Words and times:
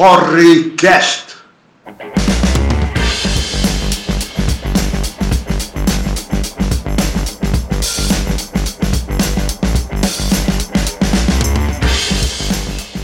Porrecast. 0.00 1.36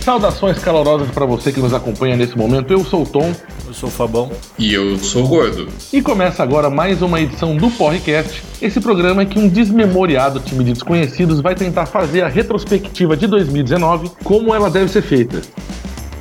Saudações 0.00 0.58
calorosas 0.58 1.10
para 1.10 1.26
você 1.26 1.52
que 1.52 1.60
nos 1.60 1.74
acompanha 1.74 2.16
nesse 2.16 2.34
momento. 2.34 2.72
Eu 2.72 2.82
sou 2.82 3.02
o 3.02 3.06
Tom 3.06 3.30
Eu 3.66 3.74
sou 3.74 3.90
o 3.90 3.92
Fabão. 3.92 4.32
E 4.58 4.72
eu 4.72 4.96
sou 4.96 5.26
o 5.26 5.28
gordo. 5.28 5.68
e 5.92 6.00
começa 6.00 6.42
agora 6.42 6.70
mais 6.70 7.02
uma 7.02 7.20
edição 7.20 7.54
do 7.58 7.70
Porrecast. 7.72 8.42
Esse 8.62 8.80
programa 8.80 9.20
é 9.20 9.26
que 9.26 9.38
um 9.38 9.50
desmemoriado 9.50 10.40
time 10.40 10.64
de 10.64 10.72
desconhecidos 10.72 11.42
vai 11.42 11.54
tentar 11.54 11.84
fazer 11.84 12.22
a 12.22 12.28
retrospectiva 12.28 13.14
de 13.14 13.26
2019 13.26 14.12
como 14.24 14.54
ela 14.54 14.70
deve 14.70 14.90
ser 14.90 15.02
feita. 15.02 15.42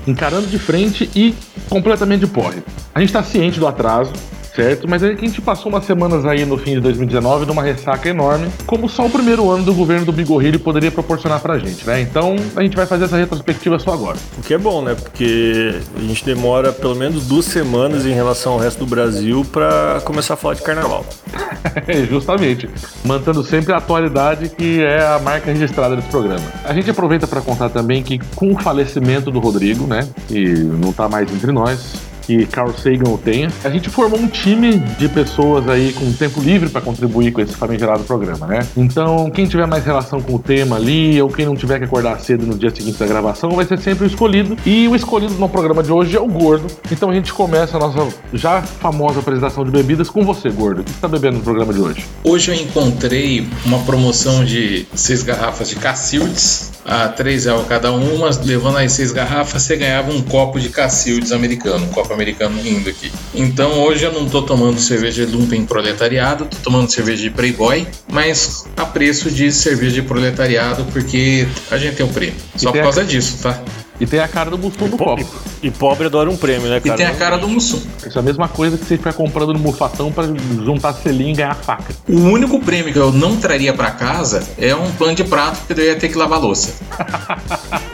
Encarando 0.07 0.47
de 0.47 0.59
frente 0.59 1.09
e 1.15 1.35
completamente 1.69 2.21
de 2.21 2.27
porre. 2.27 2.63
A 2.93 2.99
gente 2.99 3.09
está 3.09 3.23
ciente 3.23 3.59
do 3.59 3.67
atraso, 3.67 4.13
certo? 4.55 4.87
Mas 4.87 5.03
é 5.03 5.13
que 5.13 5.25
a 5.25 5.27
gente 5.27 5.41
passou 5.41 5.71
umas 5.71 5.85
semanas 5.85 6.25
aí 6.25 6.45
no 6.45 6.57
fim 6.57 6.75
de 6.75 6.79
2019 6.81 7.45
numa 7.45 7.61
ressaca 7.61 8.07
enorme, 8.07 8.47
como 8.65 8.87
só 8.87 9.05
o 9.05 9.09
primeiro 9.09 9.49
ano 9.49 9.63
do 9.63 9.73
governo 9.73 10.05
do 10.05 10.11
Bigorrilho 10.11 10.59
poderia 10.59 10.91
proporcionar 10.91 11.39
pra 11.41 11.59
gente, 11.59 11.85
né? 11.85 12.01
Então 12.01 12.35
a 12.55 12.63
gente 12.63 12.75
vai 12.75 12.85
fazer 12.85 13.05
essa 13.05 13.17
retrospectiva 13.17 13.77
só 13.77 13.93
agora. 13.93 14.17
O 14.37 14.41
que 14.41 14.53
é 14.53 14.57
bom, 14.57 14.81
né? 14.81 14.95
Porque 14.95 15.75
a 15.95 16.01
gente 16.01 16.23
demora 16.23 16.71
pelo 16.71 16.95
menos 16.95 17.25
duas 17.25 17.45
semanas 17.45 18.05
em 18.05 18.13
relação 18.13 18.53
ao 18.53 18.59
resto 18.59 18.79
do 18.79 18.85
Brasil 18.85 19.45
pra 19.51 20.01
começar 20.05 20.35
a 20.35 20.37
falar 20.37 20.55
de 20.55 20.61
carnaval. 20.61 21.05
É, 21.87 22.05
justamente. 22.05 22.69
Mantendo 23.03 23.43
sempre 23.43 23.73
a 23.73 23.77
atualidade 23.77 24.47
que 24.49 24.81
é 24.81 25.05
a 25.05 25.19
marca 25.19 25.51
registrada 25.51 25.95
desse 25.95 26.07
programa. 26.07 26.43
A 26.63 26.73
gente 26.73 26.89
aproveita 26.89 27.27
para 27.27 27.41
contar 27.41 27.69
também 27.69 28.01
que 28.01 28.17
com 28.33 28.53
o 28.53 28.57
falecimento 28.57 29.29
do 29.29 29.39
Rodrigo, 29.39 29.85
né? 29.85 30.07
Que 30.27 30.53
não 30.55 30.93
tá 30.93 31.09
mais 31.09 31.29
entre 31.33 31.51
nós. 31.51 32.14
Que 32.25 32.45
Carl 32.45 32.73
Sagan 32.73 33.09
o 33.09 33.17
tenha. 33.17 33.49
A 33.63 33.69
gente 33.69 33.89
formou 33.89 34.19
um 34.19 34.27
time 34.27 34.77
de 34.77 35.07
pessoas 35.07 35.67
aí 35.69 35.93
com 35.93 36.11
tempo 36.13 36.41
livre 36.41 36.69
para 36.69 36.81
contribuir 36.81 37.31
com 37.31 37.41
esse 37.41 37.53
famigerado 37.53 38.03
programa, 38.03 38.47
né? 38.47 38.67
Então, 38.75 39.29
quem 39.29 39.45
tiver 39.45 39.67
mais 39.67 39.85
relação 39.85 40.21
com 40.21 40.35
o 40.35 40.39
tema 40.39 40.75
ali, 40.75 41.21
ou 41.21 41.29
quem 41.29 41.45
não 41.45 41.55
tiver 41.55 41.79
que 41.79 41.85
acordar 41.85 42.19
cedo 42.19 42.45
no 42.45 42.57
dia 42.57 42.69
seguinte 42.73 42.97
da 42.97 43.05
gravação, 43.05 43.51
vai 43.51 43.65
ser 43.65 43.79
sempre 43.79 44.05
o 44.05 44.07
escolhido. 44.07 44.57
E 44.65 44.87
o 44.87 44.95
escolhido 44.95 45.33
no 45.35 45.49
programa 45.49 45.83
de 45.83 45.91
hoje 45.91 46.15
é 46.15 46.19
o 46.19 46.27
Gordo. 46.27 46.67
Então 46.91 47.09
a 47.09 47.13
gente 47.13 47.31
começa 47.31 47.77
a 47.77 47.79
nossa 47.79 48.07
já 48.33 48.61
famosa 48.61 49.19
apresentação 49.19 49.63
de 49.63 49.71
bebidas 49.71 50.09
com 50.09 50.23
você, 50.23 50.49
Gordo. 50.49 50.81
O 50.81 50.83
que 50.83 50.91
você 50.91 50.99
tá 50.99 51.07
bebendo 51.07 51.37
no 51.37 51.43
programa 51.43 51.73
de 51.73 51.79
hoje? 51.79 52.05
Hoje 52.23 52.51
eu 52.51 52.55
encontrei 52.55 53.47
uma 53.65 53.79
promoção 53.79 54.43
de 54.43 54.87
seis 54.95 55.23
garrafas 55.23 55.69
de 55.69 55.75
Cacildes 55.75 56.71
a 56.85 57.07
três 57.07 57.45
reais 57.45 57.65
cada 57.67 57.91
uma. 57.91 58.29
Levando 58.43 58.77
as 58.77 58.91
seis 58.91 59.11
garrafas, 59.11 59.63
você 59.63 59.75
ganhava 59.75 60.11
um 60.11 60.21
copo 60.21 60.59
de 60.59 60.69
Cacildes 60.69 61.31
americano, 61.31 61.85
um 61.85 61.89
copo 61.89 62.13
americano 62.15 62.59
lindo 62.61 62.89
aqui. 62.89 63.11
Então 63.33 63.79
hoje 63.83 64.03
eu 64.05 64.11
não 64.11 64.27
tô 64.27 64.41
tomando 64.41 64.79
cerveja 64.79 65.25
de 65.25 65.31
Lumpen 65.35 65.65
Proletariado, 65.65 66.45
tô 66.45 66.57
tomando 66.63 66.89
cerveja 66.89 67.21
de 67.21 67.29
Playboy, 67.29 67.87
mas 68.11 68.65
a 68.75 68.85
preço 68.85 69.29
de 69.29 69.51
cerveja 69.51 69.95
de 69.95 70.01
proletariado, 70.01 70.83
porque 70.91 71.47
a 71.69 71.77
gente 71.77 71.95
tem 71.95 72.05
um 72.05 72.11
prêmio. 72.11 72.35
Só 72.55 72.71
por 72.71 72.79
a- 72.79 72.83
causa 72.83 73.03
disso, 73.03 73.37
tá? 73.43 73.61
E 73.97 74.05
tem 74.05 74.19
a 74.19 74.27
cara 74.27 74.49
do 74.49 74.57
Mussum 74.57 74.89
no 74.89 74.97
copo. 74.97 75.25
E 75.63 75.71
pobre 75.71 76.07
adora 76.07 76.29
um 76.29 76.35
prêmio, 76.35 76.67
né, 76.69 76.77
E 76.77 76.81
cara? 76.81 76.97
tem 76.97 77.05
a 77.05 77.13
cara 77.15 77.37
do 77.37 77.47
Mussum. 77.47 77.81
Isso 78.05 78.17
é 78.17 78.19
a 78.19 78.21
mesma 78.21 78.49
coisa 78.49 78.77
que 78.77 78.83
você 78.83 78.97
ficar 78.97 79.13
comprando 79.13 79.53
no 79.53 79.59
mufatão 79.59 80.11
pra 80.11 80.25
juntar 80.25 80.91
selinho 80.95 81.29
e 81.31 81.33
ganhar 81.35 81.55
faca. 81.55 81.95
O 82.09 82.19
único 82.19 82.59
prêmio 82.59 82.91
que 82.91 82.99
eu 82.99 83.13
não 83.13 83.37
traria 83.37 83.71
pra 83.73 83.91
casa 83.91 84.43
é 84.57 84.75
um 84.75 84.91
pano 84.91 85.15
de 85.15 85.23
prato, 85.23 85.59
porque 85.59 85.73
daí 85.73 85.85
eu 85.87 85.93
ia 85.93 85.99
ter 85.99 86.09
que 86.09 86.17
lavar 86.17 86.39
a 86.39 86.41
louça. 86.41 86.73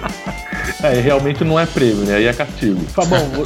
É, 0.84 1.00
realmente 1.00 1.44
não 1.44 1.60
é 1.60 1.66
prêmio, 1.66 2.06
né? 2.06 2.16
Aí 2.16 2.26
é 2.26 2.34
castigo. 2.34 2.80
Fabão, 2.88 3.20
vo... 3.30 3.46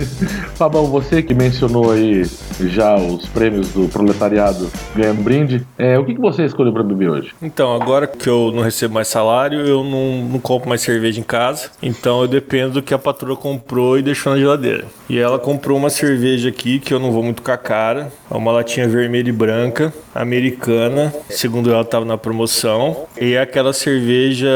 Fabão, 0.56 0.86
você 0.86 1.22
que 1.22 1.34
mencionou 1.34 1.90
aí 1.92 2.24
já 2.60 2.96
os 2.96 3.26
prêmios 3.26 3.68
do 3.68 3.88
proletariado 3.88 4.70
ganhando 4.94 5.22
brinde, 5.22 5.66
é, 5.78 5.98
o 5.98 6.04
que, 6.04 6.14
que 6.14 6.20
você 6.20 6.44
escolheu 6.44 6.72
pra 6.72 6.82
beber 6.82 7.10
hoje? 7.10 7.32
Então, 7.42 7.74
agora 7.74 8.06
que 8.06 8.28
eu 8.28 8.50
não 8.52 8.62
recebo 8.62 8.94
mais 8.94 9.08
salário, 9.08 9.60
eu 9.60 9.84
não, 9.84 10.24
não 10.24 10.38
compro 10.38 10.68
mais 10.68 10.80
cerveja 10.80 11.20
em 11.20 11.24
casa. 11.24 11.70
Então 11.82 12.22
eu 12.22 12.28
dependo 12.28 12.74
do 12.74 12.82
que 12.82 12.94
a 12.94 12.98
patroa 12.98 13.36
comprou 13.36 13.98
e 13.98 14.02
deixou 14.02 14.32
na 14.32 14.38
geladeira. 14.38 14.84
E 15.08 15.18
ela 15.18 15.38
comprou 15.38 15.76
uma 15.76 15.90
cerveja 15.90 16.48
aqui 16.48 16.78
que 16.78 16.94
eu 16.94 16.98
não 16.98 17.12
vou 17.12 17.22
muito 17.22 17.42
com 17.42 17.50
a 17.50 17.56
cara. 17.56 18.12
É 18.30 18.36
uma 18.36 18.52
latinha 18.52 18.86
vermelha 18.88 19.28
e 19.28 19.32
branca, 19.32 19.92
americana. 20.14 21.12
Segundo 21.28 21.70
ela, 21.72 21.82
estava 21.82 22.04
na 22.04 22.16
promoção. 22.16 23.06
E 23.20 23.34
é 23.34 23.40
aquela 23.40 23.72
cerveja 23.72 24.48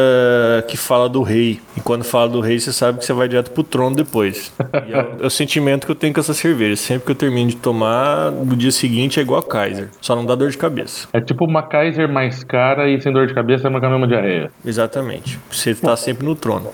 que 0.68 0.76
fala 0.76 1.08
do 1.08 1.22
rei. 1.22 1.60
E 1.76 1.80
quando 1.80 2.04
fala 2.04 2.28
do 2.28 2.40
rei, 2.40 2.60
você 2.60 2.72
sabe 2.72 2.98
que 3.00 3.04
você 3.04 3.12
vai 3.12 3.26
direto 3.28 3.50
pro 3.50 3.64
trono 3.64 3.96
depois. 3.96 4.52
E 4.86 4.92
é, 4.92 4.98
o- 5.00 5.24
é 5.24 5.26
o 5.26 5.30
sentimento 5.30 5.86
que 5.86 5.90
eu 5.90 5.96
tenho 5.96 6.14
com 6.14 6.20
essa 6.20 6.32
cerveja. 6.34 6.76
Sempre 6.76 7.06
que 7.06 7.10
eu 7.10 7.16
termino 7.16 7.50
de 7.50 7.56
tomar, 7.56 8.30
no 8.30 8.54
dia 8.56 8.70
seguinte 8.70 9.18
é 9.18 9.22
igual 9.22 9.40
a 9.40 9.42
Kaiser. 9.42 9.88
Só 10.00 10.14
não 10.14 10.24
dá 10.24 10.34
dor 10.36 10.50
de 10.50 10.56
cabeça. 10.58 11.08
É 11.12 11.20
tipo 11.20 11.44
uma 11.44 11.62
Kaiser 11.62 12.08
mais 12.08 12.44
cara 12.44 12.88
e 12.88 13.00
sem 13.00 13.12
dor 13.12 13.26
de 13.26 13.34
cabeça, 13.34 13.68
mas 13.68 13.80
com 13.80 13.86
a 13.86 13.90
mesma 13.90 14.06
diarreia. 14.06 14.50
Exatamente. 14.64 15.38
Você 15.50 15.74
tá 15.74 15.96
sempre 15.96 16.24
no 16.24 16.36
trono. 16.36 16.70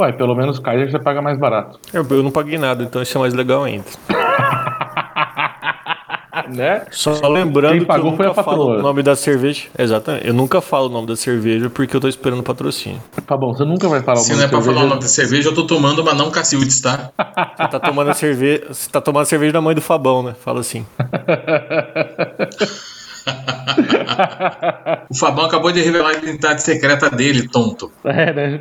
Ué, 0.00 0.12
pelo 0.12 0.36
menos 0.36 0.60
Kaiser 0.60 0.88
você 0.88 1.00
paga 1.00 1.20
mais 1.20 1.36
barato. 1.36 1.80
Eu, 1.92 2.06
eu 2.08 2.22
não 2.22 2.30
paguei 2.30 2.56
nada, 2.58 2.84
então 2.84 3.02
isso 3.02 3.18
é 3.18 3.20
mais 3.20 3.34
legal 3.34 3.64
ainda. 3.64 3.84
Né? 6.50 6.82
Só 6.90 7.12
lembrando 7.28 7.72
Quem 7.72 7.80
que 7.80 7.86
pagou 7.86 8.10
eu 8.12 8.16
foi 8.16 8.26
a 8.26 8.28
nunca 8.30 8.42
falo 8.42 8.58
patroa. 8.58 8.78
o 8.78 8.82
nome 8.82 9.02
da 9.02 9.14
cerveja. 9.16 9.64
Exatamente. 9.78 10.26
Eu 10.26 10.34
nunca 10.34 10.60
falo 10.60 10.86
o 10.86 10.88
nome 10.88 11.06
da 11.06 11.16
cerveja 11.16 11.68
porque 11.70 11.96
eu 11.96 12.00
tô 12.00 12.08
esperando 12.08 12.42
patrocínio. 12.42 13.00
Fabão, 13.26 13.52
você 13.52 13.64
nunca 13.64 13.88
vai 13.88 14.02
falar 14.02 14.20
o 14.20 14.22
Se 14.22 14.30
nome 14.30 14.40
não 14.42 14.46
é 14.46 14.50
pra 14.50 14.60
falar 14.62 14.84
o 14.84 14.88
nome 14.88 15.00
da 15.00 15.08
cerveja, 15.08 15.48
eu 15.48 15.54
tô 15.54 15.66
tomando 15.66 16.00
uma 16.00 16.14
não 16.14 16.30
Cacildes, 16.30 16.80
tá? 16.80 17.10
Você 17.58 17.68
tá 17.68 17.80
tomando 17.80 18.10
a 18.10 18.14
cerveja. 18.14 18.64
Você 18.68 18.90
tá 18.90 19.00
tomando 19.00 19.22
a 19.22 19.26
cerveja 19.26 19.52
da 19.52 19.60
mãe 19.60 19.74
do 19.74 19.80
Fabão, 19.80 20.22
né? 20.22 20.34
Fala 20.44 20.60
assim. 20.60 20.84
O 25.10 25.14
Fabão 25.16 25.44
acabou 25.46 25.72
de 25.72 25.80
revelar 25.80 26.10
a 26.10 26.14
identidade 26.14 26.62
secreta 26.62 27.10
dele, 27.10 27.48
tonto. 27.48 27.90
É, 28.04 28.32
né? 28.32 28.60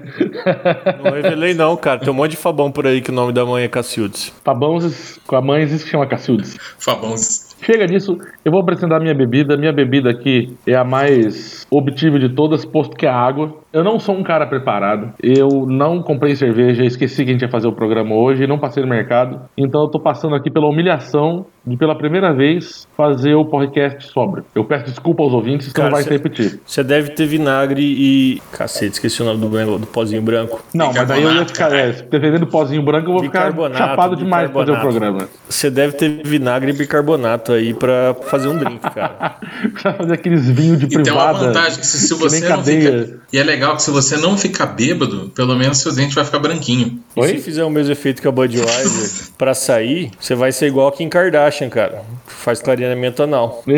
Não 1.04 1.12
revelei, 1.12 1.54
não, 1.54 1.76
cara. 1.76 2.00
Tem 2.00 2.10
um 2.10 2.14
monte 2.14 2.32
de 2.32 2.38
Fabão 2.38 2.72
por 2.72 2.86
aí 2.88 3.02
que 3.02 3.10
o 3.12 3.14
nome 3.14 3.32
da 3.34 3.46
mãe 3.46 3.64
é 3.64 3.68
Cacildes. 3.68 4.32
Fabão 4.44 4.78
com 5.26 5.36
a 5.36 5.42
mãe 5.42 5.64
existe 5.64 5.86
que 5.86 5.92
chama 5.92 6.06
Cacildes. 6.06 6.58
Fabão. 6.78 7.16
Chega 7.62 7.88
disso, 7.88 8.18
eu 8.46 8.52
vou 8.52 8.62
apresentar 8.62 9.00
minha 9.00 9.14
bebida. 9.14 9.58
Minha 9.58 9.74
bebida 9.74 10.10
aqui 10.10 10.56
é 10.66 10.76
a 10.76 10.84
mais 10.84 11.66
obtível 11.70 12.20
de 12.20 12.30
todas, 12.30 12.64
posto 12.64 12.96
que 12.96 13.06
é 13.06 13.10
água. 13.10 13.56
Eu 13.74 13.84
não 13.84 14.00
sou 14.00 14.16
um 14.16 14.24
cara 14.24 14.46
preparado. 14.48 15.14
Eu 15.22 15.66
não 15.68 16.02
comprei 16.02 16.36
cerveja, 16.36 16.84
esqueci 16.86 17.24
que 17.24 17.30
a 17.30 17.34
gente 17.34 17.42
ia 17.42 17.50
fazer 17.50 17.68
o 17.68 17.74
programa 17.74 18.16
hoje, 18.16 18.48
não 18.48 18.58
passei 18.58 18.82
no 18.82 18.90
mercado. 18.90 19.42
Então 19.58 19.82
eu 19.82 19.88
tô 19.88 20.00
passando 20.00 20.36
aqui 20.36 20.50
pela 20.50 20.68
humilhação 20.68 21.46
de 21.66 21.76
pela 21.76 21.96
primeira 21.98 22.34
vez 22.34 22.88
fazer 22.96 23.36
o 23.36 23.44
podcast 23.44 24.08
sóbrio. 24.12 24.46
Eu 24.56 24.64
peço 24.64 24.86
desculpa 24.86 25.22
aos 25.22 25.34
ouvintes, 25.34 25.74
que 25.74 25.82
não 25.82 25.92
vai 25.92 26.02
cê- 26.02 26.08
se 26.08 26.14
repetir. 26.16 26.60
Você 26.66 26.82
deve 26.84 27.10
ter 27.12 27.26
vinagre 27.26 27.82
e. 27.84 28.42
Cacete, 28.54 28.94
esqueci 28.94 29.22
o 29.22 29.26
nome 29.26 29.40
do, 29.42 29.78
do 29.80 29.86
pozinho 29.88 30.22
branco. 30.22 30.64
Não, 30.74 30.94
mas 30.94 31.06
daí 31.08 31.24
eu 31.24 31.34
ia 31.34 31.46
ficar, 31.46 31.72
é, 31.74 31.92
defendendo 31.92 32.48
pozinho 32.48 32.82
branco, 32.84 33.10
eu 33.10 33.14
vou 33.16 33.24
ficar 33.24 33.52
chapado 33.76 34.16
demais 34.16 34.50
pra 34.50 34.62
fazer 34.62 34.72
o 34.78 34.80
programa. 34.82 35.28
Você 35.50 35.70
deve 35.70 35.94
ter 35.98 36.22
vinagre 36.24 36.72
e 36.72 36.74
bicarbonato 36.74 37.52
aí 37.52 37.74
pra 37.74 38.16
fazer 38.28 38.48
um 38.48 38.58
drink, 38.58 38.80
cara. 38.80 39.36
Pra 39.82 39.94
fazer 39.94 40.14
aqueles 40.14 40.48
vinhos 40.50 40.80
de 40.80 40.86
E 40.86 40.90
tem 40.90 40.98
uma 41.00 41.04
privada. 41.34 41.48
vantagem 41.48 41.80
que 41.80 41.86
se, 41.88 42.08
se 42.08 42.14
você 42.14 42.40
não 42.42 42.48
cadeia. 42.58 43.04
fica. 43.06 43.20
E 43.34 43.38
é 43.40 43.44
legal 43.44 43.57
que 43.76 43.82
se 43.82 43.92
você 43.92 44.18
não 44.18 44.38
ficar 44.38 44.68
bêbado, 44.68 45.32
pelo 45.36 45.56
menos 45.56 45.80
seu 45.80 45.94
dente 45.94 46.16
vai 46.16 46.24
ficar 46.24 46.40
branquinho. 46.40 47.00
Oi? 47.16 47.30
se 47.30 47.38
fizer 47.40 47.64
o 47.64 47.70
mesmo 47.70 47.92
efeito 47.92 48.22
que 48.22 48.28
a 48.28 48.32
Budweiser 48.32 49.30
pra 49.38 49.54
sair, 49.54 50.12
você 50.20 50.36
vai 50.36 50.52
ser 50.52 50.68
igual 50.68 50.88
a 50.88 50.92
Kim 50.92 51.10
Kardashian, 51.10 51.70
cara. 51.70 52.04
Faz 52.26 52.62
clareamento 52.62 53.24
anal. 53.24 53.64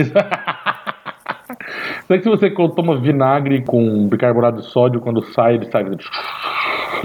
Será 2.08 2.18
que 2.18 2.24
se 2.24 2.30
você 2.30 2.50
toma 2.50 3.00
vinagre 3.00 3.62
com 3.64 4.08
bicarbonato 4.08 4.62
de 4.62 4.68
sódio, 4.72 5.00
quando 5.00 5.24
sai, 5.34 5.56
ele 5.56 5.70
sai 5.72 5.84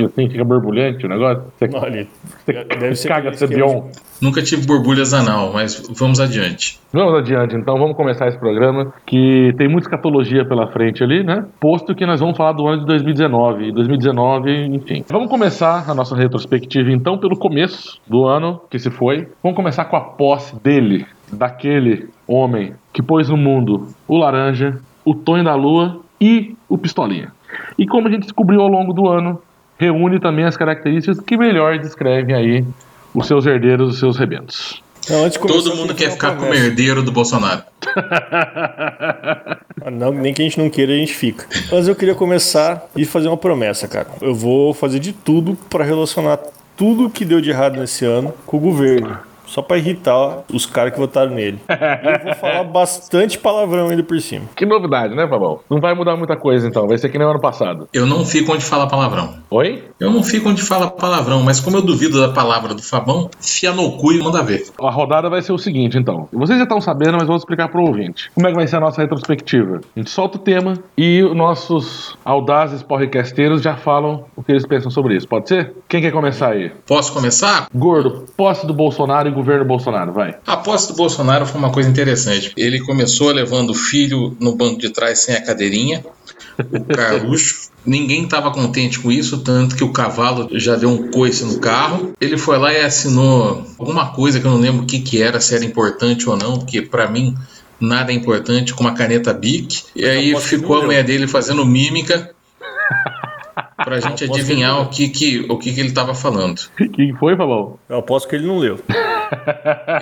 e 0.02 0.05
assim 0.05 0.29
fica 0.29 0.44
borbulhante 0.44 1.06
o 1.06 1.08
negócio? 1.08 1.44
Você, 1.58 1.70
Olha, 1.75 2.06
você 2.44 2.52
deve 2.52 2.94
ser 2.94 3.08
caga 3.08 3.31
esquema 3.31 3.85
Nunca 4.20 4.43
tive 4.43 4.67
borbulhas 4.67 5.12
anal, 5.12 5.52
mas 5.52 5.87
vamos 5.91 6.20
adiante. 6.20 6.79
Vamos 6.93 7.14
adiante, 7.14 7.56
então 7.56 7.76
vamos 7.76 7.96
começar 7.96 8.29
esse 8.29 8.38
programa 8.38 8.93
que 9.05 9.52
tem 9.58 9.69
muita 9.69 9.88
escatologia 9.88 10.44
pela 10.44 10.69
frente 10.69 11.02
ali, 11.02 11.23
né? 11.23 11.44
Posto 11.61 11.94
que 11.94 12.06
nós 12.06 12.20
vamos 12.20 12.37
falar 12.37 12.52
do 12.52 12.67
ano 12.67 12.81
de 12.81 12.87
2019, 12.87 13.73
2019, 13.73 14.67
enfim. 14.67 15.05
Vamos 15.08 15.29
começar 15.29 15.91
a 15.91 15.94
nossa 15.94 16.17
retrospectiva 16.17 16.90
então 16.90 17.19
pelo 17.19 17.37
começo 17.37 18.00
do 18.06 18.26
ano 18.26 18.61
que 18.70 18.79
se 18.79 18.90
foi. 18.90 19.29
Vamos 19.43 19.56
começar 19.56 19.85
com 19.87 19.97
a 19.97 20.00
posse 20.00 20.56
dele, 20.62 21.06
daquele 21.32 22.08
homem 22.26 22.73
que 22.93 23.02
pôs 23.02 23.29
no 23.29 23.37
mundo 23.37 23.88
o 24.06 24.17
laranja, 24.17 24.81
o 25.05 25.14
Tonho 25.14 25.44
da 25.44 25.55
Lua 25.55 26.00
e 26.20 26.56
o 26.69 26.79
Pistolinha. 26.79 27.32
E 27.79 27.87
como 27.87 28.08
a 28.08 28.11
gente 28.11 28.23
descobriu 28.23 28.61
ao 28.61 28.69
longo 28.69 28.93
do 28.93 29.08
ano, 29.08 29.40
reúne 29.79 30.19
também 30.21 30.44
as 30.44 30.56
características 30.56 31.21
que 31.21 31.37
melhor 31.37 31.79
descrevem 31.79 32.35
aí 32.35 32.65
os 33.15 33.26
seus 33.26 33.47
herdeiros, 33.47 33.91
os 33.94 33.99
seus 33.99 34.17
rebentos. 34.19 34.82
Não, 35.09 35.21
antes 35.25 35.32
de 35.32 35.38
começar, 35.38 35.59
Todo 35.62 35.76
mundo 35.76 35.94
quer 35.94 36.11
ficar 36.11 36.29
como 36.31 36.41
promessa. 36.43 36.65
herdeiro 36.67 37.03
do 37.03 37.12
Bolsonaro. 37.12 37.62
Ah, 39.85 39.91
Não, 39.91 40.12
nem 40.12 40.32
que 40.32 40.41
a 40.41 40.44
gente 40.44 40.59
não 40.59 40.71
queira, 40.71 40.93
a 40.93 40.97
gente 40.97 41.12
fica. 41.15 41.47
Mas 41.71 41.87
eu 41.88 41.94
queria 41.94 42.15
começar 42.15 42.87
e 42.97 43.05
fazer 43.05 43.29
uma 43.29 43.37
promessa, 43.37 43.87
cara. 43.87 44.09
Eu 44.23 44.35
vou 44.35 44.73
fazer 44.73 44.99
de 44.99 45.12
tudo 45.12 45.56
pra 45.69 45.85
relacionar 45.85 46.38
tudo 46.76 47.11
que 47.11 47.25
deu 47.25 47.41
de 47.41 47.50
errado 47.50 47.79
nesse 47.79 48.05
ano 48.05 48.32
com 48.47 48.56
o 48.56 48.61
governo 48.61 49.19
só 49.54 49.62
pra 49.62 49.78
irritar 49.78 50.42
os 50.52 50.66
caras 50.66 50.92
que 50.92 50.98
votaram 50.98 51.30
nele. 51.30 51.60
E 51.68 51.72
eu 51.72 52.24
vou 52.24 52.34
falar 52.34 52.64
bastante 52.64 53.38
palavrão 53.38 53.88
ainda 53.88 54.02
por 54.02 54.20
cima. 54.20 54.46
Que 54.56 54.66
novidade, 54.66 55.14
né, 55.14 55.28
Fabão? 55.28 55.60
Não 55.70 55.80
vai 55.80 55.94
mudar 55.94 56.16
muita 56.16 56.36
coisa 56.36 56.66
então, 56.66 56.88
vai 56.88 56.98
ser 56.98 57.08
que 57.08 57.16
nem 57.16 57.24
o 57.24 57.30
ano 57.30 57.40
passado. 57.40 57.88
Eu 57.92 58.04
não 58.04 58.24
fico 58.24 58.52
onde 58.52 58.64
fala 58.64 58.88
palavrão. 58.88 59.34
Oi? 59.48 59.84
Eu 60.00 60.10
não 60.10 60.24
fico 60.24 60.48
onde 60.48 60.60
fala 60.60 60.90
palavrão, 60.90 61.40
mas 61.44 61.60
como 61.60 61.76
eu 61.76 61.82
duvido 61.82 62.20
da 62.20 62.32
palavra 62.32 62.74
do 62.74 62.82
Fabão, 62.82 63.30
fia 63.40 63.72
no 63.72 63.96
cu 63.96 64.12
e 64.12 64.20
manda 64.20 64.42
ver. 64.42 64.66
A 64.80 64.90
rodada 64.90 65.30
vai 65.30 65.40
ser 65.40 65.52
o 65.52 65.58
seguinte, 65.58 65.96
então. 65.96 66.28
Vocês 66.32 66.58
já 66.58 66.64
estão 66.64 66.80
sabendo, 66.80 67.16
mas 67.18 67.28
vou 67.28 67.36
explicar 67.36 67.68
pro 67.68 67.86
ouvinte. 67.86 68.32
Como 68.34 68.48
é 68.48 68.50
que 68.50 68.56
vai 68.56 68.66
ser 68.66 68.76
a 68.76 68.80
nossa 68.80 69.00
retrospectiva? 69.00 69.82
A 69.94 70.00
gente 70.00 70.10
solta 70.10 70.36
o 70.36 70.40
tema 70.40 70.74
e 70.98 71.22
os 71.22 71.36
nossos 71.36 72.18
audazes 72.24 72.82
porrecasteiros 72.82 73.62
já 73.62 73.76
falam 73.76 74.24
o 74.34 74.42
que 74.42 74.50
eles 74.50 74.66
pensam 74.66 74.90
sobre 74.90 75.14
isso. 75.14 75.28
Pode 75.28 75.48
ser? 75.48 75.72
Quem 75.88 76.02
quer 76.02 76.10
começar 76.10 76.48
aí? 76.48 76.72
Posso 76.84 77.12
começar? 77.12 77.68
Gordo, 77.72 78.24
posse 78.36 78.66
do 78.66 78.74
Bolsonaro 78.74 79.28
e 79.28 79.30
governo 79.30 79.44
Bolsonaro, 79.64 80.12
vai. 80.12 80.37
A 80.46 80.56
posse 80.56 80.88
do 80.88 80.94
Bolsonaro 80.94 81.46
foi 81.46 81.58
uma 81.58 81.70
coisa 81.70 81.88
interessante. 81.88 82.52
Ele 82.56 82.81
começou 82.81 83.31
levando 83.31 83.70
o 83.70 83.75
filho 83.75 84.37
no 84.41 84.55
banco 84.55 84.81
de 84.81 84.91
trás 84.91 85.20
sem 85.20 85.35
a 85.35 85.44
cadeirinha, 85.44 86.05
o 86.58 86.85
Carluxo. 86.85 87.73
Ninguém 87.87 88.25
estava 88.25 88.50
contente 88.50 88.99
com 88.99 89.12
isso, 89.12 89.44
tanto 89.44 89.76
que 89.76 89.85
o 89.85 89.93
cavalo 89.93 90.49
já 90.52 90.75
deu 90.75 90.88
um 90.88 91.11
coice 91.11 91.44
no 91.44 91.58
carro. 91.58 92.14
Ele 92.19 92.38
foi 92.38 92.56
lá 92.56 92.73
e 92.73 92.81
assinou 92.81 93.62
alguma 93.79 94.06
coisa 94.06 94.41
que 94.41 94.46
eu 94.46 94.50
não 94.50 94.58
lembro 94.58 94.85
o 94.85 94.87
que, 94.87 95.00
que 95.00 95.20
era, 95.20 95.38
se 95.38 95.55
era 95.55 95.64
importante 95.64 96.29
ou 96.29 96.35
não, 96.35 96.58
porque 96.58 96.81
para 96.81 97.11
mim 97.11 97.37
nada 97.79 98.11
é 98.11 98.14
importante, 98.14 98.73
com 98.73 98.82
uma 98.82 98.94
caneta 98.94 99.35
Bic. 99.35 99.85
E 99.94 100.06
aí 100.06 100.40
ficou 100.40 100.79
a 100.79 100.85
mulher 100.85 101.05
dele 101.05 101.26
fazendo 101.29 101.64
mímica 101.67 102.31
pra 103.76 104.00
gente 104.00 104.25
adivinhar 104.25 104.81
o 104.81 104.88
que, 104.88 105.08
que, 105.08 105.47
o 105.49 105.58
que, 105.58 105.73
que 105.73 105.81
ele 105.81 105.90
estava 105.90 106.14
falando. 106.14 106.62
Quem 106.94 107.14
foi, 107.14 107.37
Fabão? 107.37 107.79
Eu 107.88 107.99
aposto 107.99 108.29
que 108.29 108.37
ele 108.37 108.47
não 108.47 108.58
leu. 108.58 108.81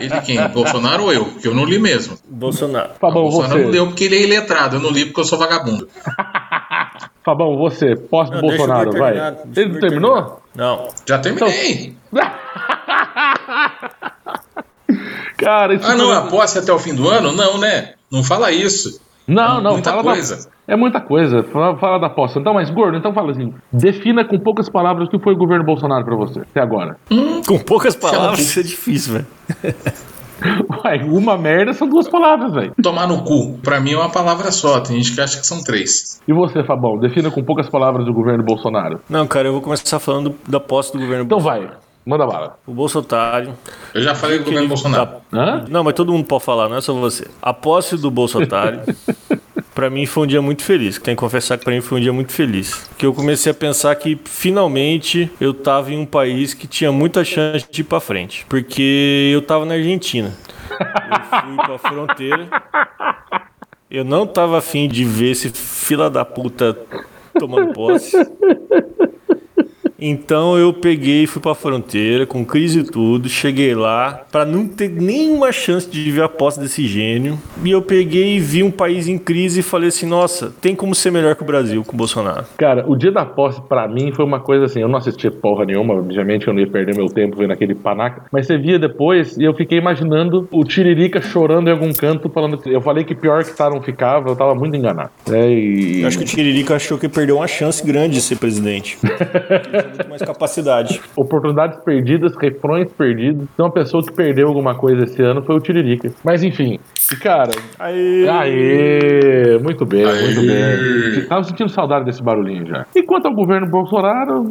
Ele 0.00 0.20
quem? 0.23 0.49
Bolsonaro 0.49 1.05
ou 1.05 1.12
eu? 1.12 1.25
Porque 1.26 1.49
eu 1.49 1.55
não 1.55 1.64
li 1.64 1.79
mesmo. 1.79 2.17
Bolsonaro. 2.29 2.90
Fabão, 3.00 3.23
o 3.25 3.31
Bolsonaro 3.31 3.52
você. 3.58 3.64
não 3.64 3.70
leu 3.70 3.87
porque 3.88 4.05
ele 4.05 4.17
é 4.17 4.23
iletrado, 4.23 4.76
eu 4.76 4.81
não 4.81 4.90
li 4.90 5.05
porque 5.06 5.20
eu 5.20 5.25
sou 5.25 5.38
vagabundo. 5.38 5.88
Fabão, 7.25 7.56
você, 7.56 7.94
posse 7.94 8.32
do 8.32 8.37
Não, 8.43 8.49
deixa 8.49 8.64
o 8.64 8.67
Bolsonaro, 8.67 8.88
Igor 8.90 8.99
vai. 9.00 9.17
Ele 9.17 9.79
terminou? 9.79 9.81
terminar. 10.17 10.37
Não. 10.56 10.88
Já 11.08 11.19
terminei. 11.19 11.94
Cara, 15.37 15.75
isso 15.75 15.87
Ah, 15.87 15.94
não, 15.94 16.06
foi- 16.06 16.17
a 16.17 16.20
posse 16.23 16.58
até 16.58 16.73
o 16.73 16.78
fim 16.78 16.94
do 16.94 17.08
ano? 17.08 17.32
Não, 17.32 17.58
né? 17.58 17.94
Não 18.11 18.23
fala 18.23 18.52
isso. 18.52 19.00
Não, 19.27 19.61
não, 19.61 19.73
Muita 19.75 19.91
fala 19.91 20.03
coisa. 20.03 20.37
Da... 20.37 20.73
É 20.73 20.77
muita 20.77 21.01
coisa. 21.01 21.43
Fala, 21.45 21.77
fala 21.77 21.99
da 21.99 22.09
posse. 22.11 22.39
Então, 22.39 22.55
mas 22.55 22.71
gordo, 22.71 22.97
então 22.97 23.13
fala 23.13 23.33
assim. 23.33 23.53
Defina 23.73 24.25
com 24.25 24.39
poucas 24.39 24.69
palavras 24.69 25.09
o 25.09 25.11
que 25.11 25.19
foi 25.19 25.35
o 25.35 25.37
governo 25.37 25.65
Bolsonaro 25.65 26.05
pra 26.05 26.17
você 26.17 26.41
até 26.41 26.61
agora. 26.61 26.97
Com 27.47 27.59
poucas 27.59 27.95
palavras, 27.97 28.41
isso 28.41 28.61
é 28.61 28.63
difícil, 28.63 29.15
velho. 29.15 29.27
Uai, 30.85 31.03
uma 31.05 31.39
merda 31.39 31.73
são 31.73 31.89
duas 31.89 32.09
palavras, 32.09 32.53
velho. 32.53 32.73
Tomar 32.83 33.07
no 33.07 33.23
cu. 33.23 33.59
Pra 33.63 33.81
mim 33.81 33.93
é 33.93 33.97
uma 33.97 34.09
palavra 34.11 34.51
só. 34.51 34.81
Tem 34.81 34.97
gente 34.97 35.15
que 35.15 35.21
acha 35.21 35.39
que 35.39 35.47
são 35.47 35.63
três. 35.63 36.21
E 36.27 36.33
você, 36.33 36.65
Fabão, 36.65 36.99
defina 36.99 37.31
com 37.31 37.45
poucas 37.45 37.69
palavras 37.69 38.09
o 38.09 38.13
governo 38.13 38.43
Bolsonaro. 38.43 39.01
Não, 39.09 39.27
cara, 39.27 39.49
eu 39.49 39.53
vou 39.53 39.63
começar 39.63 40.01
falando 40.01 40.35
da 40.49 40.59
posse 40.59 40.93
do 40.93 40.99
governo 40.99 41.25
Então 41.25 41.39
Bolsonaro. 41.39 41.69
vai, 41.69 41.77
manda 42.04 42.26
bala. 42.26 42.58
O 42.66 42.72
Bolsonaro. 42.72 43.54
Eu 43.94 44.02
já 44.02 44.14
falei 44.14 44.38
do 44.38 44.44
governo 44.44 44.69
Bolsonaro. 44.69 45.10
Hã? 45.32 45.64
Não, 45.69 45.84
mas 45.84 45.94
todo 45.94 46.12
mundo 46.12 46.26
pode 46.26 46.44
falar, 46.44 46.69
não 46.69 46.76
é 46.76 46.81
só 46.81 46.93
você. 46.93 47.26
A 47.40 47.52
posse 47.52 47.96
do 47.96 48.10
Bolsonaro, 48.10 48.81
pra 49.75 49.88
mim 49.88 50.06
foi 50.06 50.25
um 50.25 50.26
dia 50.26 50.43
muito 50.43 50.62
feliz. 50.62 50.99
Tenho 50.99 51.16
que 51.16 51.20
confessar 51.20 51.58
que 51.58 51.64
pra 51.64 51.72
mim 51.72 51.81
foi 51.81 51.99
um 51.99 52.02
dia 52.02 52.12
muito 52.12 52.32
feliz. 52.32 52.88
Que 52.99 53.06
eu 53.06 53.14
comecei 53.14 53.52
a 53.52 53.54
pensar 53.54 53.94
que 53.96 54.19
finalmente 54.25 55.31
eu 55.40 55.54
tava 55.54 55.93
em 55.93 55.99
um 55.99 56.06
país 56.06 56.54
que 56.54 56.66
tinha 56.66 56.93
muita 56.93 57.25
chance 57.25 57.66
de 57.70 57.81
ir 57.81 57.84
pra 57.84 58.00
frente. 58.00 58.44
Porque 58.49 59.31
eu 59.32 59.43
tava 59.43 59.64
na 59.64 59.75
Argentina. 59.75 60.32
Eu 60.70 61.40
fui 61.40 61.56
pra 61.56 61.78
fronteira. 61.78 62.49
Eu 63.90 64.04
não 64.04 64.26
tava 64.26 64.58
afim 64.58 64.88
de 64.88 65.04
ver 65.04 65.32
esse 65.32 65.50
fila 65.50 66.08
da 66.08 66.25
puta 66.25 66.76
tomando 67.38 67.72
posse. 67.72 68.16
Então 70.04 70.58
eu 70.58 70.72
peguei 70.72 71.22
e 71.22 71.26
fui 71.28 71.40
pra 71.40 71.54
fronteira 71.54 72.26
com 72.26 72.44
crise 72.44 72.81
e 72.81 72.82
tudo, 72.82 73.28
cheguei 73.28 73.72
lá 73.72 74.22
pra 74.32 74.44
não 74.44 74.66
ter 74.66 74.90
nenhuma 74.90 75.52
chance 75.52 75.88
de 75.88 76.10
ver 76.10 76.25
a 76.25 76.28
posse 76.28 76.58
desse 76.58 76.88
gênio. 76.88 77.38
E 77.62 77.70
eu 77.70 77.81
peguei 77.81 78.34
e 78.34 78.40
vi 78.40 78.64
um 78.64 78.70
país 78.70 79.06
em 79.06 79.16
crise 79.16 79.60
e 79.60 79.62
falei 79.62 79.90
assim: 79.90 80.06
"Nossa, 80.06 80.52
tem 80.60 80.75
como 80.75 80.93
ser 80.93 81.12
melhor 81.12 81.37
que 81.37 81.43
o 81.44 81.46
Brasil 81.46 81.84
com 81.84 81.94
o 81.94 81.96
Bolsonaro". 81.96 82.44
Cara, 82.56 82.84
o 82.88 82.96
dia 82.96 83.12
da 83.12 83.25
posse, 83.25 83.60
pra 83.60 83.87
mim, 83.87 84.10
foi 84.10 84.25
uma 84.25 84.40
coisa 84.40 84.64
assim. 84.64 84.81
Eu 84.81 84.88
não 84.88 84.99
assisti 84.99 85.31
porra 85.31 85.64
nenhuma, 85.64 85.94
obviamente 85.94 86.49
eu 86.49 86.52
não 86.52 86.60
ia 86.60 86.66
perder 86.66 86.96
meu 86.96 87.06
tempo 87.06 87.37
vendo 87.37 87.52
aquele 87.52 87.75
panaca. 87.76 88.25
Mas 88.32 88.49
você 88.49 88.58
via 88.58 88.81
depois 88.81 89.37
e 89.37 89.44
eu 89.44 89.54
fiquei 89.54 89.78
imaginando 89.78 90.49
o 90.50 90.64
Tiririca 90.64 91.22
chorando 91.22 91.69
em 91.69 91.70
algum 91.70 91.93
canto, 91.93 92.28
falando 92.28 92.58
que. 92.58 92.70
Eu 92.70 92.81
falei 92.81 93.04
que 93.04 93.14
pior 93.14 93.44
que 93.44 93.56
tá 93.56 93.70
não 93.70 93.81
ficava, 93.81 94.31
eu 94.31 94.34
tava 94.34 94.52
muito 94.52 94.76
enganado. 94.76 95.10
É, 95.31 95.49
e... 95.49 96.02
Eu 96.02 96.08
acho 96.08 96.19
que 96.19 96.25
o 96.25 96.26
Tiririca 96.26 96.75
achou 96.75 96.99
que 96.99 97.08
perdeu 97.08 97.37
uma 97.37 97.46
chance 97.46 97.87
grande 97.87 98.14
de 98.14 98.20
ser 98.20 98.37
presidente. 98.37 98.99
Muito 99.97 100.09
mais 100.09 100.23
capacidade. 100.23 101.00
Oportunidades 101.17 101.79
perdidas, 101.85 102.35
refrões 102.37 102.91
perdidos. 102.93 103.47
Então, 103.55 103.67
uma 103.67 103.73
pessoa 103.73 104.03
que 104.03 104.12
perdeu 104.12 104.49
alguma 104.49 104.75
coisa 104.75 105.05
esse 105.05 105.23
ano 105.23 105.43
foi 105.43 105.56
o 105.56 105.61
Tiririca. 105.61 106.11
Mas 106.25 106.43
enfim, 106.43 106.79
e 107.12 107.17
cara. 107.17 107.53
Aí, 107.79 108.29
Aê! 108.29 109.59
Muito 109.59 109.85
bem, 109.85 110.05
Aê. 110.05 110.25
muito 110.25 110.41
bem. 110.41 111.27
Tava 111.27 111.44
sentindo 111.44 111.69
saudade 111.69 112.05
desse 112.05 112.23
barulhinho 112.23 112.67
já. 112.67 112.87
E 112.94 113.03
quanto 113.03 113.27
ao 113.27 113.35
governo 113.35 113.67
Bolsonaro, 113.67 114.44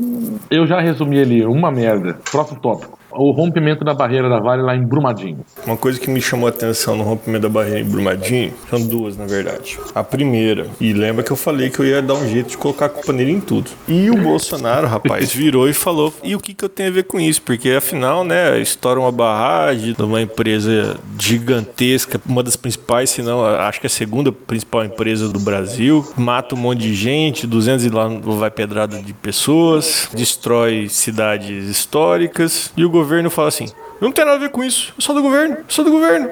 eu 0.50 0.66
já 0.66 0.80
resumi 0.80 1.20
ali, 1.20 1.46
uma 1.46 1.72
merda. 1.72 2.18
Próximo 2.32 2.60
tópico. 2.60 3.01
O 3.14 3.32
rompimento 3.32 3.84
da 3.84 3.94
barreira 3.94 4.30
da 4.30 4.40
Vale 4.40 4.62
lá 4.62 4.76
em 4.76 4.86
Brumadinho. 4.86 5.40
Uma 5.66 5.78
coisa 5.78 6.00
que 6.00 6.10
me 6.10 6.22
chamou 6.22 6.48
a 6.48 6.50
atenção 6.50 6.96
no 6.96 7.04
rompimento 7.04 7.44
da 7.44 7.50
barreira 7.50 7.80
em 7.80 7.86
Brumadinho 7.86 8.54
são 8.70 8.86
duas, 8.86 9.18
na 9.18 9.26
verdade. 9.26 9.80
A 9.94 10.04
primeira, 10.04 10.68
e 10.80 10.94
lembra 10.94 11.24
que 11.24 11.32
eu 11.32 11.38
falei 11.38 11.70
que 11.70 11.80
eu 11.80 11.86
ia 11.86 12.02
dar 12.02 12.16
um 12.16 12.28
jeito 12.28 12.50
de 12.50 12.58
colocar 12.58 12.86
a 12.86 12.90
culpa 12.90 13.14
nele 13.14 13.32
em 13.32 13.40
tudo. 13.40 13.70
E 13.88 14.10
o 14.10 14.18
Bolsonaro, 14.18 14.88
rapaz, 14.88 15.32
virou 15.34 15.68
e 15.68 15.74
falou: 15.74 16.14
e 16.24 16.36
o 16.36 16.40
que, 16.40 16.54
que 16.54 16.64
eu 16.64 16.70
tenho 16.70 16.90
a 16.90 16.92
ver 16.92 17.04
com 17.04 17.20
isso? 17.20 17.42
Porque 17.42 17.70
afinal, 17.72 18.24
né, 18.24 18.60
estoura 18.60 19.00
uma 19.00 19.12
barragem 19.12 19.94
de 19.94 20.04
uma 20.04 20.22
empresa 20.22 20.98
gigantesca, 21.20 22.22
uma 22.26 22.44
das 22.44 22.56
principais, 22.56 23.10
se 23.10 23.22
não, 23.22 23.46
acho 23.46 23.80
que 23.80 23.86
é 23.86 23.90
a 23.90 23.92
segunda 23.92 24.32
principal 24.32 24.84
empresa 24.86 25.30
do 25.30 25.40
Brasil, 25.40 26.06
mata 26.18 26.56
um 26.56 26.58
monte 26.58 26.80
de 26.80 26.94
gente, 26.94 27.48
200 27.48 27.86
e 27.86 27.90
lá 27.90 28.08
vai 28.08 28.52
pedrada 28.52 29.02
de 29.02 29.14
pessoas, 29.14 30.10
destrói 30.14 30.88
cidades 30.90 31.68
históricas, 31.68 32.72
e 32.76 32.86
o 32.86 32.90
governo 33.02 33.30
fala 33.30 33.48
assim: 33.48 33.72
não 34.02 34.12
tem 34.12 34.26
nada 34.26 34.38
a 34.38 34.40
ver 34.40 34.50
com 34.50 34.64
isso. 34.64 34.94
Eu 34.98 35.02
sou 35.02 35.16
do 35.16 35.22
governo, 35.22 35.56
eu 35.58 35.64
sou 35.68 35.86
do 35.86 35.92
governo. 35.92 36.30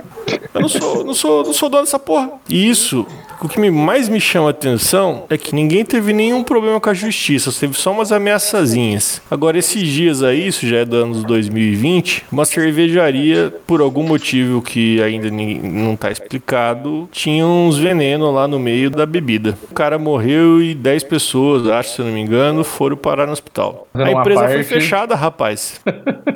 Eu 0.53 0.61
não 0.61 0.69
sou, 0.69 1.03
não 1.03 1.13
sou, 1.13 1.43
não 1.43 1.53
sou 1.53 1.69
dono 1.69 1.83
dessa 1.83 1.99
porra. 1.99 2.31
E 2.49 2.69
isso, 2.69 3.05
o 3.41 3.47
que 3.47 3.59
me- 3.59 3.69
mais 3.71 4.09
me 4.09 4.19
chama 4.19 4.47
a 4.47 4.51
atenção 4.51 5.25
é 5.29 5.37
que 5.37 5.53
ninguém 5.55 5.85
teve 5.85 6.11
nenhum 6.13 6.43
problema 6.43 6.79
com 6.79 6.89
a 6.89 6.93
justiça, 6.93 7.51
teve 7.57 7.73
só 7.75 7.91
umas 7.91 8.11
ameaçazinhas. 8.11 9.21
Agora, 9.29 9.57
esses 9.57 9.87
dias 9.87 10.23
aí, 10.23 10.47
isso 10.47 10.67
já 10.67 10.77
é 10.77 10.85
do 10.85 10.95
ano 10.97 11.23
2020, 11.23 12.25
uma 12.31 12.45
cervejaria, 12.45 13.53
por 13.67 13.81
algum 13.81 14.03
motivo 14.03 14.61
que 14.61 15.01
ainda 15.01 15.29
não 15.29 15.95
tá 15.95 16.11
explicado, 16.11 17.07
tinha 17.11 17.45
uns 17.45 17.77
venenos 17.77 18.33
lá 18.33 18.47
no 18.47 18.59
meio 18.59 18.89
da 18.89 19.05
bebida. 19.05 19.57
O 19.69 19.73
cara 19.73 19.97
morreu 19.99 20.61
e 20.61 20.73
10 20.73 21.03
pessoas, 21.03 21.67
acho, 21.67 21.95
se 21.95 21.99
eu 21.99 22.05
não 22.05 22.13
me 22.13 22.19
engano, 22.21 22.63
foram 22.63 22.97
parar 22.97 23.25
no 23.25 23.31
hospital. 23.33 23.87
A 23.93 24.11
empresa 24.21 24.39
foi 24.47 24.63
fechada, 24.81 25.15
rapaz. 25.15 25.81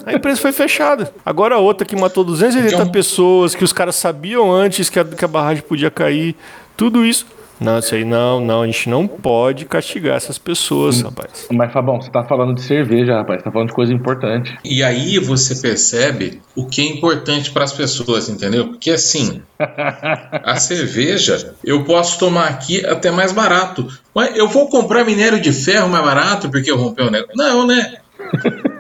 A 0.05 0.13
empresa 0.13 0.39
foi 0.41 0.51
fechada. 0.51 1.13
Agora 1.25 1.55
a 1.55 1.59
outra 1.59 1.85
que 1.87 1.95
matou 1.95 2.23
280 2.23 2.73
Então- 2.75 2.91
pessoas, 2.91 3.55
que 3.55 3.63
os 3.63 3.71
caras 3.73 3.95
sabiam 3.95 4.51
antes 4.51 4.89
que 4.89 4.99
a, 4.99 5.05
que 5.05 5.23
a 5.23 5.27
barragem 5.27 5.63
podia 5.63 5.89
cair. 5.91 6.35
Tudo 6.75 7.05
isso. 7.05 7.25
Não, 7.61 7.79
isso 7.79 7.95
aí 7.95 8.03
não, 8.03 8.41
não. 8.41 8.63
A 8.63 8.65
gente 8.65 8.89
não 8.89 9.07
pode 9.07 9.63
castigar 9.65 10.17
essas 10.17 10.37
pessoas, 10.37 11.01
rapaz. 11.01 11.47
Mas, 11.49 11.71
Fabão, 11.71 12.01
você 12.01 12.09
tá 12.11 12.23
falando 12.25 12.55
de 12.55 12.61
cerveja, 12.61 13.15
rapaz. 13.15 13.39
Você 13.39 13.45
tá 13.45 13.51
falando 13.51 13.69
de 13.69 13.73
coisa 13.75 13.93
importante. 13.93 14.53
E 14.65 14.83
aí 14.83 15.17
você 15.19 15.55
percebe 15.55 16.41
o 16.57 16.65
que 16.65 16.81
é 16.81 16.85
importante 16.85 17.51
para 17.51 17.63
as 17.63 17.71
pessoas, 17.71 18.27
entendeu? 18.27 18.69
Porque 18.69 18.91
assim, 18.91 19.41
a 19.59 20.55
cerveja 20.57 21.55
eu 21.63 21.85
posso 21.85 22.19
tomar 22.19 22.47
aqui 22.49 22.85
até 22.85 23.11
mais 23.11 23.31
barato. 23.31 23.87
Mas 24.13 24.35
eu 24.35 24.47
vou 24.49 24.67
comprar 24.67 25.05
minério 25.05 25.39
de 25.39 25.53
ferro 25.53 25.87
mais 25.87 26.03
barato 26.03 26.49
porque 26.49 26.69
eu 26.69 26.75
rompei 26.77 27.05
o 27.05 27.11
negócio. 27.11 27.37
Não, 27.37 27.65
né? 27.65 27.93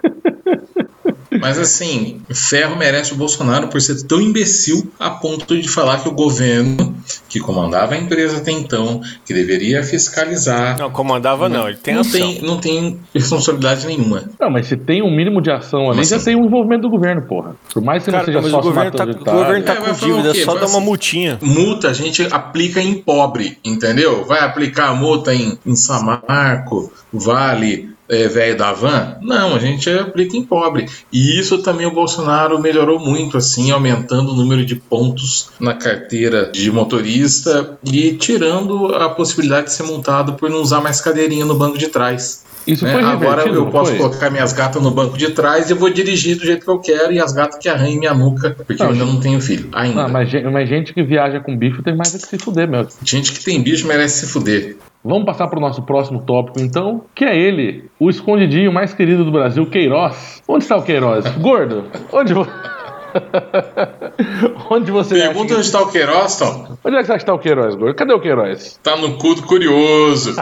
Mas 1.43 1.59
assim, 1.59 2.21
ferro 2.33 2.77
merece 2.77 3.11
o 3.11 3.17
Bolsonaro 3.17 3.67
por 3.67 3.81
ser 3.81 4.01
tão 4.07 4.21
imbecil 4.21 4.89
a 4.97 5.09
ponto 5.09 5.59
de 5.59 5.67
falar 5.67 6.01
que 6.01 6.07
o 6.07 6.13
governo 6.13 6.95
que 7.27 7.37
comandava 7.37 7.95
a 7.95 7.97
empresa 7.97 8.37
até 8.37 8.51
então, 8.51 9.01
que 9.25 9.33
deveria 9.33 9.83
fiscalizar. 9.83 10.77
Não, 10.79 10.89
comandava 10.89 11.49
não, 11.49 11.67
ele 11.67 11.75
tem 11.77 11.95
não 11.95 11.99
ação. 12.01 12.11
Tem, 12.13 12.41
não 12.41 12.57
tem 12.59 12.97
responsabilidade 13.13 13.85
nenhuma. 13.85 14.23
Não, 14.39 14.49
mas 14.49 14.67
se 14.67 14.77
tem 14.77 15.03
um 15.03 15.13
mínimo 15.13 15.41
de 15.41 15.51
ação 15.51 15.81
ali, 15.87 15.97
Como 15.97 16.03
já 16.05 16.15
assim? 16.15 16.25
tem 16.27 16.35
um 16.37 16.45
envolvimento 16.45 16.83
do 16.83 16.89
governo, 16.89 17.23
porra. 17.23 17.57
Por 17.73 17.83
mais 17.83 18.05
que 18.05 18.09
Cara, 18.11 18.19
não 18.19 18.25
seja 18.27 18.41
mas 18.41 18.53
o 18.53 18.61
governo 18.61 18.91
tá, 18.91 19.03
o 19.03 19.07
governo 19.37 19.65
tá 19.65 19.73
É, 19.73 19.75
com 19.75 19.91
dívida, 19.91 20.33
só 20.45 20.53
dar 20.53 20.61
uma 20.61 20.77
assim- 20.77 20.79
multinha. 20.85 21.39
Multa 21.41 21.89
a 21.89 21.93
gente 21.93 22.25
aplica 22.31 22.81
em 22.81 22.93
pobre, 22.95 23.57
entendeu? 23.65 24.23
Vai 24.23 24.39
aplicar 24.39 24.89
a 24.91 24.93
multa 24.95 25.33
em, 25.35 25.57
em 25.65 25.75
Samarco, 25.75 26.89
Vale, 27.11 27.92
é, 28.07 28.27
Velho 28.27 28.57
da 28.57 28.73
Van? 28.73 29.17
Não, 29.21 29.55
a 29.55 29.59
gente 29.59 29.89
aplica 29.89 30.35
em 30.35 30.43
pobre. 30.43 30.87
E 31.11 31.39
isso 31.39 31.59
também 31.59 31.85
o 31.85 31.91
Bolsonaro 31.91 32.59
melhorou 32.59 32.99
muito, 32.99 33.37
assim, 33.37 33.71
aumentando 33.71 34.31
o 34.31 34.35
número 34.35 34.65
de 34.65 34.75
pontos 34.75 35.49
na 35.59 35.73
carteira 35.73 36.51
de 36.51 36.71
motorista 36.71 37.77
e 37.83 38.13
tirando 38.13 38.93
a 38.95 39.09
possibilidade 39.09 39.67
de 39.67 39.73
ser 39.73 39.83
multado 39.83 40.33
por 40.33 40.49
não 40.49 40.61
usar 40.61 40.81
mais 40.81 41.01
cadeirinha 41.01 41.45
no 41.45 41.55
banco 41.55 41.77
de 41.77 41.87
trás. 41.87 42.43
Isso 42.65 42.85
né? 42.85 42.93
foi 42.93 43.03
Agora 43.03 43.47
eu 43.47 43.67
posso 43.67 43.91
foi? 43.91 43.99
colocar 43.99 44.29
minhas 44.29 44.53
gatas 44.53 44.81
no 44.81 44.89
banco 44.89 45.17
de 45.17 45.31
trás 45.31 45.69
e 45.69 45.73
vou 45.73 45.89
dirigir 45.89 46.37
do 46.37 46.45
jeito 46.45 46.63
que 46.63 46.71
eu 46.71 46.79
quero 46.79 47.11
e 47.11 47.19
as 47.19 47.33
gatas 47.33 47.59
que 47.59 47.67
arranhem 47.67 47.99
minha 47.99 48.13
nuca, 48.13 48.55
porque 48.65 48.81
Não, 48.81 48.89
eu 48.89 48.93
ainda 48.93 49.05
não 49.05 49.19
tenho 49.19 49.41
filho. 49.41 49.67
Ainda. 49.73 50.03
Não, 50.03 50.09
mas, 50.09 50.31
mas 50.51 50.69
gente 50.69 50.93
que 50.93 51.03
viaja 51.03 51.39
com 51.41 51.57
bicho 51.57 51.83
tem 51.83 51.95
mais 51.95 52.15
é 52.15 52.17
que 52.17 52.27
se 52.27 52.37
fuder 52.37 52.69
mesmo. 52.69 52.89
Gente 53.03 53.33
que 53.33 53.43
tem 53.43 53.61
bicho 53.61 53.85
merece 53.85 54.25
se 54.25 54.31
fuder. 54.31 54.77
Vamos 55.03 55.25
passar 55.25 55.47
para 55.47 55.59
o 55.59 55.61
nosso 55.61 55.81
próximo 55.81 56.23
tópico, 56.23 56.61
então, 56.61 57.03
que 57.13 57.25
é 57.25 57.37
ele, 57.37 57.89
o 57.99 58.09
escondidinho 58.09 58.71
mais 58.71 58.93
querido 58.93 59.25
do 59.25 59.31
Brasil, 59.31 59.65
Queiroz. 59.65 60.41
Onde 60.47 60.63
está 60.63 60.77
o 60.77 60.81
Queiroz? 60.81 61.27
Gordo, 61.39 61.85
onde, 62.11 62.33
vo... 62.33 62.47
onde 64.71 64.91
você 64.91 65.15
acha 65.15 65.25
Pergunta 65.25 65.47
que... 65.47 65.53
onde 65.55 65.65
está 65.65 65.81
o 65.81 65.91
Queiroz, 65.91 66.37
Tom. 66.37 66.77
Onde 66.85 66.95
é 66.95 66.99
que 66.99 67.05
você 67.05 67.11
acha 67.11 67.17
que 67.17 67.23
está 67.23 67.33
o 67.33 67.39
Queiroz, 67.39 67.75
Gordo? 67.75 67.95
Cadê 67.95 68.13
o 68.13 68.21
Queiroz? 68.21 68.79
Tá 68.81 68.95
no 68.95 69.17
cu 69.17 69.35
do 69.35 69.43
curioso. 69.43 70.35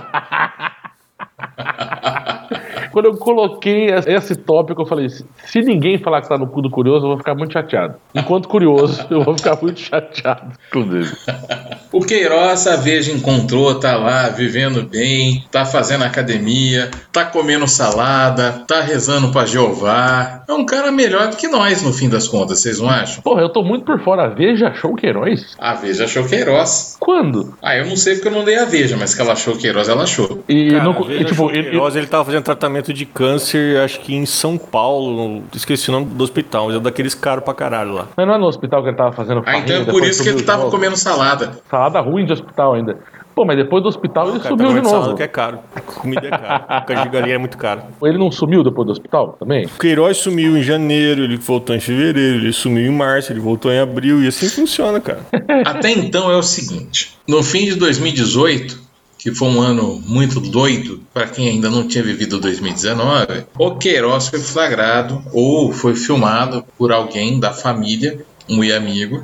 Quando 2.91 3.05
eu 3.05 3.17
coloquei 3.17 3.87
esse 4.07 4.35
tópico, 4.35 4.81
eu 4.81 4.85
falei: 4.85 5.09
se 5.09 5.25
se 5.45 5.61
ninguém 5.61 5.97
falar 5.97 6.21
que 6.21 6.25
está 6.25 6.37
no 6.37 6.47
cu 6.47 6.61
do 6.61 6.69
curioso, 6.69 7.05
eu 7.05 7.09
vou 7.09 7.17
ficar 7.17 7.35
muito 7.35 7.53
chateado. 7.53 7.95
Enquanto 8.15 8.47
curioso, 8.47 9.05
eu 9.09 9.21
vou 9.23 9.37
ficar 9.37 9.57
muito 9.61 9.79
chateado, 9.79 10.51
inclusive. 10.67 11.15
O 11.93 11.99
Queiroz, 11.99 12.67
a 12.67 12.77
Veja 12.77 13.11
encontrou, 13.11 13.77
tá 13.77 13.97
lá 13.97 14.29
vivendo 14.29 14.81
bem, 14.87 15.43
tá 15.51 15.65
fazendo 15.65 16.05
academia, 16.05 16.89
tá 17.11 17.25
comendo 17.25 17.67
salada, 17.67 18.63
tá 18.65 18.79
rezando 18.79 19.29
pra 19.29 19.45
Jeová. 19.45 20.41
É 20.47 20.53
um 20.53 20.65
cara 20.65 20.89
melhor 20.89 21.27
do 21.27 21.35
que 21.35 21.49
nós, 21.49 21.83
no 21.83 21.91
fim 21.91 22.07
das 22.07 22.29
contas, 22.29 22.61
vocês 22.61 22.79
não 22.79 22.89
acham? 22.89 23.21
Porra, 23.21 23.41
eu 23.41 23.49
tô 23.49 23.61
muito 23.61 23.83
por 23.83 23.99
fora. 24.01 24.23
A 24.23 24.27
Veja 24.29 24.69
achou 24.69 24.91
o 24.93 24.95
Queiroz? 24.95 25.53
A 25.59 25.73
Veja 25.73 26.05
achou 26.05 26.23
Queiroz. 26.25 26.95
Quando? 26.97 27.53
Ah, 27.61 27.75
eu 27.75 27.85
não 27.85 27.97
sei 27.97 28.13
porque 28.15 28.29
eu 28.29 28.31
não 28.31 28.45
dei 28.45 28.57
a 28.57 28.63
Veja, 28.63 28.95
mas 28.95 29.13
que 29.13 29.19
ela 29.21 29.33
achou 29.33 29.57
Queiroz, 29.57 29.89
ela 29.89 30.03
achou. 30.03 30.41
E, 30.47 30.71
Cara, 30.71 30.83
não, 30.85 30.93
veja, 31.03 31.21
e, 31.23 31.25
tipo, 31.25 31.43
o 31.47 31.49
ele- 31.51 31.71
Queiroz, 31.71 31.95
ele 31.97 32.07
tava 32.07 32.23
fazendo 32.23 32.43
tratamento 32.43 32.80
de 32.93 33.05
câncer, 33.05 33.77
acho 33.79 33.99
que 34.01 34.13
em 34.15 34.25
São 34.25 34.57
Paulo, 34.57 35.43
esqueci 35.53 35.89
o 35.89 35.93
nome 35.93 36.05
do 36.07 36.23
hospital, 36.23 36.67
mas 36.67 36.75
é 36.75 36.79
daqueles 36.79 37.13
caros 37.13 37.43
pra 37.43 37.53
caralho 37.53 37.93
lá. 37.93 38.07
mas 38.17 38.25
não 38.27 38.33
é 38.35 38.37
no 38.37 38.47
hospital 38.47 38.81
que 38.83 38.89
ele 38.89 38.97
tava 38.97 39.11
fazendo 39.11 39.43
Ah, 39.45 39.57
então 39.59 39.75
é 39.75 39.85
por 39.85 40.03
isso 40.03 40.23
que 40.23 40.29
ele 40.29 40.37
de 40.37 40.43
tava 40.43 40.63
novo? 40.63 40.71
comendo 40.71 40.97
salada. 40.97 41.51
Salada 41.69 41.99
ruim 41.99 42.25
de 42.25 42.33
hospital 42.33 42.73
ainda. 42.73 42.97
Pô, 43.33 43.45
mas 43.45 43.55
depois 43.55 43.81
do 43.81 43.87
hospital 43.87 44.27
ele 44.29 44.39
Cara, 44.39 44.49
subiu 44.49 44.67
de 44.67 44.73
tamanho 44.73 44.85
salada 44.89 45.05
novo. 45.05 45.17
que 45.17 45.23
é 45.23 45.27
caro. 45.27 45.59
Comida 45.95 46.27
é 46.27 46.29
caro. 46.29 46.63
Caixa 46.85 47.03
de 47.03 47.09
galinha 47.09 47.35
é 47.35 47.37
muito 47.37 47.57
caro. 47.57 47.81
Ele 48.03 48.17
não 48.17 48.29
sumiu 48.29 48.61
depois 48.61 48.85
do 48.85 48.91
hospital 48.91 49.37
também? 49.39 49.65
O 49.65 49.69
Queiroz 49.79 50.17
sumiu 50.17 50.57
em 50.57 50.61
janeiro, 50.61 51.23
ele 51.23 51.37
voltou 51.37 51.73
em 51.73 51.79
fevereiro, 51.79 52.39
ele 52.39 52.51
sumiu 52.51 52.91
em 52.91 52.93
março, 52.95 53.31
ele 53.31 53.39
voltou 53.39 53.71
em 53.71 53.79
abril, 53.79 54.21
e 54.21 54.27
assim 54.27 54.49
funciona, 54.49 54.99
cara. 54.99 55.21
Até 55.65 55.91
então 55.91 56.29
é 56.29 56.35
o 56.35 56.43
seguinte: 56.43 57.17
no 57.25 57.41
fim 57.41 57.63
de 57.63 57.75
2018, 57.75 58.77
que 59.21 59.31
foi 59.35 59.47
um 59.49 59.61
ano 59.61 60.01
muito 60.03 60.39
doido 60.39 60.99
para 61.13 61.27
quem 61.27 61.47
ainda 61.47 61.69
não 61.69 61.87
tinha 61.87 62.03
vivido 62.03 62.39
2019, 62.39 63.45
o 63.59 63.75
Queiroz 63.75 64.29
foi 64.29 64.39
flagrado 64.39 65.23
ou 65.31 65.71
foi 65.71 65.93
filmado 65.95 66.65
por 66.75 66.91
alguém 66.91 67.39
da 67.39 67.53
família, 67.53 68.25
um 68.49 68.61
amigo, 68.75 69.23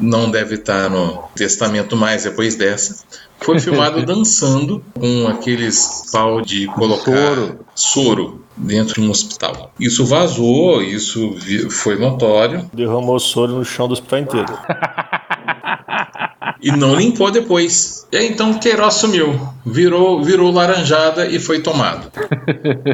não 0.00 0.30
deve 0.30 0.54
estar 0.54 0.88
no 0.88 1.22
testamento 1.34 1.94
mais 1.96 2.24
depois 2.24 2.54
dessa. 2.56 3.04
Foi 3.38 3.60
filmado 3.60 4.00
dançando 4.06 4.82
com 4.94 5.28
aqueles 5.28 6.04
pau 6.10 6.40
de 6.40 6.66
colocar 6.68 7.12
Soro. 7.34 7.66
soro 7.74 8.44
dentro 8.56 9.02
de 9.02 9.06
um 9.06 9.10
hospital. 9.10 9.70
Isso 9.78 10.06
vazou, 10.06 10.80
isso 10.82 11.32
vi- 11.32 11.68
foi 11.68 11.98
notório. 11.98 12.70
Derramou 12.72 13.18
soro 13.18 13.52
no 13.52 13.64
chão 13.66 13.86
do 13.86 13.92
hospital 13.92 14.20
inteiro. 14.20 14.46
e 16.60 16.70
não 16.70 16.94
limpou 16.94 17.30
depois. 17.30 18.06
E 18.12 18.16
aí 18.16 18.28
então 18.28 18.54
Queiroz 18.54 18.94
sumiu, 18.94 19.38
virou, 19.66 20.22
virou 20.22 20.52
laranjada 20.52 21.26
e 21.26 21.40
foi 21.40 21.60
tomado. 21.60 22.08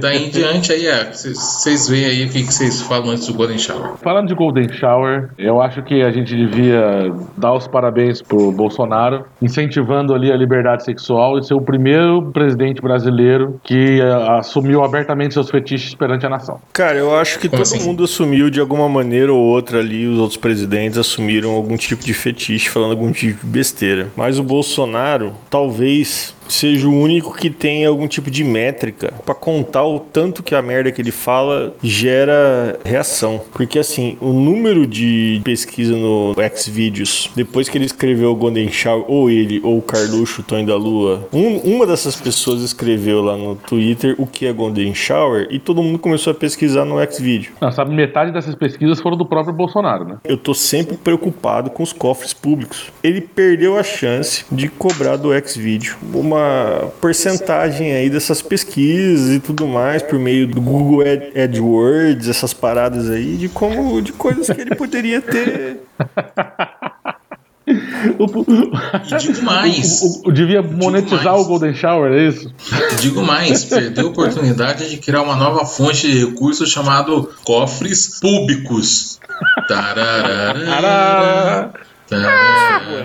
Daí 0.00 0.26
em 0.26 0.30
diante 0.30 0.72
aí 0.72 0.86
é, 0.86 1.12
vocês 1.12 1.86
veem 1.88 2.06
aí 2.06 2.24
o 2.24 2.30
que 2.30 2.42
que 2.42 2.52
vocês 2.52 2.80
falam 2.80 3.10
antes 3.10 3.26
do 3.26 3.34
Golden 3.34 3.58
Shower. 3.58 3.92
Falando 4.02 4.28
de 4.28 4.34
Golden 4.34 4.72
Shower, 4.72 5.28
eu 5.36 5.60
acho 5.60 5.82
que 5.82 6.02
a 6.02 6.10
gente 6.10 6.34
devia 6.34 7.12
dar 7.36 7.52
os 7.52 7.68
parabéns 7.68 8.22
pro 8.22 8.50
Bolsonaro, 8.50 9.24
incentivando 9.40 10.14
ali 10.14 10.32
a 10.32 10.36
liberdade 10.36 10.84
sexual 10.84 11.38
e 11.38 11.44
ser 11.44 11.54
o 11.54 11.60
primeiro 11.60 12.30
presidente 12.32 12.80
brasileiro 12.80 13.60
que 13.62 14.00
eh, 14.00 14.38
assumiu 14.38 14.82
abertamente 14.82 15.34
seus 15.34 15.50
fetiches 15.50 15.94
perante 15.94 16.24
a 16.24 16.28
nação. 16.30 16.60
Cara, 16.72 16.96
eu 16.96 17.14
acho 17.14 17.38
que 17.38 17.48
Como 17.48 17.62
todo 17.62 17.74
assim? 17.74 17.86
mundo 17.86 18.04
assumiu 18.04 18.48
de 18.48 18.60
alguma 18.60 18.88
maneira 18.88 19.32
ou 19.32 19.40
outra 19.40 19.80
ali, 19.80 20.06
os 20.06 20.18
outros 20.18 20.38
presidentes 20.38 20.96
assumiram 20.96 21.50
algum 21.50 21.76
tipo 21.76 22.02
de 22.02 22.14
fetiche, 22.14 22.70
falando 22.70 22.92
algum 22.92 23.12
tipo 23.12 23.44
de 23.44 23.52
besteira. 23.52 24.08
Mas 24.16 24.38
o 24.38 24.42
Bolsonaro, 24.42 25.32
talvez 25.50 26.34
seja 26.48 26.86
o 26.88 26.92
único 26.92 27.34
que 27.36 27.48
tem 27.50 27.84
algum 27.86 28.06
tipo 28.06 28.30
de 28.30 28.44
métrica 28.44 29.12
pra 29.24 29.34
contar 29.34 29.84
o 29.84 29.98
tanto 30.00 30.42
que 30.42 30.54
a 30.54 30.62
merda 30.62 30.90
que 30.92 31.00
ele 31.00 31.10
fala 31.10 31.74
gera 31.82 32.78
reação. 32.84 33.40
Porque 33.52 33.78
assim, 33.78 34.16
o 34.20 34.32
número 34.32 34.86
de 34.86 35.40
pesquisa 35.44 35.96
no 35.96 36.34
Xvideos, 36.56 37.30
depois 37.34 37.68
que 37.68 37.78
ele 37.78 37.86
escreveu 37.86 38.30
o 38.32 38.34
Golden 38.36 38.70
Shower, 38.70 39.04
ou 39.08 39.30
ele, 39.30 39.60
ou 39.62 39.78
o 39.78 39.82
Carluxo, 39.82 40.42
Tonho 40.42 40.66
da 40.66 40.76
Lua, 40.76 41.28
um- 41.32 41.58
uma 41.58 41.86
dessas 41.86 42.16
pessoas 42.16 42.62
escreveu 42.62 43.22
lá 43.22 43.36
no 43.36 43.54
Twitter 43.56 44.14
o 44.18 44.26
que 44.26 44.46
é 44.46 44.52
Golden 44.52 44.94
Shower 44.94 45.46
e 45.50 45.58
todo 45.58 45.82
mundo 45.82 45.98
começou 45.98 46.30
a 46.32 46.34
pesquisar 46.34 46.84
no 46.84 46.96
Xvideo. 47.10 47.52
Não, 47.60 47.70
sabe, 47.72 47.94
metade 47.94 48.32
dessas 48.32 48.54
pesquisas 48.54 49.00
foram 49.00 49.16
do 49.16 49.24
próprio 49.26 49.54
Bolsonaro, 49.54 50.04
né? 50.04 50.16
Eu 50.24 50.36
tô 50.36 50.54
sempre 50.54 50.96
preocupado 50.96 51.70
com 51.70 51.82
os 51.82 51.92
cofres 51.92 52.32
públicos. 52.32 52.90
Ele 53.02 53.20
perdeu 53.20 53.76
a 53.78 53.82
chance 53.82 54.44
de 54.50 54.68
cobrar 54.68 55.16
do 55.16 55.30
Xvideo 55.46 55.96
uma 56.32 56.90
porcentagem 57.00 57.92
aí 57.92 58.10
dessas 58.10 58.42
pesquisas 58.42 59.30
e 59.34 59.40
tudo 59.40 59.66
mais 59.66 60.02
por 60.02 60.18
meio 60.18 60.46
do 60.46 60.60
Google 60.60 61.02
Ad- 61.02 61.32
AdWords, 61.40 62.28
essas 62.28 62.52
paradas 62.52 63.08
aí 63.10 63.36
de 63.36 63.48
como 63.48 64.00
de 64.02 64.12
coisas 64.12 64.46
que 64.48 64.60
ele 64.60 64.74
poderia 64.74 65.20
ter. 65.20 65.78
E 67.66 69.18
digo 69.18 69.42
mais, 69.42 70.02
O, 70.24 70.28
o- 70.28 70.32
devia 70.32 70.62
monetizar 70.62 71.24
mais. 71.32 71.40
o 71.40 71.44
Golden 71.44 71.74
Shower, 71.74 72.12
é 72.12 72.28
isso? 72.28 72.52
digo 73.00 73.22
mais, 73.22 73.64
perdeu 73.64 74.08
a 74.08 74.10
oportunidade 74.10 74.88
de 74.90 74.96
criar 74.96 75.22
uma 75.22 75.36
nova 75.36 75.64
fonte 75.64 76.10
de 76.10 76.24
recursos 76.26 76.70
chamado 76.70 77.30
cofres 77.44 78.18
públicos. 78.20 79.20
Tararara, 79.68 81.72
tararara. 82.08 83.02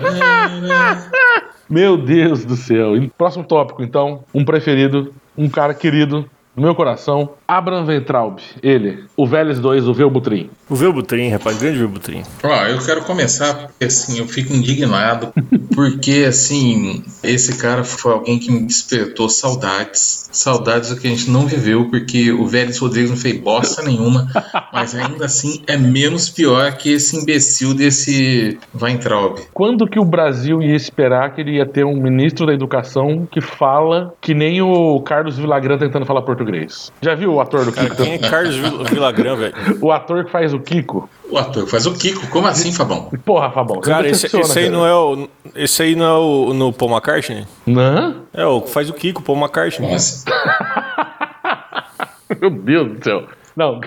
Meu 1.68 1.96
Deus 1.96 2.44
do 2.44 2.56
céu. 2.56 2.96
E 2.96 3.08
Próximo 3.16 3.44
tópico, 3.44 3.82
então. 3.82 4.24
Um 4.34 4.44
preferido, 4.44 5.12
um 5.36 5.48
cara 5.48 5.74
querido 5.74 6.28
no 6.56 6.62
meu 6.62 6.74
coração. 6.74 7.30
Abraham 7.46 7.84
Ventraub. 7.84 8.38
Ele. 8.62 9.04
O 9.16 9.26
Vélez 9.26 9.60
2, 9.60 9.86
o 9.86 9.94
Velbutrim. 9.94 10.50
O 10.68 10.74
Velbutrim, 10.74 11.28
rapaz, 11.28 11.58
grande 11.58 11.78
Velbutrim. 11.78 12.22
Ó, 12.42 12.66
eu 12.66 12.78
quero 12.84 13.02
começar 13.02 13.54
porque 13.54 13.84
assim, 13.84 14.18
eu 14.18 14.26
fico 14.26 14.52
indignado 14.52 15.32
porque 15.78 16.24
assim, 16.28 17.04
esse 17.22 17.56
cara 17.56 17.84
foi 17.84 18.10
alguém 18.12 18.36
que 18.36 18.50
me 18.50 18.62
despertou 18.66 19.28
saudades, 19.28 20.28
saudades 20.32 20.90
do 20.90 20.96
que 21.00 21.06
a 21.06 21.10
gente 21.10 21.30
não 21.30 21.46
viveu, 21.46 21.88
porque 21.88 22.32
o 22.32 22.44
Vélez 22.48 22.78
Rodrigues 22.78 23.10
não 23.10 23.16
fez 23.16 23.38
bosta 23.38 23.80
nenhuma, 23.84 24.26
mas 24.74 24.92
ainda 24.96 25.26
assim 25.26 25.62
é 25.68 25.76
menos 25.76 26.28
pior 26.28 26.72
que 26.72 26.90
esse 26.94 27.16
imbecil 27.16 27.74
desse 27.74 28.58
Weintraub. 28.74 29.38
Quando 29.54 29.86
que 29.86 30.00
o 30.00 30.04
Brasil 30.04 30.60
ia 30.60 30.74
esperar 30.74 31.32
que 31.32 31.42
ele 31.42 31.52
ia 31.58 31.64
ter 31.66 31.84
um 31.84 31.94
ministro 31.94 32.44
da 32.44 32.52
educação 32.52 33.24
que 33.30 33.40
fala 33.40 34.12
que 34.20 34.34
nem 34.34 34.60
o 34.60 35.00
Carlos 35.02 35.38
Villagrán 35.38 35.78
tentando 35.78 36.04
falar 36.04 36.22
português? 36.22 36.90
Já 37.00 37.14
viu 37.14 37.34
o 37.34 37.40
ator 37.40 37.64
do 37.64 37.70
Cara, 37.70 37.90
Kiko? 37.90 38.02
quem 38.02 38.14
é 38.14 38.18
Carlos 38.18 38.56
Vil- 38.56 38.84
Villagrán, 38.84 39.36
velho? 39.36 39.54
O 39.80 39.92
ator 39.92 40.24
que 40.24 40.32
faz 40.32 40.52
o 40.52 40.58
Kiko? 40.58 41.08
O 41.30 41.36
ator 41.36 41.66
faz 41.66 41.84
o 41.86 41.92
Kiko, 41.92 42.26
como 42.28 42.46
assim, 42.46 42.72
Fabão? 42.72 43.10
Porra, 43.24 43.50
Fabão. 43.50 43.80
Cara, 43.80 44.08
esse, 44.08 44.26
esse 44.26 44.36
aí 44.58 44.66
cara. 44.66 44.70
não 44.70 44.86
é 44.86 44.94
o. 44.94 45.28
Esse 45.54 45.82
aí 45.82 45.94
não 45.94 46.06
é 46.06 46.18
o 46.18 46.54
no 46.54 46.72
Paul 46.72 46.90
McCartney? 46.92 47.46
Não? 47.66 48.22
É, 48.32 48.46
o 48.46 48.62
que 48.62 48.70
faz 48.70 48.88
o 48.88 48.94
Kiko, 48.94 49.22
Paul 49.22 49.38
McCartney. 49.38 49.86
Como 49.88 49.96
assim? 49.96 50.24
Meu 52.40 52.50
Deus 52.50 52.92
do 52.98 53.04
céu. 53.04 53.24
Não, 53.56 53.80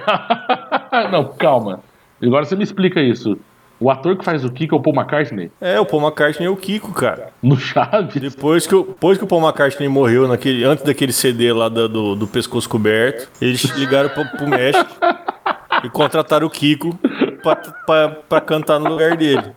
não, 1.11 1.25
calma. 1.33 1.79
Agora 2.21 2.45
você 2.45 2.55
me 2.55 2.63
explica 2.63 3.01
isso. 3.01 3.37
O 3.79 3.89
ator 3.89 4.15
que 4.15 4.23
faz 4.23 4.45
o 4.45 4.51
Kiko 4.51 4.75
é 4.75 4.77
o 4.77 4.81
Paul 4.81 4.95
McCartney? 4.95 5.51
É, 5.59 5.79
o 5.79 5.85
Paul 5.85 6.03
McCartney 6.03 6.47
é 6.47 6.51
o 6.51 6.55
Kiko, 6.55 6.91
cara. 6.93 7.29
No 7.41 7.57
Chaves? 7.57 8.21
Depois 8.21 8.67
que, 8.67 8.75
o, 8.75 8.83
depois 8.83 9.17
que 9.17 9.23
o 9.23 9.27
Paul 9.27 9.41
McCartney 9.41 9.87
morreu, 9.89 10.27
naquele, 10.27 10.63
antes 10.63 10.83
daquele 10.83 11.11
CD 11.11 11.51
lá 11.51 11.67
da- 11.69 11.87
do, 11.87 12.15
do 12.15 12.27
pescoço 12.27 12.69
coberto, 12.69 13.27
eles 13.41 13.63
ligaram 13.75 14.09
pro, 14.09 14.23
pro 14.37 14.47
México 14.47 14.87
e 15.83 15.89
contrataram 15.89 16.45
o 16.45 16.49
Kiko 16.49 16.95
pra, 17.41 17.55
pra, 17.55 18.09
pra 18.27 18.41
cantar 18.41 18.79
no 18.79 18.89
lugar 18.89 19.15
dele. 19.17 19.53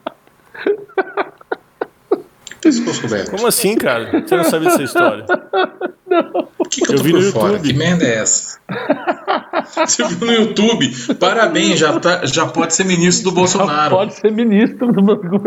Como 3.31 3.47
assim, 3.47 3.77
cara? 3.77 4.23
Você 4.27 4.37
não 4.37 4.45
sabia 4.45 4.71
dessa 4.71 4.83
história? 4.83 5.25
Por 6.57 6.69
que, 6.71 6.81
que 6.81 6.91
eu 6.93 6.95
Eu 6.95 6.97
tô 6.99 7.03
vi 7.05 7.11
por 7.13 7.21
no 7.23 7.33
fora? 7.33 7.53
YouTube. 7.55 7.69
Que 7.69 7.75
merda 7.79 8.05
é 8.05 8.15
essa? 8.17 8.59
Você 9.77 10.05
viu 10.05 10.27
no 10.27 10.33
YouTube? 10.33 11.15
Parabéns, 11.17 11.79
já, 11.79 11.99
tá- 12.01 12.25
já 12.25 12.47
pode 12.47 12.73
ser 12.75 12.85
ministro 12.85 13.31
do 13.31 13.35
Bolsonaro. 13.35 13.97
Pode 13.97 14.15
ser 14.15 14.33
ministro 14.33 14.91
do 14.93 15.03
banco. 15.03 15.43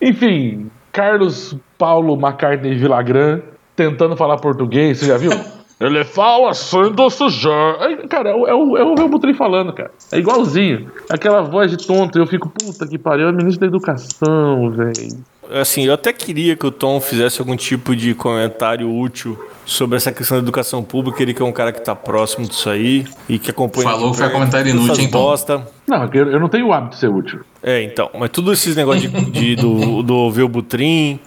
Enfim, 0.00 0.70
Carlos 0.92 1.56
Paulo 1.76 2.14
McCartney 2.14 2.76
Villagrán 2.76 3.40
tentando 3.74 4.16
falar 4.16 4.36
português, 4.36 4.98
você 4.98 5.06
já 5.06 5.16
viu? 5.16 5.32
Ele 5.80 6.02
fala 6.04 6.50
assim 6.50 6.90
do 6.90 7.08
sujeito. 7.08 7.48
Aí, 7.80 7.96
Cara, 8.08 8.30
é 8.30 8.34
o, 8.34 8.46
é 8.48 8.54
o, 8.54 8.76
é 8.78 8.82
o 8.84 8.94
meu 8.94 9.08
Butri 9.08 9.32
falando, 9.32 9.72
cara. 9.72 9.90
É 10.10 10.18
igualzinho. 10.18 10.90
Aquela 11.08 11.40
voz 11.42 11.70
de 11.70 11.86
tonto. 11.86 12.18
Eu 12.18 12.26
fico, 12.26 12.48
puta 12.50 12.86
que 12.86 12.98
pariu, 12.98 13.28
é 13.28 13.32
ministro 13.32 13.60
da 13.60 13.66
educação, 13.66 14.70
velho. 14.70 15.18
Assim, 15.50 15.86
eu 15.86 15.94
até 15.94 16.12
queria 16.12 16.54
que 16.56 16.66
o 16.66 16.70
Tom 16.70 17.00
fizesse 17.00 17.40
algum 17.40 17.56
tipo 17.56 17.96
de 17.96 18.12
comentário 18.14 18.92
útil 18.94 19.38
sobre 19.64 19.96
essa 19.96 20.12
questão 20.12 20.36
da 20.36 20.42
educação 20.42 20.82
pública. 20.82 21.22
Ele 21.22 21.32
que 21.32 21.40
é 21.40 21.44
um 21.44 21.52
cara 21.52 21.72
que 21.72 21.80
tá 21.80 21.94
próximo 21.94 22.46
disso 22.46 22.68
aí 22.68 23.06
e 23.28 23.38
que 23.38 23.50
acompanha. 23.50 23.88
Falou 23.88 24.10
que 24.10 24.18
foi 24.18 24.28
comentário 24.30 24.68
inútil, 24.68 25.00
hein, 25.04 25.10
Tom? 25.10 25.18
bosta. 25.18 25.66
Não, 25.86 26.02
é 26.04 26.10
eu, 26.12 26.32
eu 26.32 26.40
não 26.40 26.48
tenho 26.50 26.66
o 26.66 26.72
hábito 26.72 26.94
de 26.96 27.00
ser 27.00 27.08
útil. 27.08 27.40
É, 27.62 27.82
então. 27.82 28.10
Mas 28.18 28.28
tudo 28.30 28.52
esses 28.52 28.76
negócios 28.76 29.10
de, 29.10 29.30
de- 29.30 29.56
do, 29.56 30.02
do 30.02 30.30
Velbutrim, 30.30 31.18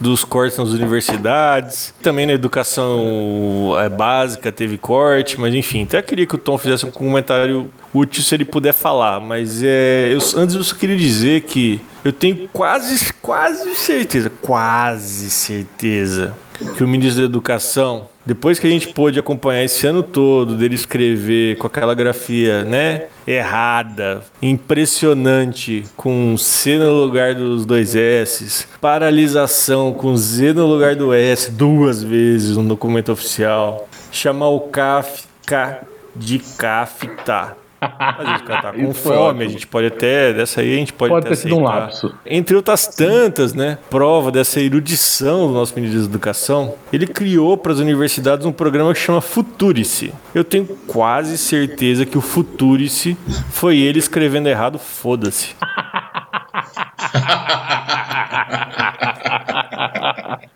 dos 0.00 0.24
cortes 0.24 0.58
nas 0.58 0.70
universidades, 0.70 1.92
também 2.02 2.26
na 2.26 2.32
educação 2.32 3.74
é, 3.78 3.88
básica 3.88 4.50
teve 4.50 4.78
corte, 4.78 5.38
mas 5.38 5.54
enfim. 5.54 5.82
Até 5.82 6.00
queria 6.00 6.26
que 6.26 6.34
o 6.34 6.38
Tom 6.38 6.56
fizesse 6.56 6.86
um 6.86 6.90
comentário 6.90 7.70
útil 7.92 8.22
se 8.22 8.34
ele 8.34 8.44
puder 8.44 8.72
falar, 8.72 9.20
mas 9.20 9.62
é, 9.62 10.08
eu, 10.10 10.18
antes 10.40 10.54
eu 10.54 10.64
só 10.64 10.74
queria 10.74 10.96
dizer 10.96 11.42
que 11.42 11.80
eu 12.04 12.12
tenho 12.12 12.48
quase, 12.52 13.12
quase 13.20 13.74
certeza, 13.74 14.30
quase 14.40 15.28
certeza 15.30 16.34
que 16.76 16.84
o 16.84 16.88
ministro 16.88 17.22
da 17.22 17.26
Educação, 17.26 18.08
depois 18.24 18.58
que 18.58 18.66
a 18.66 18.70
gente 18.70 18.88
pôde 18.88 19.18
acompanhar 19.18 19.64
esse 19.64 19.86
ano 19.86 20.02
todo 20.02 20.56
dele 20.56 20.74
escrever 20.74 21.56
com 21.56 21.66
aquela 21.66 21.94
grafia, 21.94 22.64
né, 22.64 23.06
errada, 23.26 24.22
impressionante, 24.42 25.84
com 25.96 26.36
C 26.36 26.78
no 26.78 26.92
lugar 26.92 27.34
dos 27.34 27.64
dois 27.64 27.96
S, 27.96 28.66
paralisação 28.80 29.92
com 29.92 30.16
Z 30.16 30.52
no 30.52 30.66
lugar 30.66 30.94
do 30.94 31.14
S 31.14 31.50
duas 31.50 32.02
vezes 32.02 32.56
no 32.56 32.64
documento 32.64 33.10
oficial, 33.10 33.88
chamar 34.12 34.48
o 34.48 34.60
CAFTA 34.60 35.80
de 36.14 36.38
CAFTA. 36.38 37.59
Vezes 37.80 38.40
o 38.42 38.44
cara 38.44 38.62
tá 38.62 38.72
com 38.76 38.90
Isso 38.90 39.00
fome, 39.00 39.44
a 39.44 39.48
gente 39.48 39.66
pode 39.66 39.86
até, 39.86 40.32
dessa 40.32 40.60
aí 40.60 40.74
a 40.74 40.76
gente 40.76 40.92
pode, 40.92 41.10
Pode 41.10 41.26
até 41.26 41.34
ter 41.34 41.42
sido 41.42 41.56
um 41.56 41.62
lapso. 41.62 42.14
Entre 42.26 42.54
outras 42.54 42.86
tantas, 42.86 43.54
né, 43.54 43.78
prova 43.88 44.30
dessa 44.30 44.60
erudição 44.60 45.46
do 45.48 45.54
nosso 45.54 45.74
ministro 45.74 46.00
da 46.00 46.06
Educação, 46.06 46.74
ele 46.92 47.06
criou 47.06 47.56
para 47.56 47.72
as 47.72 47.78
universidades 47.78 48.44
um 48.44 48.52
programa 48.52 48.92
que 48.92 49.00
chama 49.00 49.20
Futurice. 49.20 50.12
Eu 50.34 50.44
tenho 50.44 50.66
quase 50.86 51.38
certeza 51.38 52.04
que 52.04 52.18
o 52.18 52.20
Futurice 52.20 53.16
foi 53.50 53.78
ele 53.78 53.98
escrevendo 53.98 54.48
errado, 54.48 54.78
foda-se. 54.78 55.54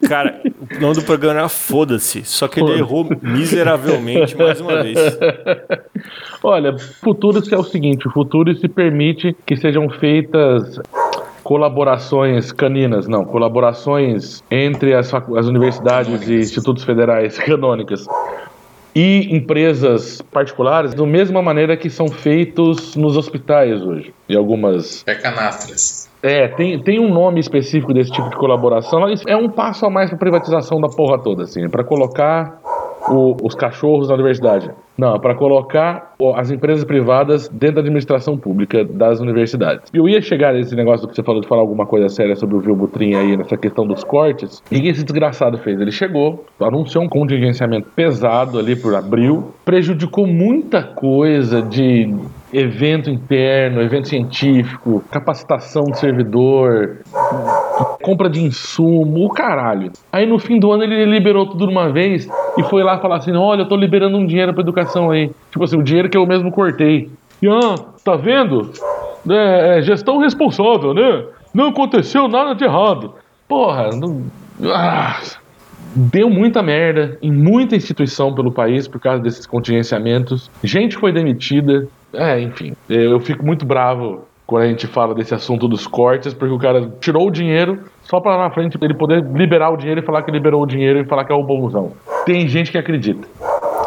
Cara, 0.08 0.40
o 0.76 0.80
nome 0.80 0.94
do 0.94 1.02
programa 1.02 1.40
era 1.40 1.48
Foda-se, 1.48 2.24
só 2.24 2.46
que 2.46 2.60
ele 2.60 2.78
errou 2.78 3.08
miseravelmente 3.22 4.36
mais 4.36 4.60
uma 4.60 4.82
vez. 4.82 4.98
Olha, 6.46 6.76
Futuros 6.78 7.50
é 7.50 7.56
o 7.56 7.64
seguinte: 7.64 8.06
o 8.06 8.10
Futuros 8.10 8.60
se 8.60 8.68
permite 8.68 9.34
que 9.46 9.56
sejam 9.56 9.88
feitas 9.88 10.78
colaborações 11.42 12.52
caninas, 12.52 13.06
não, 13.08 13.24
colaborações 13.24 14.42
entre 14.50 14.94
as, 14.94 15.12
as 15.12 15.46
universidades 15.46 16.28
e 16.28 16.34
institutos 16.36 16.84
federais 16.84 17.38
canônicas 17.40 18.06
e 18.96 19.34
empresas 19.34 20.22
particulares, 20.22 20.94
da 20.94 21.04
mesma 21.04 21.42
maneira 21.42 21.76
que 21.76 21.90
são 21.90 22.08
feitos 22.08 22.94
nos 22.94 23.16
hospitais 23.16 23.82
hoje. 23.82 24.14
E 24.28 24.36
algumas 24.36 25.02
É 25.06 25.14
canastras. 25.16 26.08
é, 26.22 26.46
tem, 26.48 26.78
tem 26.78 27.00
um 27.00 27.12
nome 27.12 27.40
específico 27.40 27.92
desse 27.92 28.12
tipo 28.12 28.30
de 28.30 28.36
colaboração. 28.36 29.00
mas 29.00 29.22
É 29.26 29.36
um 29.36 29.48
passo 29.48 29.84
a 29.84 29.90
mais 29.90 30.10
para 30.10 30.18
privatização 30.18 30.80
da 30.80 30.88
porra 30.88 31.18
toda, 31.18 31.42
assim, 31.42 31.68
para 31.68 31.82
colocar 31.82 32.60
o- 33.08 33.36
os 33.42 33.54
cachorros 33.54 34.08
na 34.08 34.14
universidade. 34.14 34.70
Não, 34.96 35.18
para 35.18 35.34
colocar 35.34 36.14
as 36.36 36.52
empresas 36.52 36.84
privadas 36.84 37.48
dentro 37.48 37.76
da 37.76 37.80
administração 37.80 38.38
pública 38.38 38.84
das 38.84 39.18
universidades. 39.18 39.90
Eu 39.92 40.08
ia 40.08 40.22
chegar 40.22 40.54
nesse 40.54 40.76
negócio 40.76 41.08
que 41.08 41.16
você 41.16 41.22
falou 41.22 41.40
de 41.40 41.48
falar 41.48 41.62
alguma 41.62 41.84
coisa 41.84 42.08
séria 42.08 42.36
sobre 42.36 42.54
o 42.54 42.60
Vilbutrim 42.60 43.14
aí, 43.16 43.36
nessa 43.36 43.56
questão 43.56 43.84
dos 43.84 44.04
cortes. 44.04 44.62
E 44.70 44.78
o 44.78 44.80
que 44.80 44.88
esse 44.88 45.02
desgraçado 45.02 45.58
fez? 45.58 45.80
Ele 45.80 45.90
chegou, 45.90 46.44
anunciou 46.60 47.02
um 47.02 47.08
contingenciamento 47.08 47.88
pesado 47.96 48.56
ali 48.56 48.76
por 48.76 48.94
abril, 48.94 49.52
prejudicou 49.64 50.28
muita 50.28 50.84
coisa 50.84 51.60
de 51.60 52.14
evento 52.52 53.10
interno, 53.10 53.82
evento 53.82 54.06
científico, 54.08 55.02
capacitação 55.10 55.82
de 55.86 55.98
servidor, 55.98 56.98
compra 58.00 58.30
de 58.30 58.40
insumo, 58.40 59.26
o 59.26 59.28
caralho. 59.30 59.90
Aí 60.12 60.24
no 60.24 60.38
fim 60.38 60.60
do 60.60 60.70
ano 60.70 60.84
ele 60.84 61.04
liberou 61.04 61.46
tudo 61.46 61.66
de 61.66 61.72
uma 61.72 61.90
vez 61.92 62.28
e 62.56 62.62
foi 62.62 62.82
lá 62.82 62.98
falar 62.98 63.16
assim: 63.16 63.32
olha, 63.32 63.62
eu 63.62 63.68
tô 63.68 63.76
liberando 63.76 64.16
um 64.16 64.26
dinheiro 64.26 64.52
pra 64.52 64.62
educação 64.62 65.10
aí. 65.10 65.30
Tipo 65.50 65.64
assim, 65.64 65.76
o 65.76 65.82
dinheiro 65.82 66.08
que 66.08 66.16
eu 66.16 66.26
mesmo 66.26 66.50
cortei. 66.50 67.10
E 67.42 67.48
ah, 67.48 67.78
tá 68.04 68.16
vendo? 68.16 68.72
É, 69.28 69.78
é 69.78 69.82
gestão 69.82 70.18
responsável, 70.18 70.94
né? 70.94 71.24
Não 71.52 71.68
aconteceu 71.68 72.28
nada 72.28 72.54
de 72.54 72.64
errado. 72.64 73.14
Porra, 73.48 73.92
não. 73.92 74.22
Ah, 74.72 75.20
deu 75.94 76.28
muita 76.28 76.62
merda 76.62 77.18
em 77.22 77.30
muita 77.30 77.76
instituição 77.76 78.34
pelo 78.34 78.50
país 78.50 78.88
por 78.88 79.00
causa 79.00 79.22
desses 79.22 79.46
contingenciamentos. 79.46 80.50
Gente 80.62 80.96
foi 80.96 81.12
demitida. 81.12 81.88
É, 82.12 82.40
enfim, 82.40 82.74
eu 82.88 83.18
fico 83.20 83.44
muito 83.44 83.64
bravo 83.64 84.24
quando 84.46 84.64
a 84.64 84.68
gente 84.68 84.86
fala 84.86 85.14
desse 85.14 85.34
assunto 85.34 85.66
dos 85.66 85.86
cortes, 85.86 86.34
porque 86.34 86.52
o 86.52 86.58
cara 86.58 86.92
tirou 87.00 87.28
o 87.28 87.30
dinheiro 87.30 87.84
só 88.02 88.20
pra 88.20 88.36
lá 88.36 88.44
na 88.44 88.50
frente 88.50 88.76
ele 88.80 88.94
poder 88.94 89.24
liberar 89.24 89.70
o 89.70 89.76
dinheiro 89.76 90.00
e 90.00 90.04
falar 90.04 90.22
que 90.22 90.30
liberou 90.30 90.62
o 90.62 90.66
dinheiro 90.66 91.00
e 91.00 91.04
falar 91.04 91.24
que 91.24 91.32
é 91.32 91.34
o 91.34 91.42
bonzão. 91.42 91.92
Tem 92.26 92.46
gente 92.46 92.70
que 92.70 92.78
acredita. 92.78 93.26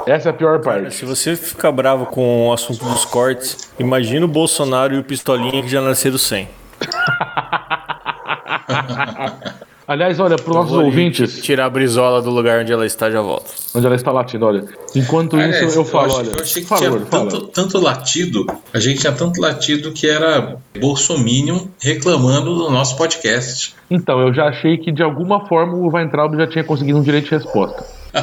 Essa 0.08 0.30
é 0.30 0.32
a 0.32 0.34
pior 0.34 0.62
parte. 0.62 0.94
Se 0.94 1.06
você 1.06 1.36
ficar 1.36 1.72
bravo 1.72 2.06
com 2.06 2.48
o 2.48 2.54
assunto 2.54 2.84
dos 2.86 3.06
cortes, 3.06 3.72
imagina 3.78 4.26
o 4.26 4.30
Bolsonaro 4.30 4.96
e 4.96 5.00
o 5.00 5.04
Pistolinha 5.04 5.62
que 5.62 5.68
já 5.68 5.82
nasceram 5.82 6.18
sem. 6.18 6.48
Aliás, 9.88 10.20
olha, 10.20 10.36
para 10.36 10.50
os 10.50 10.56
nossos 10.56 10.78
ouvintes, 10.78 11.42
Tirar 11.42 11.66
a 11.66 11.70
brisola 11.70 12.22
do 12.22 12.30
lugar 12.30 12.60
onde 12.60 12.74
ela 12.74 12.86
está, 12.86 13.10
já 13.10 13.22
volto. 13.22 13.54
Onde 13.78 13.86
ela 13.86 13.96
está 13.96 14.12
latindo, 14.12 14.46
olha. 14.46 14.66
Enquanto 14.96 15.36
Aliás, 15.38 15.70
isso, 15.70 15.80
eu 15.80 15.86
falo, 15.86 16.06
acho- 16.08 16.18
olha. 16.18 16.30
eu 16.38 16.42
achei 16.42 16.62
que 16.64 16.68
favor, 16.68 16.90
tinha 16.90 17.06
fala. 17.06 17.30
tanto, 17.32 17.48
tanto 17.48 17.80
latido, 17.80 18.46
a 18.74 18.80
gente 18.80 19.00
tinha 19.00 19.14
tanto 19.14 19.40
latido 19.40 19.92
que 19.92 20.08
era 20.08 20.58
Bolsominion 20.80 21.68
reclamando 21.80 22.56
do 22.56 22.70
nosso 22.70 22.96
podcast. 22.98 23.76
Então, 23.90 24.20
eu 24.20 24.34
já 24.34 24.46
achei 24.48 24.78
que 24.78 24.92
de 24.92 25.04
alguma 25.04 25.48
forma 25.48 25.74
o 25.76 25.88
Weintraub 25.94 26.36
já 26.36 26.48
tinha 26.48 26.64
conseguido 26.64 26.98
um 26.98 27.04
direito 27.04 27.26
de 27.26 27.32
resposta. 27.32 27.86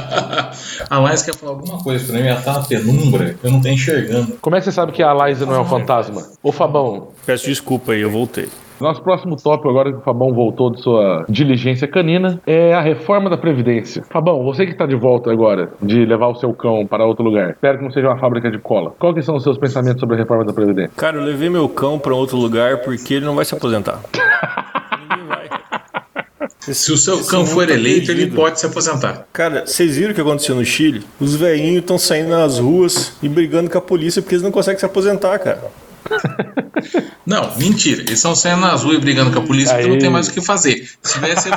a 0.90 0.98
Laís 0.98 1.22
quer 1.22 1.34
falar 1.36 1.52
alguma 1.52 1.78
coisa 1.82 2.04
pra 2.10 2.20
mim, 2.20 2.26
ela 2.28 2.40
tá 2.40 2.54
na 2.54 2.60
penumbra, 2.62 3.36
eu 3.42 3.50
não 3.50 3.60
tô 3.60 3.68
enxergando. 3.68 4.36
Como 4.40 4.56
é 4.56 4.58
que 4.58 4.64
você 4.64 4.72
sabe 4.72 4.92
que 4.92 5.02
a 5.02 5.12
Liza 5.14 5.46
não 5.46 5.54
é 5.54 5.60
um 5.60 5.64
fantasma? 5.66 6.26
Ô 6.42 6.50
Fabão, 6.50 7.08
Peço 7.24 7.46
desculpa 7.46 7.92
aí, 7.92 8.00
eu 8.00 8.10
voltei. 8.10 8.48
Nosso 8.84 9.02
próximo 9.02 9.36
tópico, 9.36 9.68
agora 9.68 9.90
que 9.90 9.98
o 9.98 10.02
Fabão 10.02 10.32
voltou 10.32 10.70
de 10.70 10.80
sua 10.80 11.24
diligência 11.28 11.88
canina, 11.88 12.40
é 12.46 12.72
a 12.74 12.80
reforma 12.80 13.28
da 13.28 13.36
Previdência. 13.36 14.04
Fabão, 14.10 14.44
você 14.44 14.66
que 14.66 14.74
tá 14.74 14.86
de 14.86 14.94
volta 14.94 15.32
agora, 15.32 15.70
de 15.82 16.04
levar 16.04 16.28
o 16.28 16.34
seu 16.34 16.52
cão 16.52 16.86
para 16.86 17.04
outro 17.04 17.24
lugar, 17.24 17.50
espero 17.50 17.78
que 17.78 17.84
não 17.84 17.90
seja 17.90 18.08
uma 18.08 18.18
fábrica 18.18 18.50
de 18.50 18.58
cola. 18.58 18.94
Qual 18.98 19.14
que 19.14 19.22
são 19.22 19.36
os 19.36 19.42
seus 19.42 19.58
pensamentos 19.58 20.00
sobre 20.00 20.16
a 20.16 20.18
reforma 20.18 20.44
da 20.44 20.52
Previdência? 20.52 20.92
Cara, 20.96 21.16
eu 21.16 21.24
levei 21.24 21.48
meu 21.48 21.68
cão 21.68 21.98
pra 21.98 22.14
outro 22.14 22.36
lugar 22.36 22.78
porque 22.78 23.14
ele 23.14 23.24
não 23.24 23.34
vai 23.34 23.44
se 23.44 23.54
aposentar. 23.54 24.00
Se 26.72 26.92
o 26.92 26.96
seu 26.96 27.22
cão 27.24 27.44
for 27.44 27.68
eleito, 27.68 28.10
ele 28.10 28.30
pode 28.30 28.58
se 28.58 28.64
aposentar. 28.64 29.26
Cara, 29.32 29.66
vocês 29.66 29.96
viram 29.96 30.12
o 30.12 30.14
que 30.14 30.20
aconteceu 30.20 30.54
no 30.54 30.64
Chile? 30.64 31.04
Os 31.20 31.34
velhinhos 31.34 31.80
estão 31.80 31.98
saindo 31.98 32.30
nas 32.30 32.58
ruas 32.58 33.12
e 33.22 33.28
brigando 33.28 33.68
com 33.68 33.76
a 33.76 33.82
polícia 33.82 34.22
porque 34.22 34.34
eles 34.34 34.42
não 34.42 34.50
conseguem 34.50 34.78
se 34.78 34.86
aposentar, 34.86 35.38
cara. 35.38 35.60
Não, 37.26 37.56
mentira. 37.56 38.02
Eles 38.02 38.12
estão 38.12 38.34
saindo 38.34 38.60
nas 38.60 38.82
ruas 38.82 38.96
e 38.96 39.00
brigando 39.00 39.32
com 39.32 39.38
a 39.38 39.42
polícia 39.42 39.74
porque 39.74 39.88
não 39.88 39.98
tem 39.98 40.10
mais 40.10 40.28
o 40.28 40.32
que 40.32 40.40
fazer. 40.40 40.88
Se, 41.02 41.14
tivesse, 41.14 41.48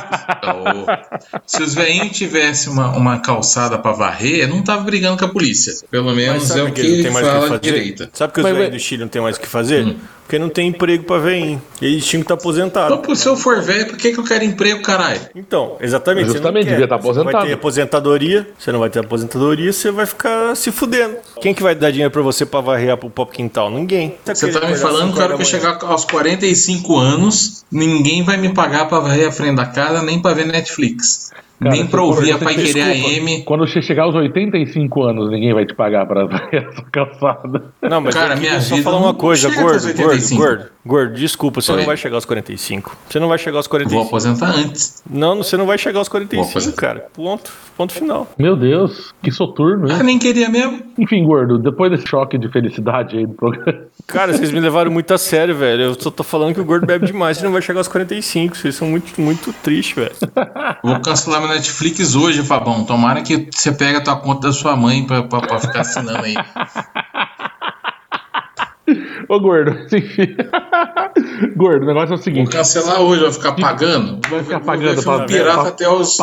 se 1.46 1.62
os 1.62 1.74
velhinhos 1.74 2.16
tivessem 2.16 2.72
uma, 2.72 2.96
uma 2.96 3.18
calçada 3.18 3.78
pra 3.78 3.92
varrer, 3.92 4.48
não 4.48 4.62
tava 4.62 4.82
brigando 4.82 5.18
com 5.18 5.24
a 5.24 5.28
polícia. 5.28 5.74
Pelo 5.90 6.14
menos 6.14 6.50
é 6.50 6.62
o 6.62 6.72
que 6.72 7.06
o 7.06 7.12
fala 7.12 7.58
direita. 7.58 8.10
Sabe 8.12 8.32
que 8.32 8.40
os 8.40 8.44
Mas, 8.44 8.56
velhos 8.56 8.72
do 8.72 8.78
Chile 8.78 9.02
não 9.02 9.08
tem 9.08 9.20
mais 9.20 9.36
o 9.36 9.40
que 9.40 9.46
fazer? 9.46 9.96
Porque 10.28 10.38
não 10.38 10.50
tem 10.50 10.68
emprego 10.68 11.04
pra 11.04 11.16
veinho. 11.16 11.60
Eles 11.80 12.04
tinham 12.04 12.20
que 12.20 12.26
estar 12.26 12.34
aposentados. 12.34 12.98
Então, 12.98 13.14
se 13.14 13.26
eu 13.26 13.34
for 13.34 13.62
velho, 13.62 13.86
por 13.86 13.96
que, 13.96 14.12
que 14.12 14.20
eu 14.20 14.24
quero 14.24 14.44
emprego, 14.44 14.82
caralho? 14.82 15.18
Então, 15.34 15.78
exatamente. 15.80 16.26
você 16.26 16.34
não 16.34 16.34
Justamente, 16.34 16.68
devia 16.68 16.84
estar 16.84 16.96
Você 16.98 17.02
não 17.02 17.10
aposentado. 17.12 17.38
vai 17.38 17.46
ter 17.46 17.52
aposentadoria, 17.54 18.48
você 18.58 18.70
não 18.70 18.78
vai 18.78 18.90
ter 18.90 18.98
aposentadoria, 18.98 19.72
você 19.72 19.90
vai 19.90 20.04
ficar 20.04 20.54
se 20.54 20.70
fudendo. 20.70 21.16
Quem 21.40 21.54
que 21.54 21.62
vai 21.62 21.74
dar 21.74 21.90
dinheiro 21.90 22.10
pra 22.12 22.20
você 22.20 22.44
pra 22.44 22.60
varrer 22.60 22.94
pro 22.98 23.08
pop 23.08 23.32
quintal? 23.32 23.70
Ninguém. 23.70 24.16
Você 24.26 24.52
tá 24.52 24.68
me 24.68 24.76
falando 24.76 25.14
que 25.14 25.18
a 25.18 25.24
hora 25.24 25.34
que 25.34 25.40
eu 25.40 25.46
chegar 25.46 25.78
aos 25.82 26.04
45 26.04 26.98
anos, 26.98 27.64
ninguém 27.72 28.22
vai 28.22 28.36
me 28.36 28.52
pagar 28.52 28.86
pra 28.86 29.00
varrer 29.00 29.28
a 29.28 29.32
frente 29.32 29.56
da 29.56 29.64
casa, 29.64 30.02
nem 30.02 30.20
pra 30.20 30.34
ver 30.34 30.46
Netflix. 30.46 31.30
Cara, 31.60 31.74
nem 31.74 31.86
pra 31.86 32.02
ouvir 32.02 32.32
a 32.32 32.38
Pai 32.38 32.54
Querer 32.54 32.82
AM. 32.82 33.42
Quando 33.42 33.66
você 33.66 33.82
chegar 33.82 34.04
aos 34.04 34.14
85 34.14 35.02
aanos, 35.04 35.30
ninguém 35.30 35.52
vai 35.52 35.66
te 35.66 35.74
pagar 35.74 36.06
pra 36.06 36.24
varrer 36.26 36.68
a 36.68 36.72
sua 36.72 36.84
calçada. 36.92 37.64
Não, 37.82 38.00
mas 38.00 38.14
Cara, 38.14 38.36
minha 38.36 38.60
só 38.60 38.76
vida 38.76 38.84
falar 38.90 38.98
uma 38.98 39.14
coisa, 39.14 39.48
gordo, 39.48 39.62
gordo, 39.62 39.86
85. 39.86 40.40
gordo, 40.42 40.64
gordo, 40.86 41.14
desculpa, 41.14 41.60
você 41.60 41.72
Oi. 41.72 41.78
não 41.78 41.84
vai 41.86 41.96
chegar 41.96 42.16
aos 42.16 42.24
45. 42.24 42.96
Você 43.08 43.18
não 43.18 43.28
vai 43.28 43.38
chegar 43.38 43.56
aos 43.58 43.66
Vou 43.66 43.70
45. 43.70 44.06
aposentar 44.06 44.50
antes. 44.50 45.02
Não, 45.10 45.38
você 45.38 45.56
não 45.56 45.66
vai 45.66 45.78
chegar 45.78 45.98
aos 45.98 46.08
Vou 46.08 46.12
45, 46.12 46.48
aposentar. 46.50 46.76
cara. 46.80 47.06
Ponto, 47.12 47.50
ponto 47.76 47.92
final. 47.92 48.28
Meu 48.38 48.54
Deus, 48.54 49.12
que 49.22 49.30
soturno, 49.32 49.88
Eu 49.88 49.96
hein? 49.96 50.02
nem 50.04 50.18
queria 50.18 50.48
mesmo. 50.48 50.80
Enfim, 50.96 51.24
gordo, 51.24 51.58
depois 51.58 51.90
desse 51.90 52.06
choque 52.06 52.38
de 52.38 52.48
felicidade 52.48 53.16
aí 53.18 53.26
do 53.26 53.34
programa. 53.34 53.78
Cara, 54.06 54.32
vocês 54.32 54.50
me 54.52 54.60
levaram 54.60 54.90
muito 54.90 55.12
a 55.12 55.18
sério, 55.18 55.54
velho. 55.56 55.82
Eu 55.82 56.00
só 56.00 56.10
tô 56.10 56.22
falando 56.22 56.54
que 56.54 56.60
o 56.60 56.64
gordo 56.64 56.86
bebe 56.86 57.06
demais, 57.06 57.36
você 57.36 57.44
não 57.44 57.52
vai 57.52 57.60
chegar 57.60 57.80
aos 57.80 57.88
45. 57.88 58.56
Vocês 58.56 58.74
são 58.74 58.88
muito, 58.88 59.20
muito 59.20 59.52
tristes, 59.52 59.94
velho. 59.96 60.12
Vou 60.82 60.98
cancelar 61.00 61.40
meu 61.40 61.47
Netflix 61.48 62.14
hoje, 62.14 62.42
Fabão. 62.42 62.84
Tomara 62.84 63.22
que 63.22 63.48
você 63.52 63.72
pegue 63.72 63.98
a 63.98 64.00
tua 64.00 64.16
conta 64.16 64.48
da 64.48 64.52
sua 64.52 64.76
mãe 64.76 65.04
pra, 65.04 65.22
pra, 65.22 65.40
pra 65.40 65.60
ficar 65.60 65.80
assinando 65.80 66.24
aí. 66.24 66.34
Ô, 69.28 69.38
gordo, 69.38 69.72
enfim. 69.94 70.36
gordo, 71.54 71.82
o 71.82 71.86
negócio 71.86 72.12
é 72.12 72.14
o 72.14 72.16
Vou 72.16 72.18
seguinte: 72.18 72.50
cancelar 72.50 73.00
hoje, 73.00 73.22
vai 73.22 73.32
ficar 73.32 73.52
pagando. 73.52 74.20
vai 74.28 74.42
ficar 74.42 74.58
Vou 74.58 74.66
pagando 74.66 75.02
filme 75.02 75.18
pra, 75.18 75.26
pirata 75.26 75.68
até 75.68 75.88
os. 75.88 76.16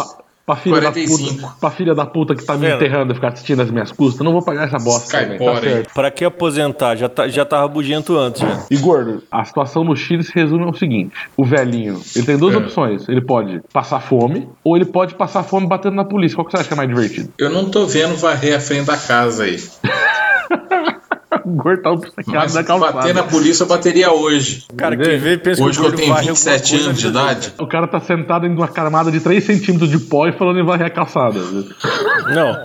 Pra 0.45 0.55
filha 0.55 0.75
da 0.81 0.91
45. 0.91 1.34
puta, 1.41 1.53
pra 1.60 1.69
filha 1.71 1.95
da 1.95 2.05
puta 2.05 2.36
que 2.36 2.45
tá 2.45 2.55
me 2.55 2.69
enterrando 2.71 3.12
e 3.12 3.15
ficar 3.15 3.29
assistindo 3.29 3.62
as 3.62 3.71
minhas 3.71 3.91
custas. 3.91 4.23
Não 4.23 4.31
vou 4.31 4.41
pagar 4.43 4.65
essa 4.67 4.77
bosta. 4.77 5.12
Cai 5.12 5.29
tá 5.31 5.38
fora 5.38 5.58
aí. 5.60 5.73
certo. 5.73 5.93
Pra 5.93 6.12
que 6.12 6.25
aposentar? 6.25 6.95
Já, 6.95 7.10
tá, 7.10 7.27
já 7.27 7.43
tava 7.45 7.67
bugento 7.67 8.17
antes, 8.17 8.41
já. 8.41 8.65
E 8.69 8.77
gordo, 8.77 9.23
a 9.31 9.43
situação 9.43 9.84
no 9.84 9.95
Chile 9.95 10.23
se 10.23 10.34
resume 10.34 10.63
ao 10.65 10.73
seguinte: 10.73 11.13
o 11.36 11.43
velhinho, 11.43 11.99
ele 12.15 12.25
tem 12.25 12.38
duas 12.38 12.53
É. 12.53 12.58
opções. 12.58 13.08
Ele 13.10 13.21
pode 13.21 13.62
passar 13.73 13.99
fome, 13.99 14.47
ou 14.63 14.75
ele 14.75 14.86
pode 14.86 15.15
passar 15.15 15.43
fome 15.43 15.67
batendo 15.67 15.95
na 15.95 16.05
polícia. 16.05 16.36
Qual 16.36 16.45
que 16.45 16.51
você 16.51 16.58
acha 16.58 16.67
que 16.67 16.73
é 16.73 16.77
mais 16.77 16.89
divertido? 16.89 17.34
Eu 17.38 17.49
não 17.49 17.69
tô 17.69 17.86
vendo 17.86 18.15
varrer 18.15 18.55
a 18.55 18.60
frente 18.60 18.86
da 18.86 18.97
casa 18.97 19.43
aí. 19.45 19.58
O 21.45 21.77
tá 21.81 21.91
obcecado 21.91 22.33
Mas 22.35 22.53
da 22.53 22.61
bater 22.63 22.79
calçada. 22.91 23.13
na 23.13 23.23
polícia 23.23 23.63
eu 23.63 23.67
bateria 23.67 24.11
hoje. 24.11 24.65
Cara, 24.77 24.95
quem 24.95 25.17
vê 25.17 25.37
pensa 25.37 25.63
Hoje 25.63 25.79
que 25.79 25.85
o 25.85 25.87
eu 25.89 25.93
tenho 25.93 26.09
varre 26.09 26.29
alguma 26.29 26.35
27 26.35 26.69
coisa 26.71 26.85
anos 26.89 26.99
de 26.99 27.07
idade. 27.07 27.53
O 27.59 27.67
cara 27.67 27.87
tá 27.87 27.99
sentado 27.99 28.45
em 28.45 28.51
uma 28.55 28.67
camada 28.67 29.11
de 29.11 29.19
3 29.19 29.43
centímetros 29.43 29.89
de 29.89 29.99
pó 29.99 30.27
e 30.27 30.31
falando 30.31 30.59
em 30.59 30.65
varrer 30.65 30.87
a 30.87 30.89
calçada. 30.89 31.39
Não. 32.33 32.55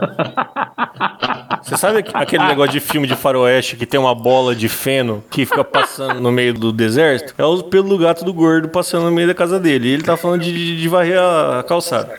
Você 1.63 1.77
sabe 1.77 1.99
aqu- 1.99 2.11
aquele 2.15 2.45
negócio 2.45 2.73
de 2.73 2.81
filme 2.81 3.07
de 3.07 3.15
faroeste 3.15 3.77
que 3.77 3.87
tem 3.87 4.01
uma 4.01 4.15
bola 4.15 4.55
de 4.55 4.69
feno 4.69 5.23
que 5.31 5.45
fica 5.45 5.63
passando 5.63 6.21
no 6.21 6.33
meio 6.33 6.55
do 6.55 6.73
deserto? 6.73 7.35
É 7.37 7.45
o 7.45 7.63
pelo 7.63 7.89
do 7.91 7.99
gato 7.99 8.25
do 8.25 8.33
gordo 8.33 8.69
passando 8.69 9.05
no 9.05 9.11
meio 9.13 9.29
da 9.29 9.35
casa 9.35 9.59
dele. 9.61 9.89
E 9.89 9.93
ele 9.93 10.03
tá 10.03 10.17
falando 10.17 10.41
de- 10.43 10.81
de 10.81 10.89
varrer 10.89 11.19
a 11.19 11.63
calçada. 11.67 12.19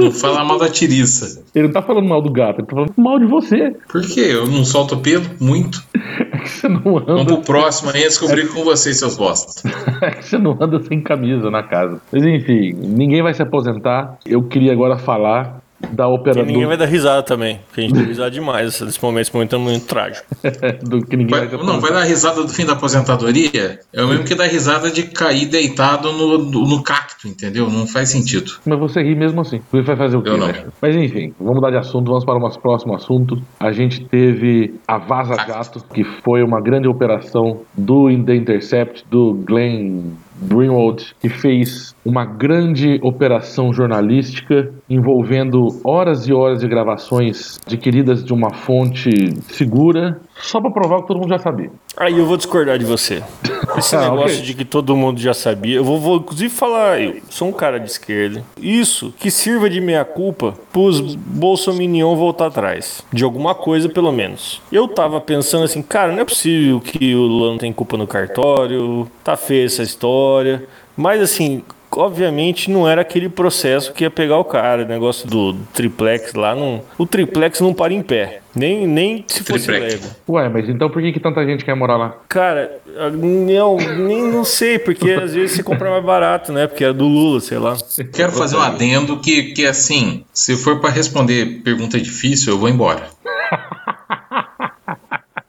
Não 0.00 0.12
fala 0.12 0.44
mal 0.44 0.58
da 0.58 0.68
tiriça. 0.68 1.42
Ele 1.54 1.66
não 1.66 1.72
tá 1.72 1.82
falando 1.82 2.08
mal 2.08 2.22
do 2.22 2.30
gato, 2.30 2.60
ele 2.60 2.66
tá 2.66 2.74
falando 2.74 2.92
mal 2.96 3.18
de 3.18 3.26
você. 3.26 3.76
Por 3.88 4.02
quê? 4.02 4.28
Eu 4.32 4.46
não 4.46 4.64
solto 4.64 4.96
pelo? 4.96 5.24
Muito. 5.40 5.82
É 6.32 6.38
que 6.42 6.48
você 6.48 6.68
não 6.68 6.80
Vamos 6.80 7.08
anda, 7.08 7.24
pro 7.24 7.42
próximo 7.42 7.90
aí, 7.90 8.02
descobrir 8.02 8.48
com 8.48 8.62
vocês, 8.64 8.98
seus 8.98 9.16
bosta. 9.16 9.68
é 10.00 10.10
que 10.10 10.24
você 10.24 10.38
não 10.38 10.56
anda 10.60 10.82
sem 10.82 11.00
camisa 11.00 11.50
na 11.50 11.62
casa. 11.62 12.00
Mas 12.12 12.24
enfim, 12.24 12.72
ninguém 12.72 13.22
vai 13.22 13.34
se 13.34 13.42
aposentar. 13.42 14.18
Eu 14.24 14.42
queria 14.42 14.72
agora 14.72 14.96
falar 14.96 15.60
da 15.92 16.04
E 16.04 16.06
operadora 16.08 16.46
ninguém 16.46 16.66
vai 16.66 16.76
dar 16.76 16.84
risada 16.86 17.22
também. 17.22 17.60
Porque 17.66 17.80
a 17.80 17.84
gente 17.84 17.94
deu 17.94 18.04
risada 18.06 18.30
demais 18.30 18.80
nesse 18.80 19.02
momento. 19.02 19.22
Esse 19.22 19.34
momento 19.34 19.56
é 19.56 19.58
muito 19.58 19.86
trágico. 19.86 20.26
do 20.84 21.00
que 21.04 21.16
ninguém 21.16 21.38
Vai- 21.38 21.48
vai 21.48 21.64
não, 21.66 21.80
vai 21.80 21.92
dar 21.92 22.04
risada 22.04 22.42
do 22.42 22.48
fim 22.48 22.64
da 22.64 22.74
aposentadoria? 22.74 23.80
É 23.92 24.02
o 24.04 24.08
mesmo 24.08 24.24
que 24.24 24.34
dar 24.34 24.46
risada 24.46 24.90
de 24.90 25.04
cair 25.04 25.46
deitado 25.46 26.12
no, 26.12 26.38
no, 26.38 26.66
no 26.66 26.82
cacto, 26.82 27.26
entendeu? 27.28 27.68
Não 27.70 27.86
faz 27.86 28.10
sentido. 28.10 28.52
Mas 28.64 28.78
você 28.78 29.02
ri 29.02 29.14
mesmo 29.14 29.40
assim. 29.40 29.60
Você 29.70 29.82
vai 29.82 29.96
fazer 29.96 30.16
o 30.16 30.22
quê, 30.22 30.30
Eu 30.30 30.36
não. 30.38 30.48
né? 30.48 30.64
Mas 30.80 30.94
enfim, 30.96 31.34
vamos 31.38 31.56
mudar 31.56 31.70
de 31.70 31.76
assunto, 31.78 32.08
vamos 32.08 32.24
para 32.24 32.36
o 32.36 32.40
nosso 32.40 32.60
próximo 32.60 32.94
assunto. 32.94 33.40
A 33.58 33.72
gente 33.72 34.04
teve 34.04 34.74
a 34.86 34.98
Vaza 34.98 35.34
Jato, 35.46 35.82
que 35.92 36.04
foi 36.04 36.42
uma 36.42 36.60
grande 36.60 36.88
operação 36.88 37.62
do 37.76 38.08
The 38.24 38.34
Intercept, 38.34 39.04
do 39.10 39.34
Glenn 39.34 40.12
Greenwald, 40.42 41.14
que 41.20 41.28
fez 41.28 41.94
uma 42.04 42.24
grande 42.24 42.98
operação 43.02 43.72
jornalística 43.72 44.72
envolvendo 44.88 45.80
horas 45.84 46.26
e 46.26 46.32
horas 46.32 46.60
de 46.60 46.68
gravações 46.68 47.58
adquiridas 47.66 48.24
de 48.24 48.32
uma 48.32 48.50
fonte 48.50 49.10
segura, 49.42 50.20
só 50.42 50.60
para 50.60 50.70
provar 50.70 51.02
que 51.02 51.08
todo 51.08 51.18
mundo 51.20 51.28
já 51.28 51.38
sabia. 51.38 51.70
Aí 51.96 52.18
eu 52.18 52.26
vou 52.26 52.36
discordar 52.36 52.78
de 52.78 52.84
você. 52.84 53.22
Esse 53.76 53.94
Ah, 53.94 54.00
negócio 54.10 54.36
ok. 54.38 54.42
de 54.42 54.54
que 54.54 54.64
todo 54.64 54.96
mundo 54.96 55.20
já 55.20 55.32
sabia. 55.32 55.76
Eu 55.76 55.84
vou, 55.84 55.98
vou 56.00 56.16
inclusive 56.16 56.52
falar, 56.52 57.00
eu 57.00 57.20
sou 57.30 57.48
um 57.48 57.52
cara 57.52 57.78
de 57.78 57.88
esquerda. 57.90 58.42
Isso 58.60 59.12
que 59.18 59.30
sirva 59.30 59.70
de 59.70 59.80
meia-culpa 59.80 60.54
pros 60.72 61.00
bolsominion 61.14 62.16
voltar 62.16 62.46
atrás. 62.46 63.02
De 63.12 63.22
alguma 63.22 63.54
coisa, 63.54 63.88
pelo 63.88 64.10
menos. 64.10 64.60
Eu 64.72 64.88
tava 64.88 65.20
pensando 65.20 65.64
assim, 65.64 65.82
cara, 65.82 66.12
não 66.12 66.20
é 66.20 66.24
possível 66.24 66.80
que 66.80 67.14
o 67.14 67.20
Lula 67.22 67.50
não 67.52 67.58
tem 67.58 67.72
culpa 67.72 67.96
no 67.96 68.06
cartório. 68.06 69.06
Tá 69.22 69.36
feia 69.36 69.66
essa 69.66 69.82
história. 69.82 70.64
Mas 70.96 71.20
assim. 71.22 71.62
Obviamente 71.92 72.70
não 72.70 72.88
era 72.88 73.00
aquele 73.00 73.28
processo 73.28 73.92
que 73.92 74.04
ia 74.04 74.10
pegar 74.10 74.38
o 74.38 74.44
cara, 74.44 74.84
o 74.84 74.86
negócio 74.86 75.28
do 75.28 75.54
triplex 75.74 76.34
lá. 76.34 76.54
Não, 76.54 76.82
o 76.96 77.06
triplex 77.06 77.60
não 77.60 77.74
para 77.74 77.92
em 77.92 78.02
pé. 78.02 78.40
Nem, 78.54 78.86
nem 78.86 79.24
se 79.28 79.44
fosse 79.44 79.66
Triplex. 79.66 79.94
Lego. 79.94 80.06
Ué, 80.28 80.48
mas 80.48 80.68
então 80.68 80.90
por 80.90 81.00
que, 81.00 81.12
que 81.12 81.20
tanta 81.20 81.44
gente 81.44 81.64
quer 81.64 81.74
morar 81.74 81.96
lá? 81.96 82.16
Cara, 82.28 82.80
não, 83.12 83.76
nem 83.76 84.22
não 84.24 84.44
sei, 84.44 84.78
porque 84.78 85.12
às 85.12 85.34
vezes 85.34 85.52
você 85.56 85.62
compra 85.62 85.90
mais 85.90 86.04
barato, 86.04 86.52
né? 86.52 86.66
Porque 86.66 86.84
é 86.84 86.92
do 86.92 87.06
Lula, 87.06 87.40
sei 87.40 87.58
lá. 87.58 87.76
Quero 88.12 88.32
fazer 88.32 88.56
um 88.56 88.60
adendo 88.60 89.18
que, 89.18 89.52
que 89.52 89.66
assim, 89.66 90.24
se 90.32 90.56
for 90.56 90.80
pra 90.80 90.90
responder 90.90 91.60
pergunta 91.62 91.98
difícil, 92.00 92.54
eu 92.54 92.58
vou 92.58 92.68
embora. 92.68 93.08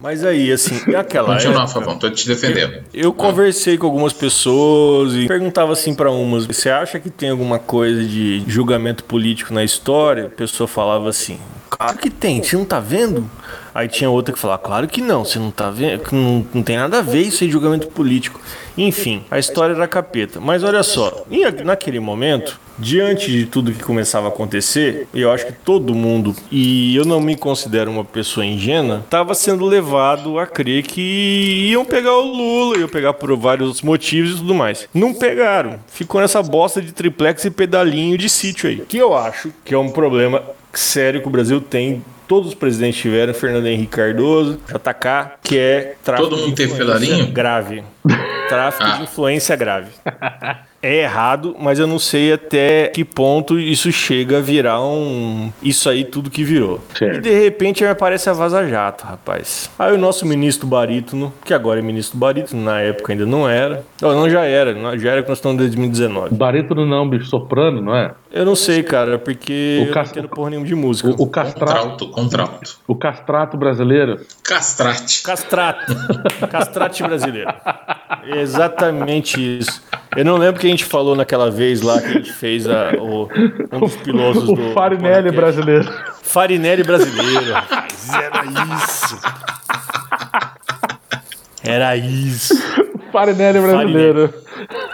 Mas 0.01 0.25
aí, 0.25 0.51
assim, 0.51 0.81
naquela 0.91 1.35
Continua, 1.35 1.63
época, 1.63 1.67
Fabão, 1.67 1.97
tô 1.99 2.09
te 2.09 2.27
defendendo. 2.27 2.83
eu 2.93 3.13
conversei 3.13 3.77
com 3.77 3.85
algumas 3.85 4.13
pessoas 4.13 5.13
e 5.13 5.27
perguntava 5.27 5.73
assim 5.73 5.93
pra 5.93 6.11
umas: 6.11 6.45
você 6.45 6.69
acha 6.69 6.99
que 6.99 7.09
tem 7.09 7.29
alguma 7.29 7.59
coisa 7.59 8.03
de 8.03 8.43
julgamento 8.47 9.03
político 9.03 9.53
na 9.53 9.63
história? 9.63 10.25
A 10.25 10.29
pessoa 10.29 10.67
falava 10.67 11.07
assim: 11.09 11.39
claro 11.69 11.97
que 11.97 12.09
tem, 12.09 12.41
você 12.41 12.55
não 12.55 12.65
tá 12.65 12.79
vendo? 12.79 13.29
Aí 13.73 13.87
tinha 13.87 14.09
outra 14.09 14.33
que 14.33 14.39
falava: 14.39 14.61
claro 14.61 14.87
que 14.87 15.01
não, 15.01 15.23
você 15.23 15.39
não 15.39 15.51
tá 15.51 15.69
vendo, 15.69 16.03
não, 16.11 16.45
não 16.53 16.63
tem 16.63 16.77
nada 16.77 16.99
a 16.99 17.01
ver 17.01 17.21
isso 17.21 17.43
aí 17.43 17.47
de 17.47 17.53
julgamento 17.53 17.87
político. 17.87 18.39
Enfim, 18.77 19.23
a 19.29 19.37
história 19.37 19.73
era 19.73 19.87
capeta. 19.87 20.39
Mas 20.39 20.63
olha 20.63 20.83
só, 20.83 21.25
naquele 21.63 21.99
momento, 21.99 22.59
diante 22.77 23.29
de 23.31 23.45
tudo 23.45 23.71
que 23.71 23.83
começava 23.83 24.27
a 24.27 24.29
acontecer, 24.29 25.07
eu 25.13 25.31
acho 25.31 25.45
que 25.45 25.53
todo 25.53 25.93
mundo, 25.93 26.35
e 26.51 26.95
eu 26.95 27.05
não 27.05 27.19
me 27.19 27.35
considero 27.35 27.91
uma 27.91 28.03
pessoa 28.03 28.45
ingênua, 28.45 29.01
estava 29.03 29.33
sendo 29.35 29.65
levado 29.65 30.39
a 30.39 30.47
crer 30.47 30.83
que 30.83 31.67
iam 31.69 31.85
pegar 31.85 32.13
o 32.13 32.21
Lula, 32.21 32.77
iam 32.77 32.87
pegar 32.87 33.13
por 33.13 33.35
vários 33.37 33.81
motivos 33.81 34.31
e 34.31 34.35
tudo 34.37 34.55
mais. 34.55 34.87
Não 34.93 35.13
pegaram. 35.13 35.79
Ficou 35.87 36.21
nessa 36.21 36.41
bosta 36.41 36.81
de 36.81 36.91
triplex 36.91 37.45
e 37.45 37.51
pedalinho 37.51 38.17
de 38.17 38.29
sítio 38.29 38.69
aí. 38.69 38.83
Que 38.87 38.97
eu 38.97 39.15
acho 39.15 39.51
que 39.63 39.73
é 39.73 39.77
um 39.77 39.89
problema 39.89 40.41
sério 40.73 41.21
que 41.21 41.27
o 41.27 41.31
Brasil 41.31 41.59
tem. 41.61 42.03
Todos 42.31 42.47
os 42.47 42.55
presidentes 42.55 43.01
tiveram, 43.01 43.33
Fernando 43.33 43.65
Henrique 43.65 43.91
Cardoso, 43.91 44.57
JK, 44.65 45.31
que 45.43 45.57
é 45.59 45.95
tráfico 46.01 46.29
Todo 46.29 46.39
mundo 46.39 46.49
de 46.51 46.55
teve 46.55 46.71
influência 46.81 47.25
grave. 47.25 47.83
Tráfico 48.47 48.83
Ah. 48.85 48.95
de 48.95 49.03
influência 49.03 49.55
grave. 49.57 49.89
É 50.83 51.01
errado, 51.03 51.55
mas 51.59 51.77
eu 51.77 51.85
não 51.85 51.99
sei 51.99 52.33
até 52.33 52.87
que 52.87 53.05
ponto 53.05 53.59
isso 53.59 53.91
chega 53.91 54.39
a 54.39 54.41
virar 54.41 54.81
um. 54.81 55.51
Isso 55.61 55.87
aí 55.87 56.03
tudo 56.03 56.29
que 56.31 56.43
virou. 56.43 56.79
Certo. 56.97 57.17
E 57.17 57.21
de 57.21 57.39
repente 57.43 57.85
aparece 57.85 58.29
a 58.29 58.33
Vaza 58.33 58.67
Jato, 58.67 59.05
rapaz. 59.05 59.69
Aí 59.77 59.93
o 59.93 59.97
nosso 59.97 60.25
ministro 60.25 60.65
Barítono, 60.65 61.31
que 61.45 61.53
agora 61.53 61.79
é 61.79 61.83
ministro 61.83 62.17
Barítono, 62.17 62.63
na 62.63 62.79
época 62.81 63.13
ainda 63.13 63.27
não 63.27 63.47
era. 63.47 63.85
Não, 64.01 64.13
não 64.15 64.27
já 64.29 64.41
era, 64.43 64.73
já 64.97 65.11
era 65.11 65.21
que 65.21 65.29
nós 65.29 65.37
estamos 65.37 65.55
em 65.55 65.67
2019. 65.67 66.33
Barítono 66.35 66.85
não, 66.85 67.07
bicho, 67.07 67.25
soprano, 67.25 67.79
não 67.79 67.95
é? 67.95 68.13
Eu 68.31 68.45
não 68.45 68.55
sei, 68.55 68.81
cara, 68.81 69.19
porque 69.19 69.81
O 69.83 69.87
eu 69.89 69.93
cas- 69.93 70.07
não 70.11 70.11
entendo 70.19 70.29
porra 70.29 70.49
nenhuma 70.49 70.65
de 70.65 70.73
música. 70.73 71.09
O, 71.09 71.23
o 71.23 71.27
castrato, 71.29 71.73
Contralto, 71.75 72.07
contralto. 72.09 72.79
o 72.87 72.95
castrato 72.95 73.55
brasileiro. 73.57 74.19
Castrate. 74.43 75.21
Castrato. 75.21 75.93
Castrate 76.49 77.03
brasileiro. 77.03 77.53
Exatamente 78.25 79.59
isso. 79.59 79.81
Eu 80.15 80.25
não 80.25 80.37
lembro 80.37 80.57
o 80.57 80.59
que 80.59 80.67
a 80.67 80.69
gente 80.69 80.85
falou 80.85 81.15
naquela 81.15 81.49
vez 81.49 81.81
lá 81.81 81.99
que 82.01 82.07
a 82.07 82.11
gente 82.13 82.33
fez 82.33 82.67
a, 82.67 82.91
o, 82.99 83.29
um 83.71 83.79
dos 83.79 83.95
pilotos 83.97 84.43
do. 84.43 84.53
O 84.53 84.73
Farinelli 84.73 85.31
do 85.31 85.35
podcast. 85.35 85.61
brasileiro. 85.61 85.89
Farinelli 86.21 86.83
brasileiro, 86.83 87.53
rapaz. 87.53 88.09
Era 88.13 88.45
isso. 88.75 89.19
Era 91.63 91.95
isso. 91.95 92.53
Farinelli 93.11 93.59
brasileiro. 93.59 94.33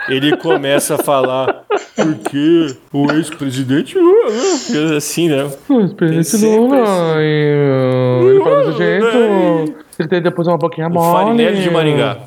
Ele 0.10 0.38
começa 0.38 0.96
a 0.96 0.98
falar 0.98 1.64
porque 1.96 2.76
o 2.94 3.12
ex-presidente 3.12 3.98
Lula, 3.98 4.30
né? 4.30 4.96
assim, 4.96 5.30
né? 5.30 5.50
O 5.68 5.82
ex-presidente 5.82 6.46
Lula, 6.46 6.78
ele 7.22 8.40
fala 8.44 8.62
Lula, 8.62 8.72
jeito. 8.78 9.76
Ele 10.00 10.08
tem 10.08 10.22
depois 10.22 10.48
uma 10.48 10.58
boquinha 10.58 10.88
O 10.88 10.92
mole. 10.94 11.12
Farinelli 11.12 11.62
de 11.62 11.70
Maringá. 11.72 12.18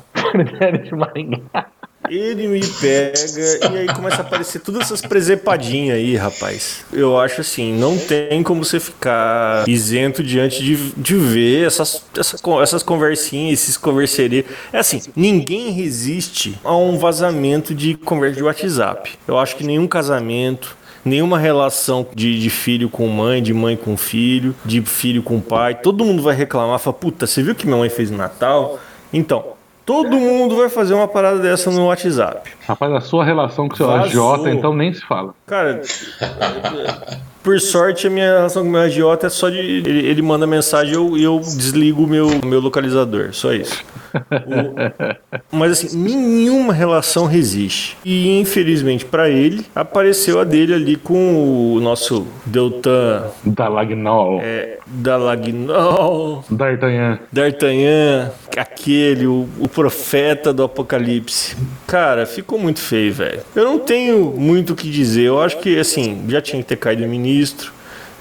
De 0.83 0.95
Maringá. 0.95 1.67
Ele 2.09 2.47
me 2.47 2.59
pega 2.59 3.73
e 3.73 3.77
aí 3.77 3.87
começa 3.93 4.17
a 4.17 4.25
aparecer 4.25 4.59
todas 4.59 4.81
essas 4.81 5.01
presepadinhas 5.01 5.97
aí, 5.97 6.15
rapaz. 6.15 6.83
Eu 6.91 7.17
acho 7.17 7.41
assim, 7.41 7.73
não 7.73 7.97
tem 7.97 8.43
como 8.43 8.65
você 8.65 8.79
ficar 8.79 9.67
isento 9.67 10.23
diante 10.23 10.63
de, 10.63 10.91
de 10.97 11.15
ver 11.15 11.67
essas, 11.67 12.03
essas, 12.17 12.41
essas 12.61 12.83
conversinhas, 12.83 13.61
esses 13.61 13.77
converserias. 13.77 14.45
É 14.73 14.79
assim, 14.79 15.01
ninguém 15.15 15.71
resiste 15.71 16.59
a 16.63 16.75
um 16.75 16.97
vazamento 16.97 17.73
de 17.73 17.93
conversa 17.95 18.35
de 18.35 18.43
WhatsApp. 18.43 19.17
Eu 19.27 19.37
acho 19.37 19.55
que 19.55 19.63
nenhum 19.63 19.87
casamento, 19.87 20.75
nenhuma 21.05 21.39
relação 21.39 22.05
de, 22.13 22.39
de 22.39 22.49
filho 22.49 22.89
com 22.89 23.07
mãe, 23.07 23.41
de 23.41 23.53
mãe 23.53 23.77
com 23.77 23.95
filho, 23.95 24.55
de 24.65 24.81
filho 24.81 25.23
com 25.23 25.39
pai, 25.39 25.75
todo 25.75 26.03
mundo 26.03 26.21
vai 26.21 26.35
reclamar, 26.35 26.79
fala, 26.79 26.95
puta, 26.95 27.27
você 27.27 27.43
viu 27.43 27.53
o 27.53 27.55
que 27.55 27.65
minha 27.65 27.77
mãe 27.77 27.89
fez 27.89 28.11
no 28.11 28.17
Natal? 28.17 28.79
Então, 29.13 29.60
todo 29.85 30.09
mundo 30.11 30.55
vai 30.55 30.69
fazer 30.69 30.93
uma 30.93 31.07
parada 31.07 31.39
dessa 31.39 31.69
no 31.71 31.87
WhatsApp. 31.87 32.51
Rapaz, 32.67 32.93
a 32.93 33.01
sua 33.01 33.23
relação 33.25 33.67
com 33.67 33.73
o 33.73 33.77
seu 33.77 33.87
Vazou. 33.87 34.05
agiota, 34.05 34.49
então 34.51 34.73
nem 34.75 34.93
se 34.93 35.01
fala. 35.05 35.33
Cara, 35.45 35.81
por 37.43 37.59
sorte 37.59 38.07
a 38.07 38.09
minha 38.09 38.25
relação 38.37 38.63
com 38.63 38.69
o 38.69 38.71
meu 38.71 38.81
agiota 38.81 39.27
é 39.27 39.29
só 39.29 39.49
de. 39.49 39.57
Ele, 39.57 40.05
ele 40.07 40.21
manda 40.21 40.45
mensagem 40.47 40.93
e 40.93 40.95
eu, 40.95 41.17
eu 41.17 41.39
desligo 41.39 42.03
o 42.03 42.07
meu, 42.07 42.29
meu 42.45 42.59
localizador, 42.59 43.29
só 43.33 43.53
isso. 43.53 43.83
O- 44.13 45.55
mas 45.57 45.71
assim, 45.71 45.97
nenhuma 45.97 46.73
relação 46.73 47.25
resiste. 47.25 47.97
E 48.03 48.39
infelizmente 48.39 49.05
pra 49.05 49.29
ele, 49.29 49.65
apareceu 49.75 50.39
a 50.39 50.43
dele 50.43 50.73
ali 50.73 50.95
com 50.97 51.73
o 51.75 51.79
nosso 51.79 52.27
Deltan 52.45 53.23
Dalagnol, 53.45 54.39
é, 54.43 54.77
Dalagnol, 54.85 56.43
D'Artagnan. 56.49 57.19
D'Artagnan, 57.31 58.31
aquele, 58.57 59.27
o, 59.27 59.47
o 59.59 59.67
profeta 59.67 60.51
do 60.53 60.63
apocalipse. 60.63 61.55
Cara, 61.87 62.25
ficou 62.25 62.59
muito 62.59 62.79
feio, 62.79 63.13
velho. 63.13 63.41
Eu 63.55 63.63
não 63.63 63.79
tenho 63.79 64.33
muito 64.37 64.73
o 64.73 64.75
que 64.75 64.89
dizer. 64.89 65.23
Eu 65.23 65.41
acho 65.41 65.57
que, 65.59 65.77
assim, 65.79 66.23
já 66.27 66.41
tinha 66.41 66.61
que 66.61 66.67
ter 66.69 66.75
caído 66.77 67.01
o 67.01 67.05
ministro, 67.31 67.71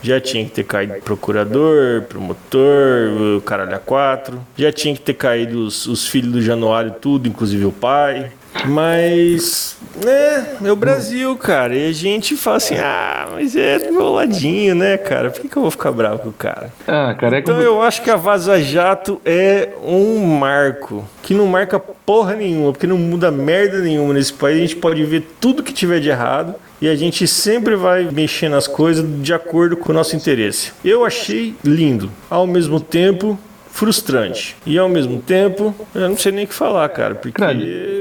já 0.02 0.20
tinha 0.20 0.44
que 0.44 0.50
ter 0.50 0.64
caído 0.64 0.94
procurador, 1.04 2.02
promotor, 2.02 3.36
o 3.36 3.40
caralho 3.42 3.74
a 3.74 3.78
quatro. 3.78 4.40
Já 4.56 4.72
tinha 4.72 4.94
que 4.94 5.00
ter 5.00 5.14
caído 5.14 5.64
os, 5.64 5.86
os 5.86 6.06
filhos 6.06 6.32
do 6.32 6.42
Januário, 6.42 6.94
tudo, 7.00 7.28
inclusive 7.28 7.64
o 7.66 7.72
pai. 7.72 8.32
Mas, 8.64 9.76
né, 10.04 10.56
é 10.64 10.72
o 10.72 10.76
Brasil, 10.76 11.36
cara. 11.36 11.76
E 11.76 11.88
a 11.88 11.92
gente 11.92 12.36
fala 12.36 12.56
assim, 12.56 12.76
ah, 12.78 13.28
mas 13.32 13.54
é 13.54 13.78
do 13.78 13.92
meu 13.92 14.10
ladinho, 14.10 14.74
né, 14.74 14.96
cara? 14.96 15.30
Por 15.30 15.40
que, 15.40 15.48
que 15.48 15.56
eu 15.56 15.62
vou 15.62 15.70
ficar 15.70 15.92
bravo 15.92 16.18
com 16.20 16.28
o 16.30 16.32
cara? 16.32 16.72
Ah, 16.86 17.14
cara, 17.14 17.36
é 17.36 17.40
Então 17.40 17.54
como... 17.54 17.66
eu 17.66 17.80
acho 17.80 18.02
que 18.02 18.10
a 18.10 18.16
Vaza 18.16 18.60
Jato 18.60 19.20
é 19.24 19.68
um 19.84 20.18
marco 20.24 21.06
que 21.22 21.32
não 21.34 21.46
marca 21.46 21.78
porra 21.78 22.34
nenhuma, 22.34 22.72
porque 22.72 22.86
não 22.86 22.98
muda 22.98 23.30
merda 23.30 23.78
nenhuma 23.78 24.14
nesse 24.14 24.32
país. 24.32 24.56
A 24.56 24.60
gente 24.62 24.76
pode 24.76 25.04
ver 25.04 25.24
tudo 25.40 25.62
que 25.62 25.72
tiver 25.72 26.00
de 26.00 26.08
errado 26.08 26.54
e 26.80 26.88
a 26.88 26.96
gente 26.96 27.26
sempre 27.26 27.76
vai 27.76 28.04
mexer 28.04 28.48
nas 28.48 28.66
coisas 28.66 29.04
de 29.22 29.34
acordo 29.34 29.76
com 29.76 29.92
o 29.92 29.94
nosso 29.94 30.16
interesse. 30.16 30.72
Eu 30.84 31.04
achei 31.04 31.54
lindo, 31.64 32.10
ao 32.28 32.46
mesmo 32.46 32.80
tempo 32.80 33.38
frustrante 33.70 34.56
e 34.66 34.76
ao 34.76 34.88
mesmo 34.88 35.22
tempo 35.22 35.74
eu 35.94 36.08
não 36.08 36.16
sei 36.16 36.32
nem 36.32 36.44
o 36.44 36.48
que 36.48 36.54
falar, 36.54 36.88
cara, 36.88 37.14
porque 37.14 37.40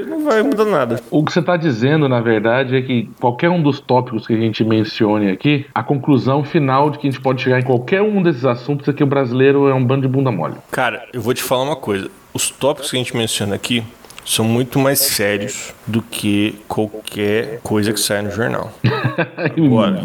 não 0.07 0.23
vai 0.25 0.41
mudar 0.41 0.65
nada. 0.65 1.01
O 1.11 1.23
que 1.23 1.31
você 1.31 1.39
está 1.39 1.55
dizendo, 1.55 2.09
na 2.09 2.19
verdade, 2.19 2.75
é 2.75 2.81
que 2.81 3.09
qualquer 3.19 3.49
um 3.49 3.61
dos 3.61 3.79
tópicos 3.79 4.25
que 4.25 4.33
a 4.33 4.37
gente 4.37 4.63
mencione 4.63 5.29
aqui, 5.29 5.65
a 5.73 5.83
conclusão 5.83 6.43
final 6.43 6.89
de 6.89 6.97
que 6.97 7.07
a 7.07 7.11
gente 7.11 7.21
pode 7.21 7.41
chegar 7.41 7.59
em 7.59 7.63
qualquer 7.63 8.01
um 8.01 8.21
desses 8.21 8.45
assuntos 8.45 8.87
é 8.87 8.93
que 8.93 9.03
o 9.03 9.07
brasileiro 9.07 9.67
é 9.67 9.73
um 9.73 9.83
bando 9.83 10.01
de 10.01 10.07
bunda 10.07 10.31
mole. 10.31 10.55
Cara, 10.71 11.07
eu 11.13 11.21
vou 11.21 11.33
te 11.33 11.43
falar 11.43 11.63
uma 11.63 11.75
coisa. 11.75 12.09
Os 12.33 12.49
tópicos 12.49 12.89
que 12.89 12.97
a 12.97 12.99
gente 12.99 13.15
menciona 13.15 13.55
aqui 13.55 13.83
são 14.25 14.45
muito 14.45 14.77
mais 14.79 14.99
sérios 14.99 15.73
do 15.89 16.01
que 16.03 16.59
qualquer 16.67 17.59
coisa 17.63 17.91
que 17.91 17.99
sai 17.99 18.21
no 18.21 18.29
jornal. 18.31 18.71
Bora. 19.69 20.03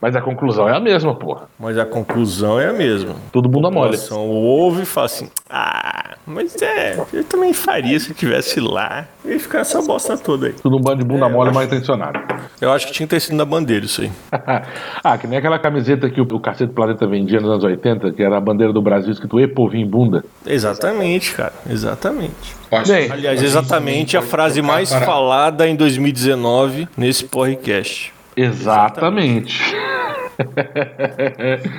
Mas 0.00 0.14
a 0.16 0.20
conclusão 0.20 0.68
é 0.68 0.76
a 0.76 0.80
mesma, 0.80 1.14
porra. 1.14 1.48
Mas 1.58 1.76
a 1.78 1.84
conclusão 1.84 2.58
é 2.60 2.68
a 2.68 2.72
mesma. 2.72 3.14
Tudo 3.32 3.48
bunda 3.48 3.68
A 3.68 3.70
mole. 3.70 3.90
população 3.92 4.26
ouve 4.28 4.82
e 4.82 4.86
fala 4.86 5.06
assim: 5.06 5.28
Ah, 5.50 6.14
mas 6.26 6.54
é, 6.62 6.96
eu 7.12 7.24
também 7.24 7.52
faria 7.52 7.98
se 7.98 8.08
eu 8.08 8.12
estivesse 8.12 8.60
lá. 8.60 9.06
Eu 9.24 9.32
ia 9.32 9.40
ficar 9.40 9.60
essa 9.60 9.80
bosta 9.82 10.16
toda 10.16 10.46
aí. 10.46 10.52
Tudo 10.52 10.76
um 10.76 10.80
bando 10.80 10.98
de 10.98 11.04
bunda 11.04 11.26
É, 11.26 11.28
eu 11.28 11.32
mole 11.32 11.48
acho- 11.48 11.54
mal 11.54 11.64
intencionado. 11.64 12.20
Eu 12.60 12.70
acho 12.72 12.86
que 12.86 12.92
tinha 12.92 13.06
que 13.06 13.10
ter 13.14 13.20
sido 13.20 13.36
na 13.36 13.44
bandeira 13.44 13.84
isso 13.84 14.02
aí. 14.02 14.12
ah, 15.02 15.18
que 15.18 15.26
nem 15.26 15.38
aquela 15.38 15.58
camiseta 15.58 16.08
que 16.08 16.20
o, 16.20 16.24
o 16.24 16.40
Cacete 16.40 16.72
Planeta 16.72 17.06
vendia 17.06 17.40
nos 17.40 17.50
anos 17.50 17.64
80, 17.64 18.12
que 18.12 18.22
era 18.22 18.36
a 18.36 18.40
bandeira 18.40 18.72
do 18.72 18.80
Brasil 18.82 19.10
escrito 19.12 19.40
E 19.40 19.48
povinho 19.48 19.86
bunda. 19.88 20.24
Exatamente, 20.46 21.32
cara. 21.34 21.52
Exatamente. 21.68 22.54
Bem, 22.88 23.10
Aliás, 23.10 23.40
exatamente 23.40 24.16
a 24.16 24.22
frase 24.22 24.60
mais 24.60 24.90
para- 24.90 25.06
falada 25.24 25.66
em 25.66 25.74
2019 25.74 26.86
nesse 26.98 27.24
podcast. 27.24 28.12
Exatamente. 28.36 29.58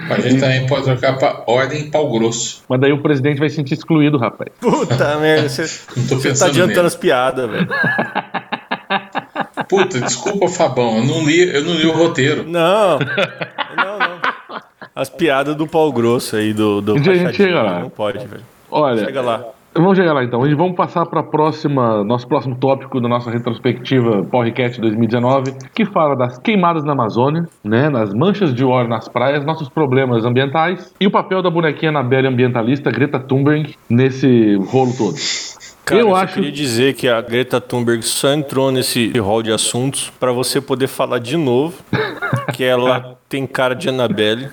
A 0.09 0.19
gente 0.19 0.39
também 0.39 0.65
pode 0.65 0.85
trocar 0.85 1.17
para 1.19 1.43
ordem 1.45 1.81
e 1.81 1.91
pau 1.91 2.09
grosso. 2.11 2.63
Mas 2.67 2.79
daí 2.79 2.91
o 2.91 3.03
presidente 3.03 3.37
vai 3.37 3.49
se 3.49 3.57
sentir 3.57 3.75
excluído, 3.75 4.17
rapaz. 4.17 4.49
Puta 4.59 5.17
merda, 5.21 5.47
você, 5.47 5.61
Não 5.95 6.07
tô 6.07 6.15
você 6.15 6.33
tá 6.33 6.45
adiantando 6.47 6.75
nele. 6.77 6.87
as 6.87 6.95
piadas, 6.95 7.51
velho. 7.51 7.67
Puta, 9.69 9.99
desculpa, 10.01 10.47
Fabão, 10.47 10.97
eu 10.97 11.03
não 11.03 11.23
li, 11.23 11.53
eu 11.53 11.63
não 11.63 11.73
li 11.73 11.85
o 11.85 11.91
roteiro. 11.91 12.45
Não, 12.47 12.97
não, 13.77 13.99
não. 13.99 14.61
As 14.95 15.09
piadas 15.09 15.55
do 15.55 15.67
pau 15.67 15.91
grosso 15.91 16.35
aí, 16.35 16.51
do, 16.51 16.81
do 16.81 16.99
dia 16.99 17.11
a 17.11 17.15
gente 17.15 17.35
chega 17.35 17.61
lá. 17.61 17.79
Não 17.81 17.89
pode, 17.91 18.25
velho. 18.25 18.43
Olha, 18.71 19.05
Chega 19.05 19.21
lá. 19.21 19.43
Vamos 19.77 19.97
chegar 19.97 20.13
lá 20.13 20.23
então. 20.23 20.47
E 20.47 20.55
vamos 20.55 20.75
passar 20.75 21.05
para 21.05 21.21
próxima, 21.21 22.01
nosso 22.05 22.25
próximo 22.25 22.55
tópico 22.55 23.01
da 23.01 23.09
nossa 23.09 23.29
retrospectiva 23.29 24.23
Powercat 24.23 24.79
2019, 24.79 25.53
que 25.73 25.83
fala 25.85 26.15
das 26.15 26.37
queimadas 26.37 26.85
na 26.85 26.93
Amazônia, 26.93 27.45
né, 27.61 27.89
nas 27.89 28.13
manchas 28.13 28.53
de 28.53 28.63
óleo 28.63 28.87
nas 28.87 29.09
praias, 29.09 29.43
nossos 29.43 29.67
problemas 29.67 30.23
ambientais 30.23 30.93
e 30.99 31.05
o 31.05 31.11
papel 31.11 31.41
da 31.41 31.49
bonequinha 31.49 31.89
Anabelle 31.89 32.27
ambientalista 32.27 32.89
Greta 32.89 33.19
Thunberg 33.19 33.75
nesse 33.89 34.55
rolo 34.67 34.93
todo. 34.97 35.15
Cara, 35.83 36.01
eu, 36.01 36.07
eu 36.07 36.15
acho 36.15 36.35
queria 36.35 36.51
dizer 36.51 36.93
que 36.95 37.09
a 37.09 37.19
Greta 37.21 37.59
Thunberg 37.59 38.01
só 38.01 38.33
entrou 38.33 38.71
nesse 38.71 39.11
hall 39.19 39.43
de 39.43 39.51
assuntos 39.51 40.09
pra 40.19 40.31
você 40.31 40.61
poder 40.61 40.87
falar 40.87 41.19
de 41.19 41.35
novo 41.35 41.75
que 42.55 42.63
ela 42.63 43.17
tem 43.27 43.45
cara 43.45 43.75
de 43.75 43.89
Annabelle 43.89 44.49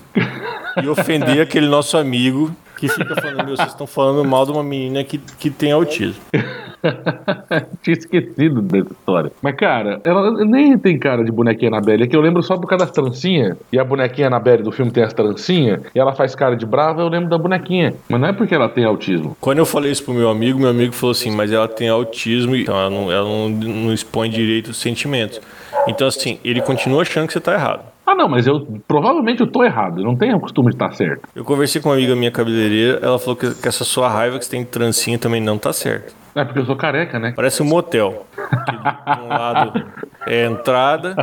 e 0.83 0.89
ofender 0.89 1.41
aquele 1.41 1.69
nosso 1.69 1.97
amigo 1.97 2.51
que 2.83 2.89
fica 2.89 3.15
falando, 3.15 3.45
meu, 3.45 3.57
vocês 3.57 3.69
estão 3.69 3.87
falando 3.87 4.25
mal 4.25 4.45
de 4.45 4.51
uma 4.51 4.65
menina 4.65 5.05
que, 5.05 5.19
que 5.19 5.51
tem 5.51 5.71
autismo. 5.71 6.21
Tinha 7.81 7.97
esquecido 7.97 8.61
dessa 8.61 8.93
história. 8.93 9.31
Mas, 9.41 9.55
cara, 9.55 10.01
ela 10.03 10.33
nem 10.45 10.77
tem 10.77 10.99
cara 10.99 11.25
de 11.25 11.31
bonequinha 11.31 11.71
Anabelle. 11.71 12.03
É 12.03 12.07
que 12.09 12.17
eu 12.17 12.21
lembro 12.21 12.43
só 12.43 12.57
por 12.57 12.67
causa 12.67 12.85
das 12.85 12.95
trancinhas. 12.95 13.57
E 13.73 13.79
a 13.79 13.85
bonequinha 13.85 14.27
Anabelle 14.27 14.65
do 14.65 14.73
filme 14.73 14.91
tem 14.91 15.05
as 15.05 15.13
trancinhas. 15.13 15.81
E 15.95 16.01
ela 16.01 16.13
faz 16.13 16.35
cara 16.35 16.57
de 16.57 16.67
brava, 16.67 17.03
eu 17.03 17.09
lembro 17.09 17.29
da 17.29 17.39
bonequinha. 17.39 17.95
Mas 18.09 18.21
não 18.21 18.29
é 18.29 18.33
porque 18.33 18.55
ela 18.55 18.69
tem 18.69 18.85
autismo. 18.85 19.37
Quando 19.41 19.59
eu 19.59 19.67
falei 19.67 19.93
isso 19.93 20.03
pro 20.03 20.13
meu 20.13 20.29
amigo, 20.29 20.59
meu 20.59 20.71
amigo 20.71 20.93
falou 20.93 21.13
assim, 21.13 21.31
mas 21.31 21.53
ela 21.53 21.69
tem 21.69 21.89
autismo, 21.89 22.57
então 22.57 22.77
ela 22.77 22.91
não, 22.91 23.13
ela 23.13 23.29
não, 23.29 23.49
não 23.49 23.93
expõe 23.93 24.29
direito 24.29 24.73
os 24.73 24.79
sentimentos. 24.79 25.41
Então, 25.87 26.09
assim, 26.09 26.41
ele 26.45 26.61
continua 26.61 27.03
achando 27.03 27.29
que 27.29 27.33
você 27.33 27.41
tá 27.41 27.55
errado. 27.55 27.93
Ah, 28.13 28.15
não, 28.15 28.29
mas 28.29 28.47
eu 28.47 28.67
provavelmente 28.87 29.41
eu 29.41 29.47
tô 29.47 29.65
errado. 29.65 30.01
Eu 30.01 30.05
não 30.05 30.15
tenho 30.15 30.37
o 30.37 30.41
costume 30.41 30.69
de 30.69 30.75
estar 30.75 30.93
certo. 30.93 31.27
Eu 31.35 31.45
conversei 31.45 31.81
com 31.81 31.89
uma 31.89 31.95
amiga 31.95 32.15
minha 32.15 32.31
cabeleireira, 32.31 33.01
ela 33.03 33.19
falou 33.19 33.35
que, 33.35 33.55
que 33.55 33.67
essa 33.67 33.85
sua 33.85 34.07
raiva 34.07 34.39
que 34.39 34.45
você 34.45 34.51
tem 34.51 34.61
de 34.61 34.69
trancinha 34.69 35.19
também 35.19 35.41
não 35.41 35.57
tá 35.57 35.73
certo. 35.73 36.15
É 36.35 36.45
porque 36.45 36.61
eu 36.61 36.65
sou 36.67 36.77
careca, 36.77 37.19
né? 37.19 37.33
Parece 37.37 37.63
um 37.63 37.67
motel. 37.67 38.27
Que 38.35 38.73
de 39.17 39.21
um 39.23 39.29
lado 39.29 39.85
é 40.27 40.47
a 40.47 40.51
entrada, 40.51 41.15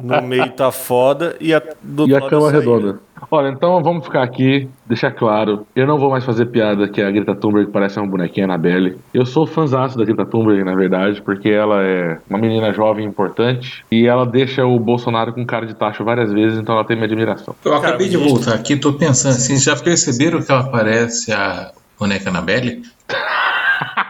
no 0.00 0.20
meio 0.22 0.50
tá 0.50 0.72
foda 0.72 1.36
e 1.40 1.54
a, 1.54 1.62
do 1.82 2.08
E 2.08 2.14
a 2.14 2.18
lado 2.18 2.30
cama 2.30 2.48
a 2.48 2.50
saída. 2.50 2.58
redonda. 2.60 2.98
Olha, 3.30 3.48
então 3.48 3.82
vamos 3.82 4.04
ficar 4.04 4.22
aqui, 4.22 4.68
deixar 4.86 5.10
claro. 5.10 5.66
Eu 5.76 5.86
não 5.86 5.98
vou 5.98 6.10
mais 6.10 6.24
fazer 6.24 6.46
piada 6.46 6.88
que 6.88 7.02
a 7.02 7.10
Greta 7.10 7.34
Thunberg 7.34 7.70
parece 7.70 7.98
uma 8.00 8.08
bonequinha 8.08 8.46
Anabelle. 8.46 8.98
Eu 9.12 9.26
sou 9.26 9.46
fãzaço 9.46 9.98
da 9.98 10.04
Greta 10.04 10.24
Thunberg, 10.24 10.64
na 10.64 10.74
verdade, 10.74 11.20
porque 11.22 11.50
ela 11.50 11.82
é 11.82 12.18
uma 12.30 12.38
menina 12.38 12.72
jovem 12.72 13.04
importante 13.04 13.84
e 13.90 14.06
ela 14.06 14.24
deixa 14.24 14.64
o 14.64 14.78
Bolsonaro 14.78 15.32
com 15.32 15.44
cara 15.44 15.66
de 15.66 15.74
tacho 15.74 16.04
várias 16.04 16.32
vezes, 16.32 16.58
então 16.58 16.74
ela 16.74 16.84
tem 16.84 16.96
minha 16.96 17.06
admiração. 17.06 17.54
Eu 17.64 17.74
acabei 17.74 18.08
de 18.08 18.16
voltar 18.16 18.54
aqui, 18.54 18.76
tô 18.76 18.92
pensando 18.94 19.32
assim, 19.32 19.56
já 19.58 19.76
perceberam 19.76 20.40
que 20.40 20.50
ela 20.50 20.64
parece 20.70 21.32
a 21.32 21.70
boneca 21.98 22.30
Anabelle? 22.30 22.82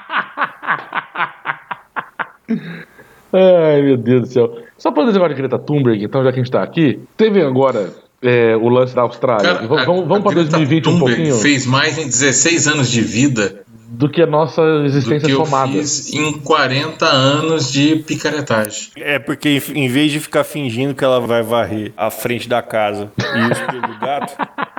Ai, 3.33 3.83
meu 3.83 3.97
Deus 3.97 4.23
do 4.23 4.27
céu. 4.29 4.57
Só 4.79 4.91
pra 4.91 5.05
dizer 5.05 5.17
agora 5.19 5.35
de 5.35 5.41
Greta 5.41 5.59
Thunberg, 5.59 6.03
então, 6.03 6.23
já 6.25 6.31
que 6.33 6.41
a 6.41 6.43
gente 6.43 6.51
tá 6.51 6.63
aqui, 6.63 7.01
teve 7.17 7.43
agora 7.43 7.91
é, 8.23 8.57
o 8.57 8.69
lance 8.69 8.95
da 8.95 9.03
Austrália. 9.03 9.43
Cara, 9.55 9.67
vamos 9.67 9.83
a- 9.83 9.85
vamos, 9.85 10.03
vamos 10.09 10.19
a 10.19 10.23
pra 10.23 10.33
Greta 10.35 10.51
2020 10.51 10.89
um 10.89 10.93
Thunberg 10.99 11.17
pouquinho. 11.17 11.37
fez 11.37 11.67
mais 11.67 11.97
de 11.97 12.05
16 12.05 12.67
anos 12.67 12.89
de 12.91 13.01
vida 13.03 13.63
do 13.91 14.09
que 14.09 14.23
a 14.23 14.27
nossa 14.27 14.63
existência 14.85 15.29
do 15.29 15.39
que 15.41 15.45
somada. 15.47 15.73
eu 15.73 15.79
fiz 15.81 16.13
em 16.15 16.33
40 16.41 17.07
anos 17.07 17.71
de 17.73 17.97
picaretagem. 17.97 18.91
É 18.97 19.19
porque 19.19 19.61
em 19.75 19.89
vez 19.89 20.13
de 20.13 20.21
ficar 20.21 20.45
fingindo 20.45 20.95
que 20.95 21.03
ela 21.05 21.21
vai 21.21 21.43
varrer 21.43 21.93
a 21.97 22.11
frente 22.11 22.49
da 22.49 22.63
casa 22.63 23.11
e 23.19 23.53
os 23.53 23.59
pelos 23.61 23.83
do 23.83 23.99
gato, 23.99 24.37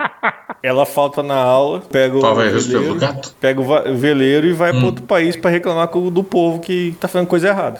ela 0.62 0.86
falta 0.86 1.24
na 1.24 1.36
aula, 1.36 1.80
pega 1.82 2.17
o 2.17 2.36
veleiro, 2.36 2.60
pega 3.39 3.62
o 3.62 3.95
veleiro 3.95 4.48
e 4.48 4.54
vai 4.54 4.72
para 4.74 4.86
outro 4.86 5.04
país 5.04 5.36
para 5.36 5.50
reclamar 5.50 5.88
com- 5.88 6.10
do 6.12 6.24
povo 6.24 6.60
que 6.60 6.95
tá 7.00 7.08
fazendo 7.08 7.28
coisa 7.28 7.48
errada. 7.50 7.80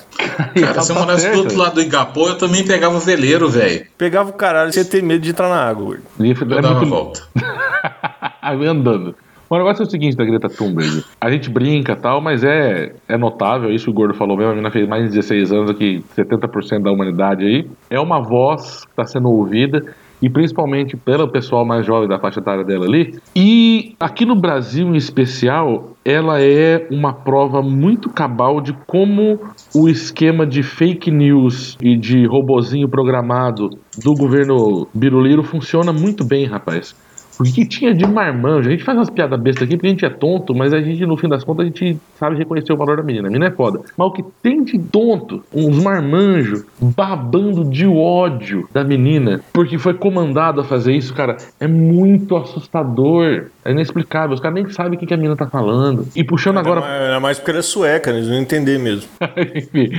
Cara, 0.60 0.82
se 0.82 0.92
eu 0.92 0.96
morasse 0.96 1.30
do 1.32 1.40
outro 1.40 1.58
lado 1.58 1.76
do 1.76 1.82
Igapó, 1.82 2.30
eu 2.30 2.38
também 2.38 2.64
pegava 2.66 2.96
o 2.96 3.00
veleiro, 3.00 3.50
velho. 3.50 3.86
Pegava 3.98 4.30
o 4.30 4.34
caralho 4.34 4.72
sem 4.72 4.86
ter 4.86 5.04
medo 5.04 5.22
de 5.22 5.32
entrar 5.32 5.50
na 5.50 5.62
água. 5.68 5.86
gordo. 5.86 6.04
E 6.20 6.30
Eu 6.30 6.58
é 6.58 6.62
dava 6.62 6.68
a 6.70 6.80
muito- 6.80 6.90
volta. 6.90 7.22
Aí 8.42 8.66
andando. 8.66 9.16
O 9.50 9.58
negócio 9.58 9.82
é 9.84 9.86
o 9.88 9.90
seguinte 9.90 10.16
da 10.16 10.24
Greta 10.24 10.48
Thunberg. 10.48 11.04
A 11.20 11.32
gente 11.32 11.50
brinca 11.50 11.94
e 11.94 11.96
tal, 11.96 12.22
mas 12.22 12.44
é, 12.44 12.94
é 13.08 13.18
notável, 13.18 13.72
isso 13.74 13.86
que 13.86 13.90
o 13.90 13.94
Gordo 13.94 14.14
falou 14.14 14.38
mesmo, 14.38 14.52
a 14.52 14.54
menina 14.54 14.70
fez 14.70 14.88
mais 14.88 15.04
de 15.06 15.10
16 15.10 15.52
anos 15.52 15.72
aqui, 15.72 16.06
70% 16.16 16.84
da 16.84 16.92
humanidade 16.92 17.44
aí. 17.46 17.68
É 17.90 18.00
uma 18.00 18.20
voz 18.22 18.86
que 18.86 18.92
está 18.92 19.06
sendo 19.08 19.28
ouvida, 19.30 19.84
e 20.22 20.30
principalmente 20.30 20.98
pelo 20.98 21.28
pessoal 21.28 21.66
mais 21.66 21.86
jovem 21.86 22.08
da 22.08 22.20
faixa 22.20 22.40
etária 22.40 22.64
dela 22.64 22.86
ali. 22.86 23.20
E 23.36 23.96
aqui 24.00 24.26
no 24.26 24.36
Brasil, 24.36 24.88
em 24.88 24.98
especial, 24.98 25.96
ela 26.04 26.42
é 26.42 26.88
uma 26.92 27.14
prova 27.14 27.62
muito 27.62 28.10
cabal 28.10 28.62
de 28.62 28.74
como 28.86 29.40
o 29.74 29.88
esquema 29.88 30.46
de 30.46 30.64
fake 30.64 31.12
news 31.12 31.78
e 31.82 31.96
de 31.96 32.26
robozinho 32.26 32.88
programado 32.88 33.70
do 34.04 34.14
governo 34.14 34.88
Biruliro 34.94 35.44
funciona 35.44 35.94
muito 35.94 36.24
bem, 36.24 36.46
rapaz. 36.46 36.96
Porque 37.40 37.54
que 37.54 37.66
tinha 37.66 37.96
de 37.96 38.06
marmanjo? 38.06 38.68
A 38.68 38.72
gente 38.74 38.84
faz 38.84 38.98
umas 38.98 39.10
piadas 39.10 39.40
bestas 39.40 39.64
aqui 39.64 39.78
porque 39.78 39.88
a 39.88 39.92
gente 39.92 40.04
é 40.04 40.10
tonto, 40.10 40.54
mas 40.54 40.74
a 40.74 40.82
gente, 40.82 41.06
no 41.06 41.16
fim 41.16 41.30
das 41.30 41.42
contas, 41.42 41.64
a 41.64 41.68
gente 41.68 41.98
sabe 42.18 42.36
reconhecer 42.36 42.74
o 42.74 42.76
valor 42.76 42.98
da 42.98 43.04
menina. 43.04 43.30
A 43.30 43.32
menina 43.32 43.48
é 43.48 43.52
foda. 43.52 43.80
Mas 43.96 44.08
o 44.10 44.12
que 44.12 44.26
tem 44.44 44.62
de 44.62 44.78
tonto, 44.78 45.42
uns 45.54 45.82
marmanjos 45.82 46.66
babando 46.82 47.64
de 47.64 47.88
ódio 47.88 48.68
da 48.74 48.84
menina, 48.84 49.40
porque 49.54 49.78
foi 49.78 49.94
comandado 49.94 50.60
a 50.60 50.66
fazer 50.66 50.94
isso, 50.94 51.14
cara, 51.14 51.38
é 51.62 51.66
muito 51.66 52.36
assustador. 52.36 53.46
É 53.70 53.72
inexplicável. 53.72 54.34
Os 54.34 54.40
caras 54.42 54.56
nem 54.56 54.68
sabem 54.72 54.98
o 54.98 55.00
que 55.00 55.06
que 55.06 55.14
a 55.14 55.18
menina 55.18 55.36
tá 55.36 55.46
falando. 55.48 56.08
E 56.16 56.24
puxando 56.24 56.58
agora. 56.58 56.84
Era 56.86 57.20
mais 57.20 57.38
porque 57.38 57.52
ela 57.52 57.60
é 57.60 57.64
sueca, 57.64 58.12
né? 58.12 58.18
eles 58.18 58.28
não 58.30 58.38
entender 58.38 58.80
mesmo. 58.80 59.08
Enfim. 59.56 59.90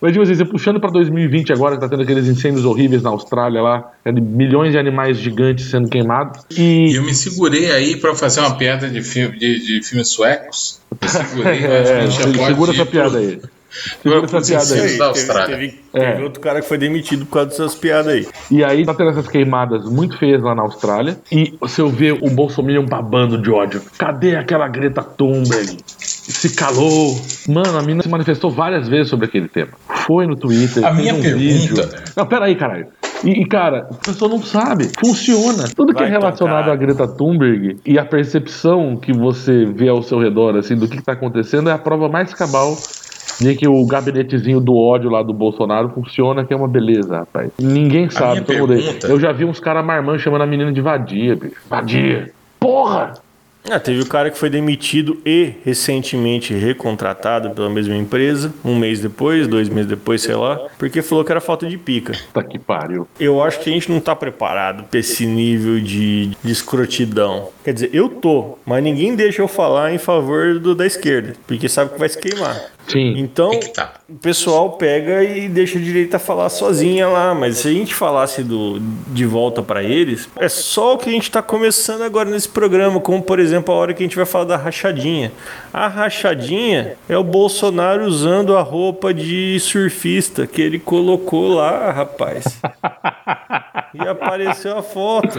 Mas, 0.00 0.12
tipo 0.12 0.22
assim, 0.22 0.34
você 0.34 0.44
puxando 0.44 0.80
pra 0.80 0.90
2020 0.90 1.52
agora, 1.52 1.76
que 1.76 1.80
tá 1.80 1.88
tendo 1.88 2.02
aqueles 2.02 2.26
incêndios 2.26 2.64
horríveis 2.64 3.02
na 3.02 3.10
Austrália 3.10 3.62
lá, 3.62 3.92
é 4.04 4.10
de 4.10 4.20
milhões 4.20 4.72
de 4.72 4.78
animais 4.78 5.18
gigantes 5.18 5.66
sendo 5.70 5.88
queimados. 5.88 6.44
E 6.56 6.94
eu 6.96 7.02
me 7.04 7.14
segurei 7.14 7.70
aí 7.70 7.96
pra 7.96 8.14
fazer 8.14 8.40
uma 8.40 8.56
piada 8.56 8.88
de, 8.88 9.02
filme, 9.02 9.38
de, 9.38 9.58
de 9.80 9.86
filmes 9.86 10.08
suecos. 10.08 10.80
Eu 11.00 11.08
segurei, 11.08 11.64
eu 11.64 11.72
acho 11.80 11.84
que 11.84 11.90
É, 11.92 12.00
a 12.00 12.06
gente 12.06 12.16
já 12.18 12.24
pode 12.38 12.46
segura 12.46 12.72
ir 12.72 12.74
essa 12.74 12.84
pro- 12.84 12.92
piada 12.92 13.18
aí. 13.18 13.40
Segura 14.02 14.18
essa 14.24 14.28
Pros 14.28 14.48
piada 14.48 14.74
aí. 14.74 14.98
da 14.98 15.04
Austrália. 15.06 15.56
Teve, 15.56 15.80
É. 15.94 16.12
teve 16.12 16.22
outro 16.24 16.40
cara 16.40 16.60
que 16.60 16.68
foi 16.68 16.78
demitido 16.78 17.24
por 17.26 17.32
causa 17.32 17.48
dessas 17.50 17.74
piadas 17.74 18.08
aí. 18.08 18.28
E 18.50 18.62
aí 18.64 18.84
tá 18.84 18.94
tendo 18.94 19.10
essas 19.10 19.26
queimadas 19.28 19.84
muito 19.84 20.18
feias 20.18 20.42
lá 20.42 20.54
na 20.54 20.62
Austrália. 20.62 21.16
E 21.30 21.54
se 21.66 21.80
eu 21.80 21.88
ver 21.88 22.12
o 22.20 22.30
Bolsonaro 22.30 22.82
babando 22.86 23.36
de 23.40 23.50
ódio, 23.50 23.82
cadê 23.98 24.36
aquela 24.36 24.68
Greta 24.68 25.02
Thunberg? 25.02 25.78
Se 25.86 26.54
calou. 26.54 27.20
Mano, 27.48 27.78
a 27.78 27.82
menina 27.82 28.02
se 28.02 28.08
manifestou 28.08 28.50
várias 28.50 28.88
vezes 28.88 29.08
sobre 29.08 29.26
aquele 29.26 29.48
tema. 29.48 29.70
Foi 30.06 30.26
no 30.26 30.36
Twitter. 30.36 30.84
A 30.84 30.90
fez 30.94 31.00
minha 31.02 31.14
um 31.14 31.20
pergunta- 31.22 31.38
Vídeo. 31.42 31.88
Não, 32.16 32.26
peraí, 32.26 32.54
caralho. 32.54 32.86
E, 33.24 33.42
e, 33.42 33.46
cara, 33.46 33.88
a 33.90 33.94
pessoa 34.04 34.28
não 34.28 34.42
sabe. 34.42 34.90
Funciona. 34.98 35.64
Tudo 35.76 35.92
que 35.94 36.00
Vai 36.00 36.08
é 36.08 36.10
relacionado 36.10 36.68
à 36.70 36.74
Greta 36.76 37.06
Thunberg 37.06 37.76
e 37.86 37.96
a 37.98 38.04
percepção 38.04 38.96
que 38.96 39.12
você 39.12 39.64
vê 39.64 39.88
ao 39.88 40.02
seu 40.02 40.18
redor, 40.18 40.56
assim, 40.56 40.74
do 40.74 40.88
que, 40.88 40.96
que 40.96 41.02
tá 41.04 41.12
acontecendo 41.12 41.70
é 41.70 41.72
a 41.72 41.78
prova 41.78 42.08
mais 42.08 42.34
cabal 42.34 42.76
de 43.40 43.54
que 43.54 43.66
o 43.68 43.84
gabinetezinho 43.86 44.60
do 44.60 44.76
ódio 44.76 45.10
lá 45.10 45.22
do 45.22 45.32
Bolsonaro 45.32 45.88
funciona, 45.90 46.44
que 46.44 46.52
é 46.52 46.56
uma 46.56 46.68
beleza, 46.68 47.18
rapaz. 47.18 47.50
Ninguém 47.58 48.08
sabe, 48.10 48.40
todo 48.42 48.56
mundo 48.58 48.74
pergunta- 48.74 49.06
Eu 49.08 49.18
já 49.20 49.32
vi 49.32 49.44
uns 49.44 49.60
caras 49.60 49.84
marmando 49.84 50.18
chamando 50.18 50.42
a 50.42 50.46
menina 50.46 50.72
de 50.72 50.80
vadia, 50.80 51.36
bicho. 51.36 51.56
Vadia. 51.68 52.30
Porra! 52.60 53.14
Ah, 53.70 53.78
teve 53.78 54.02
o 54.02 54.06
cara 54.06 54.28
que 54.28 54.36
foi 54.36 54.50
demitido 54.50 55.18
e 55.24 55.52
recentemente 55.64 56.52
recontratado 56.52 57.50
pela 57.50 57.70
mesma 57.70 57.94
empresa, 57.94 58.52
um 58.64 58.74
mês 58.74 58.98
depois, 58.98 59.46
dois 59.46 59.68
meses 59.68 59.88
depois, 59.88 60.20
sei 60.20 60.34
lá, 60.34 60.60
porque 60.76 61.00
falou 61.00 61.24
que 61.24 61.30
era 61.30 61.40
falta 61.40 61.68
de 61.68 61.78
pica. 61.78 62.12
Tá 62.34 62.42
que 62.42 62.58
pariu. 62.58 63.06
Eu 63.20 63.40
acho 63.40 63.60
que 63.60 63.70
a 63.70 63.72
gente 63.72 63.88
não 63.88 64.00
tá 64.00 64.16
preparado 64.16 64.82
pra 64.90 64.98
esse 64.98 65.24
nível 65.26 65.78
de, 65.78 66.32
de 66.42 66.50
escrotidão. 66.50 67.50
Quer 67.64 67.72
dizer, 67.74 67.90
eu 67.92 68.08
tô, 68.08 68.58
mas 68.66 68.82
ninguém 68.82 69.14
deixa 69.14 69.40
eu 69.42 69.46
falar 69.46 69.94
em 69.94 69.98
favor 69.98 70.58
do, 70.58 70.74
da 70.74 70.84
esquerda, 70.84 71.34
porque 71.46 71.68
sabe 71.68 71.92
que 71.92 72.00
vai 72.00 72.08
se 72.08 72.18
queimar. 72.18 72.60
Sim. 72.88 73.14
Então, 73.16 73.52
É 73.52 73.58
tá. 73.68 73.92
o 74.08 74.14
pessoal 74.14 74.70
pega 74.72 75.22
e 75.24 75.48
deixa 75.48 75.78
a 75.78 75.80
direita 75.82 76.18
falar 76.18 76.48
sozinha 76.50 77.08
lá, 77.08 77.34
mas 77.34 77.58
se 77.58 77.68
a 77.68 77.72
gente 77.72 77.94
falasse 77.94 78.42
do, 78.42 78.78
de 79.08 79.24
volta 79.24 79.62
pra 79.62 79.82
eles, 79.82 80.28
é 80.36 80.48
só 80.48 80.94
o 80.94 80.98
que 80.98 81.08
a 81.08 81.12
gente 81.12 81.30
tá 81.30 81.40
começando 81.40 82.02
agora 82.02 82.28
nesse 82.28 82.48
programa, 82.48 83.00
como 83.00 83.22
por 83.22 83.38
exemplo 83.38 83.72
a 83.72 83.76
hora 83.78 83.94
que 83.94 84.02
a 84.02 84.06
gente 84.06 84.16
vai 84.16 84.26
falar 84.26 84.44
da 84.44 84.56
rachadinha. 84.56 85.32
A 85.72 85.88
rachadinha 85.88 86.96
é 87.08 87.16
o 87.16 87.24
Bolsonaro 87.24 88.04
usando 88.04 88.56
a 88.56 88.62
roupa 88.62 89.14
de 89.14 89.58
surfista 89.60 90.46
que 90.46 90.60
ele 90.60 90.78
colocou 90.78 91.54
lá, 91.54 91.90
rapaz. 91.92 92.44
E 93.94 94.08
apareceu 94.08 94.78
a 94.78 94.82
foto. 94.82 95.38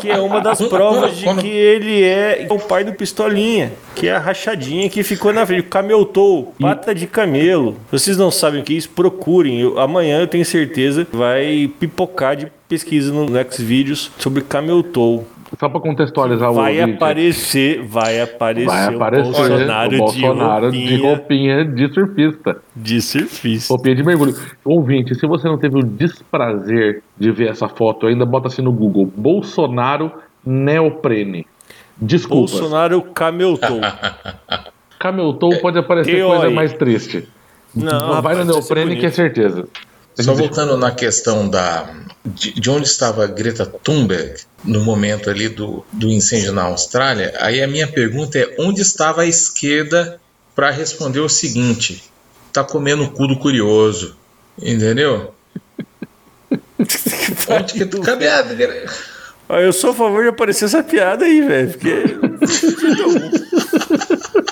Que 0.00 0.10
é 0.10 0.18
uma 0.18 0.40
das 0.40 0.60
provas 0.62 1.16
de 1.16 1.26
que 1.36 1.48
ele 1.48 2.02
é 2.02 2.46
o 2.50 2.58
pai 2.58 2.84
do 2.84 2.92
Pistolinha, 2.92 3.72
que 3.94 4.08
é 4.08 4.12
a 4.14 4.18
rachadinha 4.18 4.88
que 4.88 5.02
ficou 5.02 5.32
na 5.32 5.44
frente. 5.46 5.60
O 5.60 5.64
cameltou, 5.64 6.54
pata 6.60 6.94
de 6.94 7.06
camelo. 7.06 7.76
Vocês 7.90 8.16
não 8.16 8.30
sabem 8.30 8.60
o 8.60 8.64
que 8.64 8.74
é 8.74 8.76
isso? 8.76 8.90
Procurem. 8.90 9.60
Eu- 9.60 9.78
amanhã 9.78 10.20
eu 10.20 10.26
tenho 10.26 10.44
certeza 10.44 11.06
vai 11.12 11.70
pipocar 11.78 12.36
de 12.36 12.46
pesquisa 12.68 13.12
no, 13.12 13.26
no 13.26 13.52
Xvideos 13.52 14.10
sobre 14.18 14.42
cameltou. 14.42 15.26
Só 15.58 15.68
pra 15.68 15.80
contextualizar 15.80 16.50
o 16.50 16.54
Vai 16.54 16.80
ouvinte, 16.80 16.96
aparecer, 16.96 17.82
vai 17.82 18.20
aparecer, 18.20 18.66
Vai 18.66 18.94
aparecer 18.94 19.28
o 19.28 19.32
Bolsonaro, 19.32 19.94
o 19.94 19.98
Bolsonaro 19.98 20.72
de, 20.72 20.78
de 20.86 20.96
roupinha 21.02 21.56
roupinha 21.56 21.64
de 21.64 21.94
surfista. 21.94 22.56
de 22.74 23.00
surfista. 23.00 23.74
Roupinha 23.74 23.94
de 23.94 24.02
mergulho. 24.02 24.34
Ouvinte, 24.64 25.14
se 25.14 25.26
você 25.26 25.46
não 25.48 25.58
teve 25.58 25.78
o 25.78 25.82
desprazer 25.82 27.02
de 27.18 27.30
ver 27.30 27.50
essa 27.50 27.68
foto 27.68 28.06
ainda, 28.06 28.24
bota 28.24 28.48
assim 28.48 28.62
no 28.62 28.72
Google. 28.72 29.10
Bolsonaro 29.14 30.12
neoprene. 30.44 31.46
Desculpa. 31.96 32.50
Bolsonaro 32.50 33.02
cameltou. 33.02 33.80
Cameltou 34.98 35.50
pode 35.60 35.78
aparecer 35.78 36.24
coisa 36.24 36.50
mais 36.50 36.72
triste. 36.72 37.28
Não, 37.74 38.22
Vai 38.22 38.36
no 38.36 38.44
neoprene 38.44 38.96
que 38.96 39.06
é 39.06 39.10
certeza. 39.10 39.66
Só 40.20 40.32
voltando 40.32 40.76
na 40.76 40.92
questão 40.92 41.48
da 41.48 41.92
de, 42.24 42.52
de 42.52 42.70
onde 42.70 42.86
estava 42.86 43.26
Greta 43.26 43.66
Thunberg 43.66 44.40
no 44.64 44.80
momento 44.80 45.28
ali 45.28 45.48
do, 45.48 45.84
do 45.92 46.10
incêndio 46.10 46.52
na 46.52 46.62
Austrália, 46.62 47.34
aí 47.38 47.62
a 47.62 47.68
minha 47.68 47.86
pergunta 47.86 48.38
é 48.38 48.54
onde 48.58 48.80
estava 48.80 49.22
a 49.22 49.26
esquerda 49.26 50.18
para 50.54 50.70
responder 50.70 51.20
o 51.20 51.28
seguinte: 51.28 52.02
tá 52.52 52.64
comendo 52.64 53.04
o 53.04 53.10
cu 53.10 53.26
do 53.26 53.38
curioso, 53.38 54.16
entendeu? 54.60 55.34
onde 57.48 57.72
que, 57.74 58.00
cadê 58.00 58.28
a 58.28 58.44
Ah, 59.48 59.60
Eu 59.60 59.72
sou 59.72 59.90
a 59.90 59.94
favor 59.94 60.22
de 60.22 60.30
aparecer 60.30 60.64
essa 60.64 60.82
piada 60.82 61.26
aí, 61.26 61.42
velho. 61.42 61.70
Porque. 61.70 61.94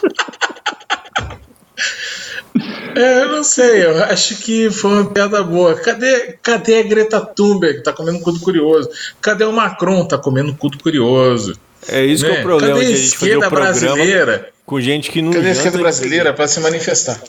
É, 3.03 3.23
eu 3.23 3.29
não 3.33 3.43
sei, 3.45 3.85
eu 3.85 4.05
acho 4.05 4.37
que 4.37 4.71
foi 4.71 4.91
uma 4.91 5.05
piada 5.11 5.43
boa. 5.43 5.75
Cadê, 5.75 6.37
cadê 6.43 6.79
a 6.79 6.83
Greta 6.83 7.21
Thunberg? 7.21 7.83
Tá 7.83 7.93
comendo 7.93 8.19
o 8.19 8.21
cu 8.21 8.33
do 8.33 8.41
curioso. 8.41 8.88
Cadê 9.21 9.45
o 9.45 9.53
Macron? 9.53 10.05
Tá 10.07 10.17
comendo 10.19 10.53
o 10.53 10.57
cu 10.57 10.69
do 10.69 10.79
curioso. 10.79 11.55
É 11.88 12.05
isso 12.05 12.25
que 12.25 12.31
é 12.31 12.35
Né? 12.35 12.41
o 12.41 12.43
problema 12.43 12.75
Cadê 12.75 12.87
a 12.87 12.88
a 12.88 12.93
esquerda 12.93 13.51
programa 13.51 13.73
brasileira? 13.73 14.49
com 14.65 14.81
gente 14.81 15.11
que 15.11 15.21
não 15.21 15.33
Cadê 15.33 15.48
a 15.48 15.53
esquerda 15.53 15.79
e- 15.79 15.81
brasileira 15.83 16.33
para 16.33 16.46
se 16.46 16.61
manifestar? 16.61 17.21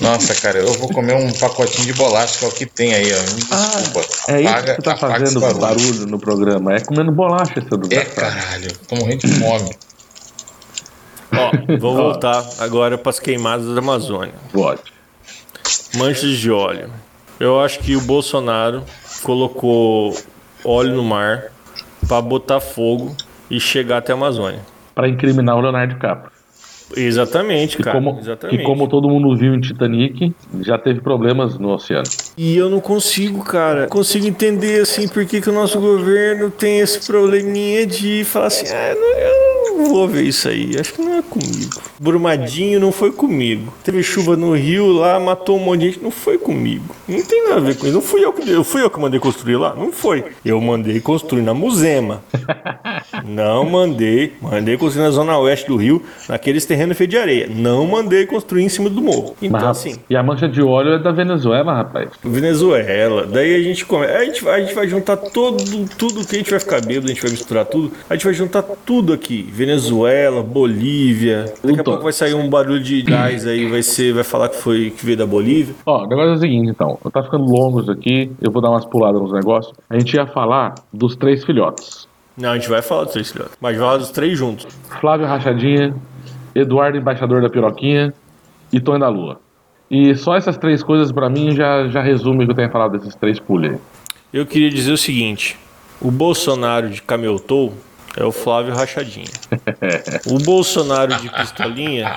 Nossa, 0.00 0.34
cara, 0.34 0.58
eu 0.58 0.72
vou 0.74 0.88
comer 0.88 1.14
um 1.14 1.32
pacotinho 1.32 1.86
de 1.86 1.92
bolacha, 1.94 2.38
que 2.38 2.44
é 2.44 2.48
o 2.48 2.50
que 2.52 2.66
tem 2.66 2.94
aí, 2.94 3.12
ó. 3.12 3.20
Me 3.34 3.40
Desculpa. 3.40 4.06
É 4.28 4.40
isso 4.40 4.48
apaga, 4.50 4.74
que 4.74 4.76
você 4.76 4.82
tá 4.82 4.96
fazendo 4.96 5.40
barulho. 5.40 5.60
barulho 5.60 6.06
no 6.06 6.18
programa. 6.18 6.74
É 6.76 6.80
comendo 6.80 7.10
bolacha, 7.12 7.54
seu 7.66 7.80
É, 7.90 8.04
caralho, 8.04 8.68
tô 8.88 8.96
morrendo 8.96 9.26
de 9.26 9.34
fome. 9.38 9.70
Ó, 11.38 11.76
vou 11.78 11.94
voltar 11.94 12.44
agora 12.58 12.96
para 12.98 13.10
as 13.10 13.20
queimadas 13.20 13.66
da 13.74 13.80
Amazônia. 13.80 14.34
Pode. 14.52 14.82
Manchas 15.96 16.36
de 16.38 16.50
óleo. 16.50 16.90
Eu 17.38 17.60
acho 17.60 17.80
que 17.80 17.96
o 17.96 18.00
Bolsonaro 18.00 18.82
colocou 19.22 20.14
óleo 20.64 20.94
no 20.94 21.04
mar 21.04 21.44
para 22.08 22.20
botar 22.22 22.60
fogo 22.60 23.14
e 23.50 23.58
chegar 23.58 23.98
até 23.98 24.12
a 24.12 24.16
Amazônia. 24.16 24.60
Pra 24.94 25.08
incriminar 25.08 25.56
o 25.56 25.60
Leonardo 25.60 25.94
DiCaprio. 25.94 26.34
Exatamente, 26.96 27.78
cara. 27.78 27.98
E 27.98 28.02
como, 28.02 28.20
exatamente. 28.20 28.60
E 28.60 28.64
como 28.64 28.88
todo 28.88 29.08
mundo 29.08 29.36
viu 29.36 29.54
em 29.54 29.60
Titanic, 29.60 30.34
já 30.60 30.78
teve 30.78 31.00
problemas 31.00 31.58
no 31.58 31.70
oceano. 31.70 32.04
E 32.36 32.56
eu 32.56 32.68
não 32.68 32.80
consigo, 32.80 33.42
cara, 33.42 33.86
consigo 33.88 34.26
entender 34.26 34.82
assim 34.82 35.08
por 35.08 35.24
que, 35.24 35.40
que 35.40 35.50
o 35.50 35.52
nosso 35.52 35.80
governo 35.80 36.50
tem 36.50 36.80
esse 36.80 37.04
probleminha 37.06 37.86
de 37.86 38.24
falar 38.24 38.46
assim, 38.46 38.66
ah, 38.68 38.94
não, 38.94 39.18
eu 39.18 39.48
não 39.48 39.53
vou 39.88 40.08
ver 40.08 40.22
isso 40.22 40.48
aí, 40.48 40.72
acho 40.78 40.94
que 40.94 41.02
não 41.02 41.18
é 41.18 41.22
comigo. 41.22 41.80
Brumadinho 42.00 42.78
não 42.80 42.92
foi 42.92 43.10
comigo. 43.12 43.72
Teve 43.84 44.02
chuva 44.02 44.36
no 44.36 44.54
Rio 44.54 44.92
lá, 44.92 45.18
matou 45.20 45.56
um 45.56 45.60
monte 45.60 45.80
de 45.80 45.86
gente, 45.86 46.02
não 46.02 46.10
foi 46.10 46.38
comigo. 46.38 46.84
Não 47.08 47.22
tem 47.22 47.44
nada 47.48 47.56
a 47.56 47.60
ver 47.60 47.76
com 47.76 47.86
isso. 47.86 47.94
Não 47.94 48.02
fui 48.02 48.24
eu 48.24 48.32
que 48.32 48.48
eu 48.50 48.64
fui 48.64 48.82
eu 48.82 48.90
que 48.90 49.00
mandei 49.00 49.18
construir 49.20 49.56
lá, 49.56 49.74
não 49.74 49.90
foi. 49.92 50.24
Eu 50.44 50.60
mandei 50.60 51.00
construir 51.00 51.42
na 51.42 51.54
Musema. 51.54 52.22
Não 53.24 53.64
mandei, 53.64 54.32
mandei 54.40 54.76
construir 54.76 55.04
na 55.04 55.10
zona 55.10 55.38
oeste 55.38 55.66
do 55.68 55.76
Rio, 55.76 56.02
naqueles 56.28 56.64
terrenos 56.66 56.96
feitos 56.96 57.14
de 57.14 57.20
areia. 57.20 57.48
Não 57.48 57.86
mandei 57.86 58.26
construir 58.26 58.64
em 58.64 58.68
cima 58.68 58.90
do 58.90 59.00
morro. 59.00 59.36
Então 59.40 59.60
Mas, 59.60 59.64
assim, 59.78 59.96
E 60.10 60.16
a 60.16 60.22
mancha 60.22 60.48
de 60.48 60.60
óleo 60.62 60.94
é 60.94 60.98
da 60.98 61.12
Venezuela, 61.12 61.72
rapaz. 61.74 62.08
Venezuela. 62.22 63.26
Daí 63.26 63.54
a 63.54 63.62
gente 63.62 63.84
come... 63.86 64.06
a 64.06 64.24
gente, 64.24 64.42
vai- 64.42 64.60
a 64.60 64.64
gente 64.64 64.74
vai 64.74 64.88
juntar 64.88 65.16
todo, 65.16 65.62
tudo 65.96 66.26
que 66.26 66.34
a 66.34 66.38
gente 66.38 66.50
vai 66.50 66.60
ficar 66.60 66.80
bêbado, 66.80 67.06
a 67.06 67.08
gente 67.14 67.22
vai 67.22 67.30
misturar 67.30 67.64
tudo. 67.66 67.92
A 68.08 68.14
gente 68.14 68.24
vai 68.24 68.34
juntar 68.34 68.62
tudo 68.62 69.12
aqui. 69.12 69.42
Venezuela, 69.64 70.42
Bolívia. 70.42 71.46
Daqui 71.64 71.80
a 71.80 71.84
pouco 71.84 72.02
vai 72.02 72.12
sair 72.12 72.34
um 72.34 72.50
barulho 72.50 72.82
de 72.82 73.00
gás 73.00 73.46
aí, 73.46 73.66
vai 73.66 73.82
ser, 73.82 74.12
vai 74.12 74.22
falar 74.22 74.50
que 74.50 74.56
foi 74.56 74.90
que 74.90 75.06
veio 75.06 75.16
da 75.16 75.26
Bolívia. 75.26 75.74
Ó, 75.86 76.04
o 76.04 76.06
negócio 76.06 76.32
é 76.32 76.34
o 76.34 76.38
seguinte, 76.38 76.68
então. 76.68 76.98
Tá 77.10 77.22
ficando 77.22 77.44
longo 77.46 77.80
isso 77.80 77.90
aqui, 77.90 78.30
eu 78.42 78.50
vou 78.50 78.60
dar 78.60 78.68
umas 78.68 78.84
puladas 78.84 79.22
nos 79.22 79.32
negócios. 79.32 79.74
A 79.88 79.98
gente 79.98 80.14
ia 80.14 80.26
falar 80.26 80.74
dos 80.92 81.16
três 81.16 81.42
filhotes. 81.44 82.06
Não, 82.36 82.50
a 82.50 82.54
gente 82.56 82.68
vai 82.68 82.82
falar 82.82 83.04
dos 83.04 83.12
três 83.14 83.32
filhotes. 83.32 83.56
Mas 83.58 83.76
vai 83.78 83.86
falar 83.86 83.98
dos 83.98 84.10
três 84.10 84.36
juntos. 84.36 84.66
Flávio 85.00 85.26
Rachadinha, 85.26 85.94
Eduardo 86.54 86.98
Embaixador 86.98 87.40
da 87.40 87.48
Piroquinha 87.48 88.12
e 88.70 88.78
Tonho 88.80 89.00
da 89.00 89.08
Lua. 89.08 89.40
E 89.90 90.14
só 90.14 90.36
essas 90.36 90.58
três 90.58 90.82
coisas, 90.82 91.10
pra 91.10 91.30
mim, 91.30 91.52
já, 91.52 91.88
já 91.88 92.02
resume 92.02 92.44
o 92.44 92.46
que 92.46 92.52
eu 92.52 92.56
tenho 92.56 92.70
falado 92.70 92.98
desses 92.98 93.14
três 93.14 93.40
pulhos. 93.40 93.78
Eu 94.30 94.44
queria 94.44 94.70
dizer 94.70 94.92
o 94.92 94.98
seguinte: 94.98 95.56
o 96.02 96.10
Bolsonaro 96.10 96.90
de 96.90 97.00
Cameltou 97.00 97.72
é 98.16 98.24
o 98.24 98.32
Flávio 98.32 98.74
Rachadinha. 98.74 99.26
O 100.26 100.38
Bolsonaro 100.38 101.14
de 101.16 101.28
Pistolinha 101.28 102.16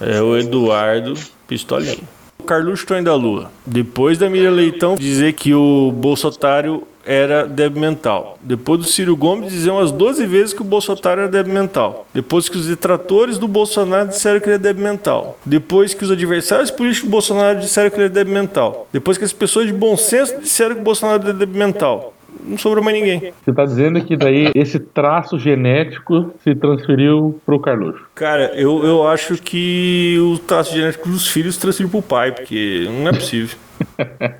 é 0.00 0.20
o 0.20 0.36
Eduardo 0.36 1.14
Pistolinha. 1.46 1.98
O 2.38 2.42
Carluxo 2.44 2.86
Tonho 2.86 3.04
da 3.04 3.14
Lua. 3.14 3.50
Depois 3.66 4.18
da 4.18 4.28
Miriam 4.28 4.50
Leitão 4.50 4.94
dizer 4.94 5.34
que 5.34 5.54
o 5.54 5.92
Bolsonaro 5.92 6.86
era 7.04 7.46
débil 7.46 7.80
mental. 7.80 8.38
Depois 8.40 8.80
do 8.80 8.86
Ciro 8.86 9.16
Gomes 9.16 9.50
dizer 9.50 9.70
umas 9.70 9.90
12 9.90 10.26
vezes 10.26 10.52
que 10.52 10.62
o 10.62 10.64
Bolsonaro 10.64 11.22
era 11.22 11.28
débil 11.28 11.52
mental. 11.52 12.06
Depois 12.12 12.48
que 12.48 12.56
os 12.56 12.66
detratores 12.66 13.38
do 13.38 13.48
Bolsonaro 13.48 14.08
disseram 14.08 14.40
que 14.40 14.46
ele 14.46 14.56
é 14.56 14.58
débil 14.58 14.84
mental. 14.84 15.38
Depois 15.44 15.94
que 15.94 16.04
os 16.04 16.10
adversários 16.10 16.70
políticos 16.70 17.08
do 17.08 17.10
Bolsonaro 17.10 17.60
disseram 17.60 17.90
que 17.90 17.96
ele 17.96 18.06
é 18.06 18.08
débil 18.08 18.34
mental. 18.34 18.86
Depois 18.92 19.18
que 19.18 19.24
as 19.24 19.32
pessoas 19.32 19.66
de 19.66 19.72
bom 19.72 19.96
senso 19.96 20.40
disseram 20.40 20.74
que 20.74 20.80
o 20.80 20.84
Bolsonaro 20.84 21.28
é 21.28 21.32
débil 21.32 21.58
mental. 21.58 22.14
Não 22.44 22.58
sobrou 22.58 22.82
mais 22.82 22.96
ninguém. 22.96 23.32
Você 23.44 23.52
tá 23.52 23.64
dizendo 23.64 24.02
que 24.04 24.16
daí 24.16 24.50
esse 24.54 24.78
traço 24.78 25.38
genético 25.38 26.32
se 26.42 26.54
transferiu 26.54 27.40
pro 27.44 27.60
Carluxo. 27.60 28.02
Cara, 28.14 28.52
eu, 28.54 28.84
eu 28.84 29.06
acho 29.06 29.36
que 29.36 30.18
o 30.20 30.38
traço 30.38 30.74
genético 30.74 31.08
dos 31.08 31.28
filhos 31.28 31.56
transferiu 31.56 31.90
pro 31.90 32.02
pai, 32.02 32.32
porque 32.32 32.88
não 32.88 33.08
é 33.08 33.12
possível. 33.12 33.56
É 33.98 34.32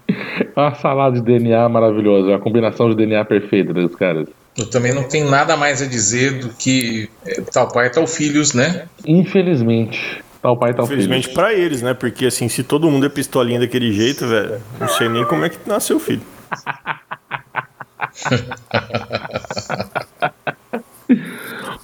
uma 0.56 0.74
salada 0.74 1.16
de 1.16 1.22
DNA 1.22 1.68
maravilhosa, 1.68 2.28
uma 2.28 2.38
combinação 2.38 2.88
de 2.90 2.96
DNA 2.96 3.24
perfeita 3.24 3.72
dos 3.72 3.94
caras. 3.94 4.28
Eu 4.58 4.68
também 4.68 4.92
não 4.92 5.04
tenho 5.04 5.30
nada 5.30 5.56
mais 5.56 5.80
a 5.80 5.86
dizer 5.86 6.38
do 6.40 6.48
que 6.50 7.08
é, 7.24 7.40
tal 7.40 7.68
pai, 7.68 7.90
tal 7.90 8.06
filhos, 8.06 8.52
né? 8.52 8.86
Infelizmente, 9.06 10.22
tal 10.42 10.56
pai, 10.56 10.74
tal 10.74 10.84
Infelizmente 10.84 11.24
filho. 11.24 11.34
pra 11.34 11.54
eles, 11.54 11.80
né? 11.80 11.94
Porque 11.94 12.26
assim, 12.26 12.48
se 12.48 12.62
todo 12.62 12.90
mundo 12.90 13.06
é 13.06 13.08
pistolinha 13.08 13.60
daquele 13.60 13.92
jeito, 13.92 14.26
velho, 14.26 14.60
não 14.78 14.88
sei 14.88 15.08
nem 15.08 15.24
como 15.24 15.44
é 15.44 15.48
que 15.48 15.56
nasceu 15.66 15.96
o 15.96 16.00
filho. 16.00 16.22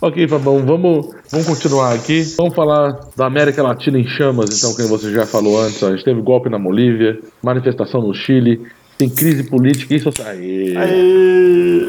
Ok, 0.00 0.28
Fabão, 0.28 0.58
vamos, 0.64 1.08
vamos 1.32 1.46
continuar 1.46 1.94
aqui. 1.94 2.22
Vamos 2.36 2.54
falar 2.54 3.00
da 3.16 3.26
América 3.26 3.62
Latina 3.62 3.98
em 3.98 4.06
chamas, 4.06 4.50
então, 4.56 4.74
como 4.74 4.88
você 4.88 5.10
já 5.10 5.26
falou 5.26 5.60
antes. 5.60 5.82
ó. 5.82 5.88
A 5.88 5.92
gente 5.92 6.04
teve 6.04 6.20
golpe 6.20 6.50
na 6.50 6.58
Bolívia, 6.58 7.18
manifestação 7.42 8.02
no 8.02 8.12
Chile, 8.12 8.60
tem 8.98 9.08
crise 9.08 9.44
política 9.44 9.94
e 9.94 9.98
social. 9.98 10.28
Aê. 10.28 10.76
Aê. 10.76 11.88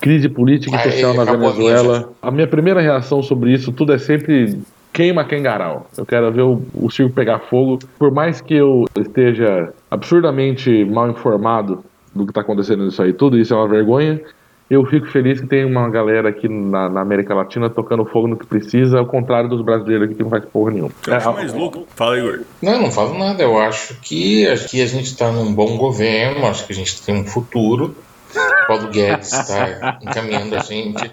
Crise 0.00 0.28
política 0.28 0.76
e 0.76 0.78
Aê, 0.78 0.90
social 0.90 1.14
na 1.14 1.24
acabou 1.24 1.48
a 1.48 1.52
Venezuela. 1.52 2.12
A 2.22 2.30
minha 2.30 2.46
primeira 2.46 2.80
reação 2.80 3.22
sobre 3.22 3.52
isso 3.52 3.72
tudo 3.72 3.92
é 3.92 3.98
sempre 3.98 4.56
queima 4.92 5.24
quem 5.24 5.42
garal. 5.42 5.90
Eu 5.98 6.06
quero 6.06 6.32
ver 6.32 6.42
o, 6.42 6.62
o 6.74 6.88
circo 6.90 7.12
pegar 7.12 7.40
fogo. 7.40 7.80
Por 7.98 8.12
mais 8.12 8.40
que 8.40 8.54
eu 8.54 8.84
esteja 8.96 9.72
absurdamente 9.90 10.84
mal 10.84 11.10
informado 11.10 11.84
do 12.14 12.24
que 12.24 12.30
está 12.30 12.40
acontecendo 12.40 12.84
nisso 12.84 13.02
aí 13.02 13.12
tudo, 13.12 13.38
isso 13.38 13.52
é 13.54 13.56
uma 13.56 13.68
vergonha. 13.68 14.20
Eu 14.68 14.84
fico 14.86 15.06
feliz 15.08 15.40
que 15.40 15.48
tem 15.48 15.64
uma 15.64 15.88
galera 15.90 16.28
aqui 16.28 16.48
na, 16.48 16.88
na 16.88 17.00
América 17.00 17.34
Latina 17.34 17.68
tocando 17.68 18.04
fogo 18.04 18.28
no 18.28 18.36
que 18.36 18.46
precisa, 18.46 19.00
ao 19.00 19.06
contrário 19.06 19.48
dos 19.48 19.62
brauleiros 19.62 20.04
aqui 20.06 20.14
que 20.14 20.22
não 20.22 20.30
faz 20.30 20.44
porra 20.44 20.70
nenhuma. 20.70 20.92
Eu 21.08 21.14
acho 21.14 21.28
É, 21.28 21.32
mais 21.32 21.52
louco. 21.52 21.88
Fala, 21.96 22.16
Igor. 22.16 22.40
Não, 22.62 22.72
eu 22.74 22.80
não 22.82 22.90
falo 22.92 23.18
nada. 23.18 23.42
Eu 23.42 23.58
acho 23.58 23.94
que 24.00 24.46
aqui 24.46 24.80
a 24.80 24.86
gente 24.86 25.06
está 25.06 25.32
num 25.32 25.52
bom 25.52 25.76
governo, 25.76 26.46
acho 26.46 26.64
que 26.66 26.72
a 26.72 26.76
gente 26.76 27.02
tem 27.02 27.16
um 27.16 27.24
futuro. 27.26 27.96
O 28.32 28.66
Paulo 28.68 28.86
Guedes 28.90 29.32
está 29.32 29.98
encaminhando 30.02 30.54
a 30.54 30.60
gente. 30.60 31.10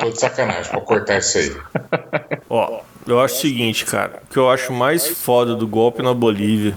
Tô 0.00 0.10
de 0.10 0.18
sacanagem 0.18 0.68
pra 0.68 0.80
cortar 0.80 1.18
isso 1.18 1.38
aí. 1.38 1.56
Ó, 2.50 2.80
eu 3.06 3.20
acho 3.20 3.36
o 3.36 3.38
seguinte, 3.38 3.84
cara. 3.84 4.20
O 4.28 4.32
que 4.32 4.38
eu 4.40 4.50
acho 4.50 4.72
mais 4.72 5.06
foda 5.06 5.54
do 5.54 5.68
golpe 5.68 6.02
na 6.02 6.12
Bolívia, 6.12 6.76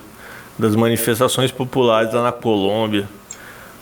das 0.60 0.76
manifestações 0.76 1.52
populares 1.52 2.14
lá 2.14 2.22
na 2.22 2.32
Colômbia, 2.32 3.08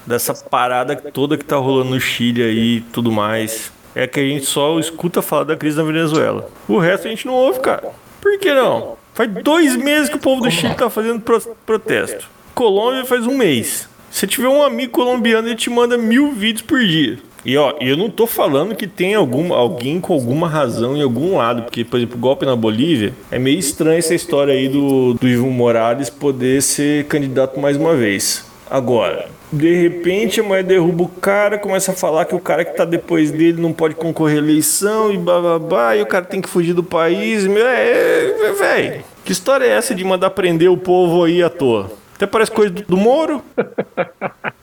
dessa 0.10 0.34
parada 0.34 0.96
toda 0.96 1.38
que 1.38 1.46
tá 1.46 1.56
rolando 1.56 1.92
no 1.92 2.00
Chile 2.02 2.42
aí 2.44 2.78
e 2.78 2.82
tudo 2.82 3.12
mais, 3.12 3.72
é 3.96 4.08
que 4.08 4.20
a 4.20 4.24
gente 4.24 4.46
só 4.46 4.78
escuta 4.80 5.22
falar 5.22 5.44
da 5.46 5.56
crise 5.56 5.78
na 5.78 5.84
Venezuela. 5.84 6.50
O 6.68 6.80
resto 6.80 7.08
a 7.08 7.10
gente 7.12 7.28
não 7.28 7.34
ouve, 7.36 7.60
cara. 7.60 7.90
Por 8.20 8.38
que 8.40 8.52
não? 8.54 8.98
Faz 9.14 9.30
dois 9.44 9.76
meses 9.78 10.10
que 10.10 10.16
o 10.16 10.20
povo 10.20 10.42
do 10.42 10.50
Chile 10.52 10.74
tá 10.76 10.90
fazendo 10.90 11.20
pro- 11.22 11.56
protesto. 11.66 12.28
Colômbia 12.56 13.06
faz 13.06 13.26
um 13.28 13.38
mês. 13.38 13.88
Se 14.10 14.26
tiver 14.26 14.48
um 14.48 14.64
amigo 14.64 14.92
colombiano, 14.92 15.48
ele 15.48 15.56
te 15.56 15.70
manda 15.70 15.98
mil 15.98 16.32
vídeos 16.32 16.64
por 16.64 16.80
dia. 16.80 17.20
E 17.46 17.56
ó, 17.56 17.74
eu 17.80 17.96
não 17.96 18.10
tô 18.10 18.26
falando 18.28 18.76
que 18.76 18.86
tem 18.88 19.16
algum, 19.16 19.54
alguém 19.54 20.02
com 20.02 20.14
alguma 20.14 20.48
razão 20.48 20.98
em 20.98 21.02
algum 21.02 21.38
lado, 21.38 21.62
porque, 21.64 21.86
por 21.86 21.98
exemplo, 21.98 22.18
o 22.18 22.20
golpe 22.20 22.46
na 22.46 22.56
Bolívia, 22.56 23.14
é 23.32 23.40
meio 23.40 23.58
estranha 23.58 24.00
essa 24.00 24.14
história 24.14 24.54
aí 24.54 24.68
do, 24.68 25.14
do 25.14 25.28
Ivo 25.28 25.50
Morales 25.50 26.10
poder 26.10 26.62
ser 26.62 27.06
candidato 27.06 27.60
mais 27.60 27.78
uma 27.78 27.96
vez. 27.96 28.46
Agora, 28.70 29.28
de 29.52 29.82
repente 29.82 30.40
a 30.40 30.44
mulher 30.44 30.64
derruba 30.64 31.04
o 31.04 31.08
cara, 31.08 31.58
começa 31.58 31.92
a 31.92 31.96
falar 31.96 32.26
que 32.26 32.36
o 32.36 32.40
cara 32.40 32.64
que 32.64 32.78
tá 32.78 32.86
depois 32.86 33.32
dele 33.32 33.60
não 33.60 33.74
pode 33.74 33.96
concorrer 33.96 34.36
à 34.36 34.40
eleição 34.40 35.12
e 35.12 35.18
bababá, 35.18 35.96
e 35.96 36.02
o 36.04 36.06
cara 36.06 36.24
tem 36.24 36.40
que 36.40 36.48
fugir 36.48 36.74
do 36.74 36.84
país. 36.84 37.48
Meu, 37.48 37.66
é, 37.66 38.26
é, 38.30 38.52
velho, 38.54 39.04
que 39.26 39.32
história 39.32 39.66
é 39.66 39.70
essa 39.70 39.96
de 39.96 40.04
mandar 40.04 40.30
prender 40.30 40.70
o 40.70 40.78
povo 40.78 41.24
aí 41.24 41.42
à 41.42 41.50
toa? 41.50 41.92
Até 42.16 42.28
parece 42.28 42.52
coisa 42.52 42.72
do, 42.72 42.84
do 42.84 42.98
Moro 42.98 43.42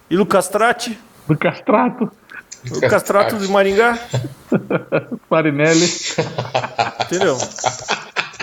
e 0.09 0.17
do 0.17 0.25
Castrati. 0.25 0.97
Do 1.27 1.37
castrato, 1.37 2.09
O 2.71 2.81
castrato 2.83 3.37
de 3.37 3.49
Maringá, 3.49 3.99
Farinelli. 5.29 5.89
entendeu? 7.03 7.37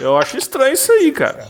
Eu 0.01 0.18
acho 0.18 0.38
estranho 0.38 0.74
isso 0.74 0.91
aí, 0.91 1.12
cara. 1.12 1.45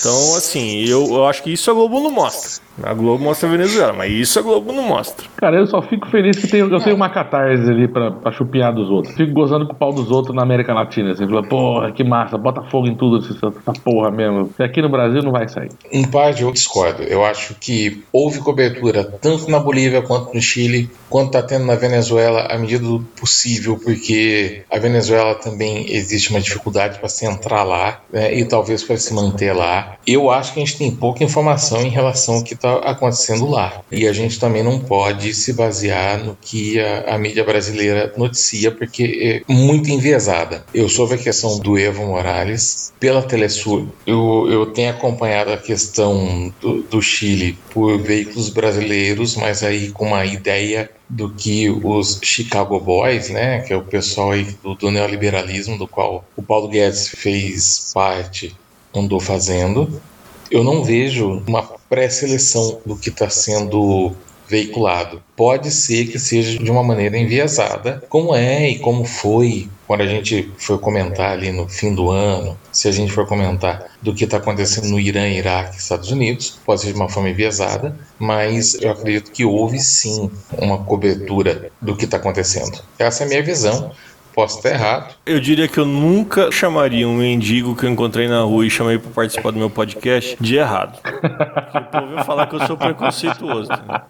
Então, 0.00 0.36
assim, 0.36 0.84
eu, 0.84 1.06
eu 1.06 1.26
acho 1.26 1.42
que 1.42 1.52
isso 1.52 1.70
a 1.70 1.74
Globo 1.74 2.00
não 2.00 2.10
mostra. 2.10 2.62
A 2.82 2.94
Globo 2.94 3.22
mostra 3.22 3.48
a 3.48 3.52
Venezuela, 3.52 3.92
mas 3.92 4.10
isso 4.10 4.38
a 4.38 4.42
Globo 4.42 4.72
não 4.72 4.82
mostra. 4.82 5.26
Cara, 5.36 5.56
eu 5.56 5.66
só 5.66 5.82
fico 5.82 6.08
feliz 6.08 6.36
que 6.38 6.48
tenho, 6.48 6.72
eu 6.72 6.80
tenho 6.80 6.96
uma 6.96 7.10
catarse 7.10 7.70
ali 7.70 7.86
pra, 7.86 8.10
pra 8.10 8.32
chupinhar 8.32 8.74
dos 8.74 8.88
outros. 8.88 9.14
Fico 9.14 9.32
gozando 9.32 9.66
com 9.66 9.72
o 9.72 9.76
pau 9.76 9.92
dos 9.92 10.10
outros 10.10 10.34
na 10.34 10.42
América 10.42 10.72
Latina. 10.72 11.12
Assim, 11.12 11.26
fala, 11.28 11.42
porra, 11.42 11.92
que 11.92 12.02
massa, 12.02 12.38
bota 12.38 12.62
fogo 12.62 12.88
em 12.88 12.94
tudo, 12.94 13.18
essa, 13.18 13.72
porra 13.84 14.10
mesmo. 14.10 14.50
E 14.58 14.62
aqui 14.62 14.80
no 14.80 14.88
Brasil 14.88 15.22
não 15.22 15.30
vai 15.30 15.48
sair. 15.48 15.70
Em 15.92 16.08
parte 16.08 16.42
eu 16.42 16.50
discordo. 16.50 17.02
Eu 17.02 17.24
acho 17.24 17.54
que 17.60 18.02
houve 18.12 18.40
cobertura 18.40 19.04
tanto 19.04 19.50
na 19.50 19.60
Bolívia 19.60 20.02
quanto 20.02 20.34
no 20.34 20.40
Chile, 20.40 20.90
quanto 21.10 21.26
está 21.26 21.42
tendo 21.42 21.66
na 21.66 21.74
Venezuela, 21.74 22.46
à 22.50 22.58
medida 22.58 22.84
do 22.84 23.00
possível, 23.20 23.78
porque 23.92 24.62
a 24.70 24.78
Venezuela 24.78 25.34
também 25.34 25.94
existe 25.94 26.30
uma 26.30 26.40
dificuldade 26.40 26.98
para 26.98 27.10
se 27.10 27.26
entrar 27.26 27.62
lá 27.62 28.02
né, 28.10 28.34
e 28.34 28.42
talvez 28.42 28.82
para 28.82 28.96
se 28.96 29.12
manter 29.12 29.52
lá. 29.52 29.98
Eu 30.06 30.30
acho 30.30 30.54
que 30.54 30.60
a 30.60 30.64
gente 30.64 30.78
tem 30.78 30.90
pouca 30.90 31.22
informação 31.22 31.82
em 31.82 31.90
relação 31.90 32.36
ao 32.36 32.42
que 32.42 32.54
está 32.54 32.76
acontecendo 32.76 33.46
lá. 33.46 33.82
E 33.92 34.08
a 34.08 34.12
gente 34.14 34.40
também 34.40 34.62
não 34.62 34.78
pode 34.78 35.34
se 35.34 35.52
basear 35.52 36.24
no 36.24 36.34
que 36.40 36.80
a, 36.80 37.14
a 37.14 37.18
mídia 37.18 37.44
brasileira 37.44 38.10
noticia, 38.16 38.70
porque 38.70 39.42
é 39.46 39.52
muito 39.52 39.90
enviesada. 39.90 40.64
Eu 40.72 40.88
soube 40.88 41.14
a 41.14 41.18
questão 41.18 41.58
do 41.58 41.78
Evo 41.78 42.06
Morales 42.06 42.94
pela 42.98 43.20
Telesur. 43.20 43.86
Eu, 44.06 44.48
eu 44.50 44.66
tenho 44.66 44.88
acompanhado 44.88 45.52
a 45.52 45.58
questão 45.58 46.50
do, 46.62 46.82
do 46.82 47.02
Chile 47.02 47.58
por 47.74 47.98
veículos 47.98 48.48
brasileiros, 48.48 49.36
mas 49.36 49.62
aí 49.62 49.90
com 49.90 50.06
uma 50.06 50.24
ideia 50.24 50.88
do 51.12 51.28
que 51.28 51.68
os 51.68 52.18
Chicago 52.22 52.80
Boys, 52.80 53.28
né, 53.28 53.60
que 53.60 53.70
é 53.70 53.76
o 53.76 53.84
pessoal 53.84 54.30
do, 54.62 54.74
do 54.74 54.90
neoliberalismo, 54.90 55.76
do 55.76 55.86
qual 55.86 56.24
o 56.34 56.42
Paulo 56.42 56.68
Guedes 56.68 57.06
fez 57.06 57.90
parte, 57.92 58.56
andou 58.94 59.20
fazendo. 59.20 60.00
Eu 60.50 60.64
não 60.64 60.82
vejo 60.82 61.42
uma 61.46 61.62
pré-seleção 61.62 62.80
do 62.86 62.96
que 62.96 63.10
está 63.10 63.28
sendo 63.28 64.12
veiculado. 64.52 65.22
Pode 65.34 65.70
ser 65.70 66.08
que 66.08 66.18
seja 66.18 66.58
de 66.58 66.70
uma 66.70 66.82
maneira 66.82 67.16
enviesada, 67.16 68.04
como 68.10 68.34
é 68.34 68.68
e 68.68 68.78
como 68.78 69.02
foi 69.06 69.66
quando 69.86 70.02
a 70.02 70.06
gente 70.06 70.50
for 70.58 70.78
comentar 70.78 71.32
ali 71.32 71.50
no 71.50 71.68
fim 71.68 71.94
do 71.94 72.10
ano, 72.10 72.56
se 72.70 72.86
a 72.88 72.92
gente 72.92 73.12
for 73.12 73.26
comentar 73.26 73.90
do 74.00 74.14
que 74.14 74.24
está 74.24 74.36
acontecendo 74.36 74.88
no 74.88 75.00
Irã, 75.00 75.26
Iraque, 75.26 75.78
Estados 75.78 76.10
Unidos, 76.10 76.58
pode 76.64 76.82
ser 76.82 76.88
de 76.88 76.94
uma 76.94 77.08
forma 77.08 77.30
enviesada, 77.30 77.96
mas 78.18 78.74
eu 78.74 78.90
acredito 78.90 79.30
que 79.30 79.44
houve 79.44 79.78
sim 79.78 80.30
uma 80.56 80.78
cobertura 80.78 81.70
do 81.80 81.96
que 81.96 82.04
está 82.04 82.16
acontecendo. 82.18 82.78
Essa 82.98 83.24
é 83.24 83.26
a 83.26 83.28
minha 83.28 83.42
visão. 83.42 83.90
Posso 84.34 84.56
estar 84.58 84.70
errado. 84.70 85.14
Eu 85.26 85.38
diria 85.40 85.68
que 85.68 85.78
eu 85.78 85.84
nunca 85.84 86.50
chamaria 86.50 87.06
um 87.08 87.16
mendigo 87.16 87.76
que 87.76 87.84
eu 87.84 87.90
encontrei 87.90 88.26
na 88.28 88.40
rua 88.42 88.64
e 88.66 88.70
chamei 88.70 88.98
para 88.98 89.10
participar 89.10 89.50
do 89.50 89.58
meu 89.58 89.68
podcast 89.68 90.36
de 90.40 90.56
errado. 90.56 90.98
Porque 91.04 91.78
o 91.78 91.82
povo 92.00 92.14
ia 92.16 92.24
falar 92.24 92.46
que 92.46 92.56
eu 92.56 92.66
sou 92.66 92.76
preconceituoso. 92.76 93.68
Né? 93.70 94.00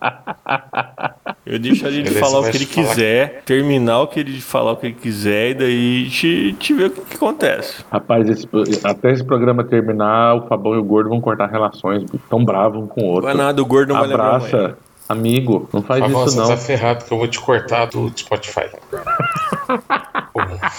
Eu 1.44 1.58
deixaria 1.58 2.02
de 2.04 2.10
Beleza, 2.10 2.20
falar 2.20 2.38
o 2.46 2.50
que 2.50 2.56
ele 2.56 2.66
falar. 2.66 2.86
quiser, 2.88 3.42
terminar 3.44 4.00
o 4.00 4.06
que 4.06 4.20
ele 4.20 4.40
falar 4.40 4.72
o 4.72 4.76
que 4.76 4.86
ele 4.86 4.94
quiser 4.94 5.50
e 5.50 5.54
daí 5.54 6.08
te, 6.08 6.52
te 6.58 6.72
ver 6.72 6.86
o 6.86 6.90
que, 6.90 7.00
que 7.00 7.16
acontece. 7.16 7.84
Rapaz, 7.90 8.28
esse- 8.28 8.48
até 8.84 9.10
esse 9.12 9.24
programa 9.24 9.64
terminar, 9.64 10.36
o 10.36 10.46
Fabão 10.46 10.74
e 10.74 10.78
o 10.78 10.84
Gordo 10.84 11.10
vão 11.10 11.20
cortar 11.20 11.46
relações. 11.50 12.04
Tão 12.30 12.44
bravo 12.44 12.78
um 12.78 12.86
com 12.86 13.00
o 13.02 13.06
outro. 13.06 13.24
Não 13.24 13.30
é 13.30 13.34
nada, 13.34 13.60
o 13.60 13.66
gordo 13.66 13.92
não 13.92 14.00
vai 14.00 14.08
lembrar. 14.08 14.36
Abraça, 14.36 14.78
amigo. 15.08 15.68
Não 15.72 15.82
faz 15.82 16.00
Fabão, 16.00 16.24
isso 16.24 16.34
você 16.36 16.40
não. 16.40 16.48
tá 16.48 16.56
ferrado 16.56 17.04
que 17.04 17.12
eu 17.12 17.18
vou 17.18 17.26
te 17.26 17.40
cortar 17.40 17.86
do 17.86 18.10
Spotify. 18.16 18.66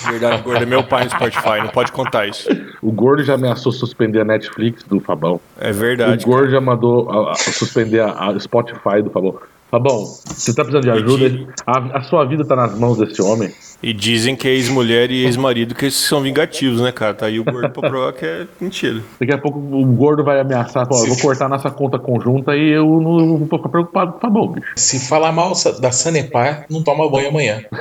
Verdade, 0.10 0.42
o 0.42 0.44
gordo 0.44 0.64
é 0.64 0.66
meu 0.66 0.84
pai 0.84 1.04
no 1.06 1.10
Spotify, 1.12 1.60
não 1.62 1.68
pode 1.70 1.92
contar 1.92 2.28
isso. 2.28 2.48
O 2.82 2.92
Gordo 2.92 3.24
já 3.24 3.36
ameaçou 3.36 3.72
suspender 3.72 4.20
a 4.22 4.26
Netflix 4.26 4.84
do 4.84 5.00
Fabão. 5.00 5.40
É 5.60 5.72
verdade. 5.72 6.24
o 6.24 6.28
Gordo 6.28 6.50
já 6.52 6.60
mandou 6.62 7.10
a- 7.10 7.32
a- 7.32 7.36
suspender 7.36 8.00
a, 8.02 8.30
a 8.30 8.40
Spotify 8.40 9.02
do 9.04 9.10
Fabão. 9.10 9.38
Fabão, 9.74 10.06
você 10.06 10.54
tá 10.54 10.64
precisando 10.64 10.84
de 10.84 10.92
ajuda? 10.92 11.48
A, 11.66 11.98
a 11.98 12.04
sua 12.04 12.24
vida 12.26 12.46
tá 12.46 12.56
nas 12.56 12.78
mãos 12.78 13.00
desse 13.00 13.20
homem. 13.24 13.52
E 13.82 13.92
dizem 13.92 14.36
que 14.36 14.48
é 14.48 14.52
ex-mulher 14.52 15.10
e 15.10 15.26
ex-marido 15.26 15.74
que 15.74 15.90
são 15.90 16.22
vingativos, 16.22 16.80
né, 16.80 16.92
cara? 16.92 17.16
Tá 17.16 17.26
aí 17.26 17.40
o 17.40 17.44
gordo 17.44 17.72
pra 17.72 17.90
provar 17.90 18.14
que 18.14 18.24
é 18.24 18.46
mentira. 18.62 19.02
Daqui 19.20 19.34
a 19.34 19.38
pouco 19.40 19.58
o 19.58 19.84
Gordo 19.84 20.24
vai 20.24 20.40
ameaçar, 20.40 20.88
pô, 20.88 20.96
vou 21.04 21.18
cortar 21.18 21.50
nossa 21.50 21.72
conta 21.72 21.98
conjunta 21.98 22.56
e 22.56 22.70
eu 22.70 22.86
não, 22.86 23.18
não 23.26 23.38
vou 23.40 23.58
ficar 23.58 23.70
preocupado 23.70 24.12
com 24.12 24.20
o 24.20 24.22
Fabão, 24.22 24.48
bicho. 24.50 24.74
Se 24.76 25.10
falar 25.10 25.32
mal 25.32 25.54
da 25.82 25.92
Sanepar, 25.92 26.68
não 26.70 26.84
toma 26.84 27.10
banho 27.10 27.30
amanhã. 27.30 27.64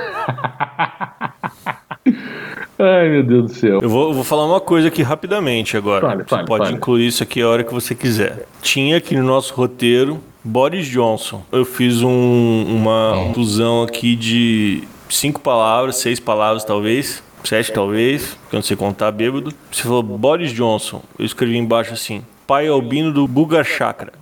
Ai, 2.79 3.11
meu 3.11 3.23
Deus 3.23 3.53
do 3.53 3.55
céu. 3.55 3.81
Eu 3.83 3.91
vou, 3.91 4.09
eu 4.09 4.15
vou 4.15 4.25
falar 4.25 4.47
uma 4.47 4.61
coisa 4.61 4.89
aqui 4.89 5.03
rapidamente 5.03 5.77
agora. 5.77 6.07
Fale, 6.07 6.23
você 6.23 6.29
fale, 6.31 6.47
pode 6.47 6.65
fale. 6.65 6.77
incluir 6.77 7.07
isso 7.07 7.23
aqui 7.23 7.43
a 7.43 7.49
hora 7.49 7.63
que 7.63 7.73
você 7.73 7.95
quiser. 7.95 8.47
Tinha 8.63 8.97
aqui 8.97 9.15
no 9.15 9.23
nosso 9.23 9.55
roteiro 9.55 10.19
Boris 10.45 10.87
Johnson. 10.87 11.43
Eu 11.53 11.65
fiz 11.65 12.03
um- 12.03 12.65
uma 12.69 13.27
inclusão 13.29 13.83
aqui 13.83 14.17
de 14.17 14.85
cinco 15.09 15.41
palavras, 15.41 15.97
seis 15.97 16.19
palavras 16.19 16.65
talvez, 16.65 17.23
sete 17.45 17.73
talvez, 17.73 18.35
porque 18.43 18.57
eu 18.57 18.59
não 18.59 18.63
sei 18.63 18.77
contar 18.77 19.11
bêbado. 19.13 19.53
Você 19.71 19.83
falou 19.83 20.03
Boris 20.03 20.53
Johnson. 20.53 21.03
Eu 21.19 21.25
escrevi 21.25 21.57
embaixo 21.57 21.93
assim: 21.93 22.25
pai 22.47 22.67
albino 22.69 23.13
do 23.13 23.27
Buga 23.29 23.63
Chakra. 23.63 24.13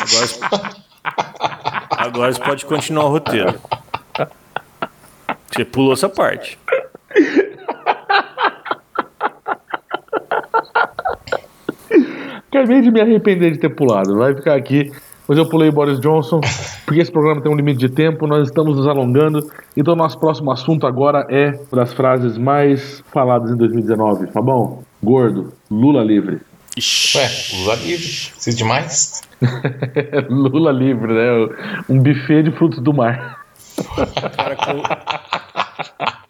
Agora, 0.00 0.70
agora 1.90 2.32
você 2.32 2.40
pode 2.40 2.64
continuar 2.66 3.04
o 3.06 3.10
roteiro. 3.10 3.60
Você 5.50 5.64
pulou 5.64 5.92
essa 5.92 6.08
parte. 6.08 6.58
Acabei 12.50 12.80
de 12.82 12.90
me 12.90 13.00
arrepender 13.00 13.52
de 13.52 13.58
ter 13.58 13.68
pulado. 13.70 14.16
Vai 14.16 14.34
ficar 14.34 14.54
aqui. 14.56 14.90
Mas 15.28 15.38
eu 15.38 15.48
pulei 15.48 15.68
o 15.68 15.72
Boris 15.72 16.00
Johnson, 16.00 16.40
porque 16.84 17.00
esse 17.00 17.12
programa 17.12 17.40
tem 17.40 17.52
um 17.52 17.54
limite 17.54 17.78
de 17.78 17.88
tempo, 17.88 18.26
nós 18.26 18.48
estamos 18.48 18.76
nos 18.76 18.88
alongando. 18.88 19.48
Então, 19.76 19.94
nosso 19.94 20.18
próximo 20.18 20.50
assunto 20.50 20.88
agora 20.88 21.24
é 21.30 21.50
uma 21.70 21.84
das 21.84 21.92
frases 21.92 22.36
mais 22.36 23.00
faladas 23.12 23.52
em 23.52 23.56
2019. 23.56 24.26
Tá 24.26 24.42
bom? 24.42 24.82
Gordo, 25.00 25.52
Lula 25.70 26.02
livre. 26.02 26.40
Ixi. 26.76 27.16
Ué, 27.18 27.28
Lula 27.60 27.74
livre. 27.76 28.06
Precisa 28.32 28.56
de 28.56 28.64
mais? 28.64 29.22
Lula 30.28 30.72
livre, 30.72 31.12
né? 31.12 31.48
Um 31.88 32.00
buffet 32.02 32.42
de 32.42 32.50
frutos 32.50 32.80
do 32.80 32.92
mar. 32.92 33.44
Cara, 34.36 34.56
com- 34.56 34.82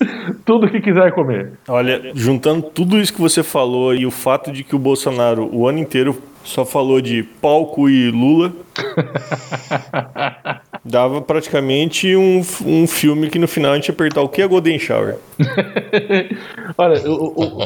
Tudo 0.44 0.68
que 0.70 0.80
quiser 0.80 1.12
comer. 1.12 1.52
Olha, 1.68 2.12
juntando 2.14 2.62
tudo 2.62 2.98
isso 2.98 3.12
que 3.12 3.20
você 3.20 3.42
falou 3.42 3.94
e 3.94 4.06
o 4.06 4.10
fato 4.10 4.52
de 4.52 4.62
que 4.64 4.76
o 4.76 4.78
Bolsonaro 4.78 5.48
o 5.52 5.66
ano 5.66 5.78
inteiro 5.78 6.20
só 6.44 6.64
falou 6.64 7.00
de 7.00 7.22
palco 7.22 7.88
e 7.88 8.10
Lula, 8.10 8.52
dava 10.84 11.20
praticamente 11.20 12.14
um, 12.16 12.40
um 12.64 12.86
filme 12.86 13.28
que 13.28 13.38
no 13.38 13.48
final 13.48 13.72
a 13.72 13.74
gente 13.76 13.88
ia 13.88 13.94
apertar 13.94 14.22
o 14.22 14.28
que 14.28 14.42
é 14.42 14.46
Golden 14.46 14.78
Shower. 14.78 15.16
Olha, 16.78 16.94
eu, 16.98 17.34
eu- 17.36 17.58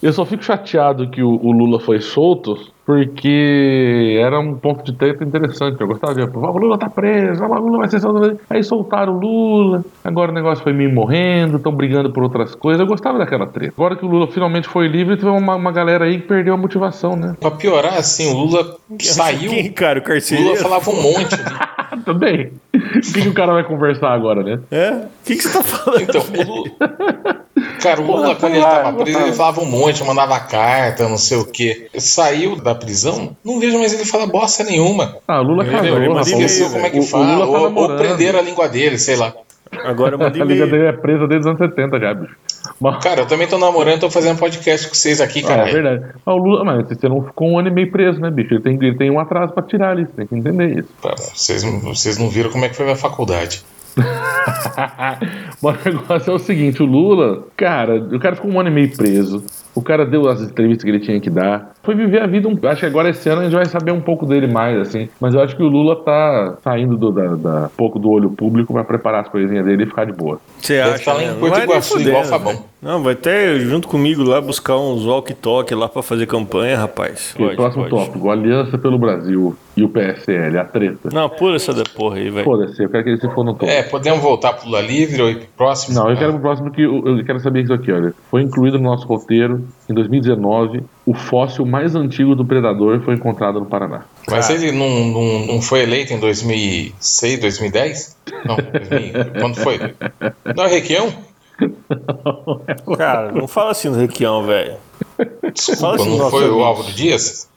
eu 0.00 0.12
só 0.12 0.24
fico 0.24 0.44
chateado 0.44 1.10
que 1.10 1.22
o, 1.22 1.28
o 1.30 1.50
Lula 1.52 1.80
foi 1.80 2.00
solto, 2.00 2.56
porque 2.88 4.16
era 4.18 4.40
um 4.40 4.54
ponto 4.54 4.82
de 4.82 4.94
treta 4.94 5.22
interessante. 5.22 5.78
Eu 5.78 5.86
gostava 5.86 6.14
de. 6.14 6.22
"Ah, 6.22 6.30
O 6.50 6.56
Lula 6.56 6.78
tá 6.78 6.88
preso, 6.88 7.44
o 7.44 7.54
Lula 7.58 7.78
vai 7.80 7.88
ser 7.88 8.00
solto. 8.00 8.40
Aí 8.48 8.64
soltaram 8.64 9.14
o 9.14 9.20
Lula, 9.20 9.84
agora 10.02 10.30
o 10.32 10.34
negócio 10.34 10.64
foi 10.64 10.72
meio 10.72 10.90
morrendo, 10.90 11.58
estão 11.58 11.70
brigando 11.70 12.10
por 12.10 12.22
outras 12.22 12.54
coisas. 12.54 12.80
Eu 12.80 12.86
gostava 12.86 13.18
daquela 13.18 13.46
treta. 13.46 13.74
Agora 13.76 13.94
que 13.94 14.06
o 14.06 14.08
Lula 14.08 14.26
finalmente 14.28 14.66
foi 14.66 14.88
livre, 14.88 15.16
teve 15.18 15.28
uma, 15.28 15.54
uma 15.54 15.70
galera 15.70 16.06
aí 16.06 16.18
que 16.18 16.26
perdeu 16.26 16.54
a 16.54 16.56
motivação, 16.56 17.14
né? 17.14 17.36
Pra 17.38 17.50
piorar, 17.50 17.92
assim, 17.98 18.32
o 18.32 18.38
Lula 18.38 18.76
saiu. 18.98 19.50
Quem, 19.50 19.70
cara, 19.70 20.00
o? 20.00 20.42
Lula 20.42 20.56
falava 20.56 20.90
um 20.90 21.02
monte. 21.02 21.34
ali. 21.34 21.44
Também. 22.04 22.52
O 22.74 23.00
que, 23.12 23.22
que 23.22 23.28
o 23.28 23.34
cara 23.34 23.52
vai 23.52 23.64
conversar 23.64 24.12
agora, 24.12 24.42
né? 24.42 24.58
É? 24.70 24.90
O 24.90 25.06
que, 25.24 25.36
que 25.36 25.42
você 25.42 25.52
tá 25.52 25.62
falando? 25.62 26.02
Então, 26.02 26.22
o 26.22 26.42
Lula. 26.46 26.70
Cara, 27.82 28.00
o 28.00 28.06
Lula, 28.06 28.34
quando 28.36 28.54
ele 28.54 28.64
tava 28.64 28.92
preso, 29.04 29.18
ele 29.20 29.32
falava 29.32 29.60
um 29.60 29.66
monte, 29.66 30.04
mandava 30.04 30.38
carta, 30.40 31.08
não 31.08 31.18
sei 31.18 31.38
o 31.38 31.44
quê. 31.44 31.88
Saiu 31.98 32.56
da 32.56 32.74
prisão, 32.74 33.36
não 33.44 33.58
vejo 33.60 33.78
mais 33.78 33.92
ele 33.92 34.04
falar 34.04 34.26
bosta 34.26 34.64
nenhuma. 34.64 35.16
Ah, 35.26 35.40
o 35.40 35.42
Lula 35.44 35.64
casou? 35.64 35.96
Ele 35.98 36.20
Esqueceu 36.20 36.66
e-mail, 36.68 36.72
como 36.72 36.86
é 36.86 36.90
que 36.90 36.98
O- 36.98 37.02
o 37.02 37.06
fala, 37.06 37.34
Lula 37.34 37.46
tá 37.46 37.58
ou, 37.80 37.90
ou 37.92 37.96
prenderam 37.96 38.38
a 38.38 38.42
língua 38.42 38.68
dele, 38.68 38.98
sei 38.98 39.16
lá. 39.16 39.32
Agora 39.84 40.14
eu 40.14 40.18
mandei 40.18 40.40
A 40.42 40.44
liga 40.44 40.66
dele 40.66 40.86
é 40.86 40.92
presa 40.92 41.26
desde 41.26 41.40
os 41.40 41.46
anos 41.46 41.58
70 41.58 42.00
já, 42.00 42.14
bicho. 42.14 42.36
Mas, 42.80 43.02
Cara, 43.02 43.20
eu 43.22 43.26
também 43.26 43.46
tô 43.46 43.58
namorando, 43.58 44.00
tô 44.00 44.10
fazendo 44.10 44.38
podcast 44.38 44.88
com 44.88 44.94
vocês 44.94 45.20
aqui, 45.20 45.42
Ah, 45.46 45.68
é 45.68 45.72
verdade. 45.72 46.04
Mas 46.24 46.36
o 46.36 46.38
Lula, 46.38 46.64
mas 46.64 46.88
você 46.88 47.08
não 47.08 47.24
ficou 47.24 47.48
um 47.48 47.58
ano 47.58 47.68
e 47.68 47.70
meio 47.70 47.90
preso, 47.90 48.20
né, 48.20 48.30
bicho? 48.30 48.54
Ele 48.54 48.62
tem, 48.62 48.74
ele 48.74 48.96
tem 48.96 49.10
um 49.10 49.18
atraso 49.18 49.52
pra 49.52 49.62
tirar 49.62 49.90
ali, 49.90 50.04
você 50.04 50.12
tem 50.12 50.26
que 50.26 50.34
entender 50.34 50.78
isso. 50.78 50.88
Vocês, 51.02 51.62
vocês 51.82 52.18
não 52.18 52.28
viram 52.28 52.50
como 52.50 52.64
é 52.64 52.68
que 52.68 52.76
foi 52.76 52.84
minha 52.84 52.96
faculdade. 52.96 53.62
Mas 55.62 55.86
o 55.86 55.88
negócio 55.88 56.30
é 56.30 56.34
o 56.34 56.38
seguinte, 56.38 56.82
o 56.82 56.86
Lula, 56.86 57.44
cara, 57.56 57.96
o 57.96 58.18
cara 58.18 58.36
ficou 58.36 58.50
um 58.50 58.60
ano 58.60 58.68
e 58.68 58.72
meio 58.72 58.96
preso. 58.96 59.44
O 59.74 59.82
cara 59.82 60.04
deu 60.04 60.28
as 60.28 60.40
entrevistas 60.40 60.82
que 60.84 60.90
ele 60.90 61.00
tinha 61.00 61.20
que 61.20 61.30
dar. 61.30 61.72
Foi 61.82 61.94
viver 61.94 62.20
a 62.20 62.26
vida. 62.26 62.48
Um, 62.48 62.58
acho 62.68 62.80
que 62.80 62.86
agora 62.86 63.10
esse 63.10 63.28
ano 63.28 63.42
a 63.42 63.44
gente 63.44 63.54
vai 63.54 63.64
saber 63.66 63.92
um 63.92 64.00
pouco 64.00 64.26
dele 64.26 64.46
mais, 64.46 64.78
assim. 64.80 65.08
Mas 65.20 65.34
eu 65.34 65.40
acho 65.40 65.56
que 65.56 65.62
o 65.62 65.68
Lula 65.68 65.96
tá 65.96 66.56
saindo 66.64 66.96
do, 66.96 67.10
da, 67.12 67.26
da- 67.36 67.66
um 67.66 67.76
pouco 67.76 67.98
do 67.98 68.10
olho 68.10 68.30
público 68.30 68.72
pra 68.72 68.82
preparar 68.84 69.22
as 69.22 69.28
coisinhas 69.28 69.64
dele 69.64 69.84
e 69.84 69.86
ficar 69.86 70.04
de 70.04 70.12
boa. 70.12 70.40
Você 70.60 70.78
acha? 70.80 71.12
lá 71.12 71.22
em 71.22 71.26
né? 71.26 71.32
Não 71.32 71.38
Porto 71.40 71.50
vai 71.50 71.60
nem 71.60 71.68
Iguaçu, 71.70 72.00
igual 72.00 72.24
Fabão. 72.24 72.52
velho. 72.54 72.64
Não, 72.80 73.02
vai 73.02 73.12
até 73.14 73.58
junto 73.58 73.88
comigo 73.88 74.22
lá 74.22 74.40
buscar 74.40 74.76
uns 74.76 75.04
walk-talk 75.04 75.74
lá 75.74 75.88
pra 75.88 76.02
fazer 76.02 76.26
campanha, 76.26 76.76
rapaz. 76.76 77.34
Ok, 77.38 77.56
próximo 77.56 77.88
tópico, 77.88 78.30
Aliança 78.30 78.78
pelo 78.78 78.98
Brasil 78.98 79.56
e 79.76 79.82
o 79.82 79.88
PSL, 79.88 80.58
a 80.58 80.64
treta. 80.64 81.08
Não, 81.12 81.28
pula 81.28 81.56
essa 81.56 81.72
da 81.72 81.82
porra 81.84 82.16
aí, 82.16 82.30
velho. 82.30 82.44
Foda-se, 82.44 82.82
eu 82.82 82.88
quero 82.88 83.02
que 83.04 83.10
ele 83.10 83.20
se 83.20 83.28
for 83.30 83.44
no 83.44 83.54
topo. 83.54 83.66
É, 83.70 83.82
podemos 83.82 84.20
voltar 84.20 84.52
pro 84.52 84.66
Lula 84.66 84.80
Livre 84.80 85.20
ou 85.22 85.28
ir 85.30 85.36
pro 85.36 85.46
próximo? 85.56 85.94
Não, 85.98 86.08
eu 86.10 86.16
quero 86.16 86.32
pro 86.34 86.40
próximo 86.42 86.70
que 86.70 86.82
eu, 86.82 87.02
eu 87.04 87.24
quero 87.24 87.40
saber 87.40 87.62
isso 87.62 87.72
aqui, 87.72 87.90
olha. 87.90 88.12
Foi 88.30 88.42
incluído 88.42 88.78
no 88.78 88.84
nosso 88.84 89.06
roteiro 89.08 89.57
em 89.88 89.94
2019 89.94 90.82
o 91.06 91.14
fóssil 91.14 91.64
mais 91.64 91.94
antigo 91.94 92.34
do 92.34 92.44
predador 92.44 93.00
foi 93.00 93.14
encontrado 93.14 93.60
no 93.60 93.66
Paraná. 93.66 94.04
Mas 94.28 94.50
ele 94.50 94.72
não, 94.72 94.88
não, 95.06 95.46
não 95.46 95.62
foi 95.62 95.82
eleito 95.82 96.12
em 96.12 96.20
2006, 96.20 97.40
2010? 97.40 98.16
Não, 98.44 98.56
2000, 98.56 99.40
quando 99.40 99.56
foi? 99.56 99.78
Não 100.54 100.64
é 100.64 100.68
Requião? 100.68 101.12
Cara, 102.96 103.32
não 103.32 103.48
fala 103.48 103.72
assim 103.72 103.88
no 103.88 103.96
Requião, 103.96 104.44
velho. 104.44 104.76
Desculpa, 105.52 105.96
assim, 105.96 106.18
não 106.18 106.30
foi 106.30 106.48
o. 106.48 106.62
Álvaro 106.62 106.92
Dias? 106.92 107.48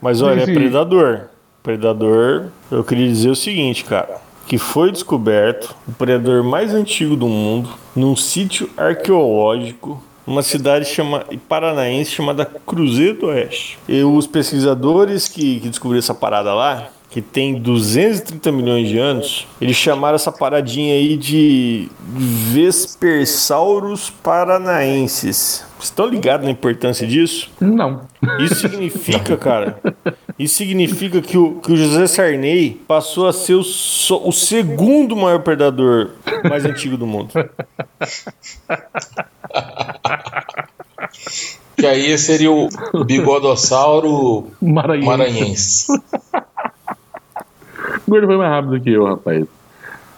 Mas 0.00 0.20
olha, 0.22 0.42
é 0.42 0.44
predador. 0.44 1.22
Predador, 1.62 2.46
eu 2.70 2.82
queria 2.82 3.06
dizer 3.06 3.30
o 3.30 3.36
seguinte, 3.36 3.84
cara. 3.84 4.18
Que 4.46 4.58
foi 4.58 4.90
descoberto 4.90 5.76
o 5.86 5.92
predador 5.92 6.42
mais 6.42 6.74
antigo 6.74 7.14
do 7.16 7.28
mundo 7.28 7.70
num 7.94 8.16
sítio 8.16 8.68
arqueológico 8.76 10.02
numa 10.26 10.42
cidade 10.42 10.86
chama, 10.86 11.24
paranaense 11.48 12.10
chamada 12.10 12.44
Cruzeiro 12.44 13.18
do 13.18 13.26
Oeste. 13.26 13.78
E 13.88 14.02
os 14.02 14.26
pesquisadores 14.26 15.28
que, 15.28 15.60
que 15.60 15.68
descobriram 15.68 15.98
essa 15.98 16.14
parada 16.14 16.54
lá, 16.54 16.88
que 17.10 17.20
tem 17.20 17.60
230 17.60 18.52
milhões 18.52 18.88
de 18.88 18.98
anos, 18.98 19.46
eles 19.60 19.76
chamaram 19.76 20.14
essa 20.14 20.30
paradinha 20.30 20.94
aí 20.94 21.16
de 21.16 21.88
Vespersaurus 21.98 24.10
paranaenses. 24.22 25.66
Vocês 25.76 25.90
estão 25.90 26.06
ligados 26.06 26.46
na 26.46 26.52
importância 26.52 27.06
disso? 27.06 27.50
Não. 27.60 28.02
Isso 28.38 28.54
significa, 28.56 29.36
cara, 29.36 29.80
isso 30.38 30.54
significa 30.56 31.20
que 31.20 31.36
o, 31.36 31.56
que 31.60 31.72
o 31.72 31.76
José 31.76 32.06
Sarney 32.06 32.80
passou 32.86 33.26
a 33.28 33.32
ser 33.32 33.54
o, 33.54 33.62
so- 33.62 34.22
o 34.26 34.32
segundo 34.32 35.14
maior 35.16 35.40
predador 35.40 36.10
mais 36.48 36.64
antigo 36.64 36.96
do 36.96 37.06
mundo. 37.06 37.30
Que 41.76 41.86
aí 41.86 42.16
seria 42.18 42.50
o 42.52 42.68
bigodossauro 43.04 44.48
Maranhense. 44.60 45.06
maranhense. 45.08 45.92
O 48.06 48.10
Gordo 48.10 48.26
foi 48.26 48.36
mais 48.36 48.50
rápido 48.50 48.80
que 48.80 48.90
eu, 48.90 49.04
rapaz. 49.06 49.46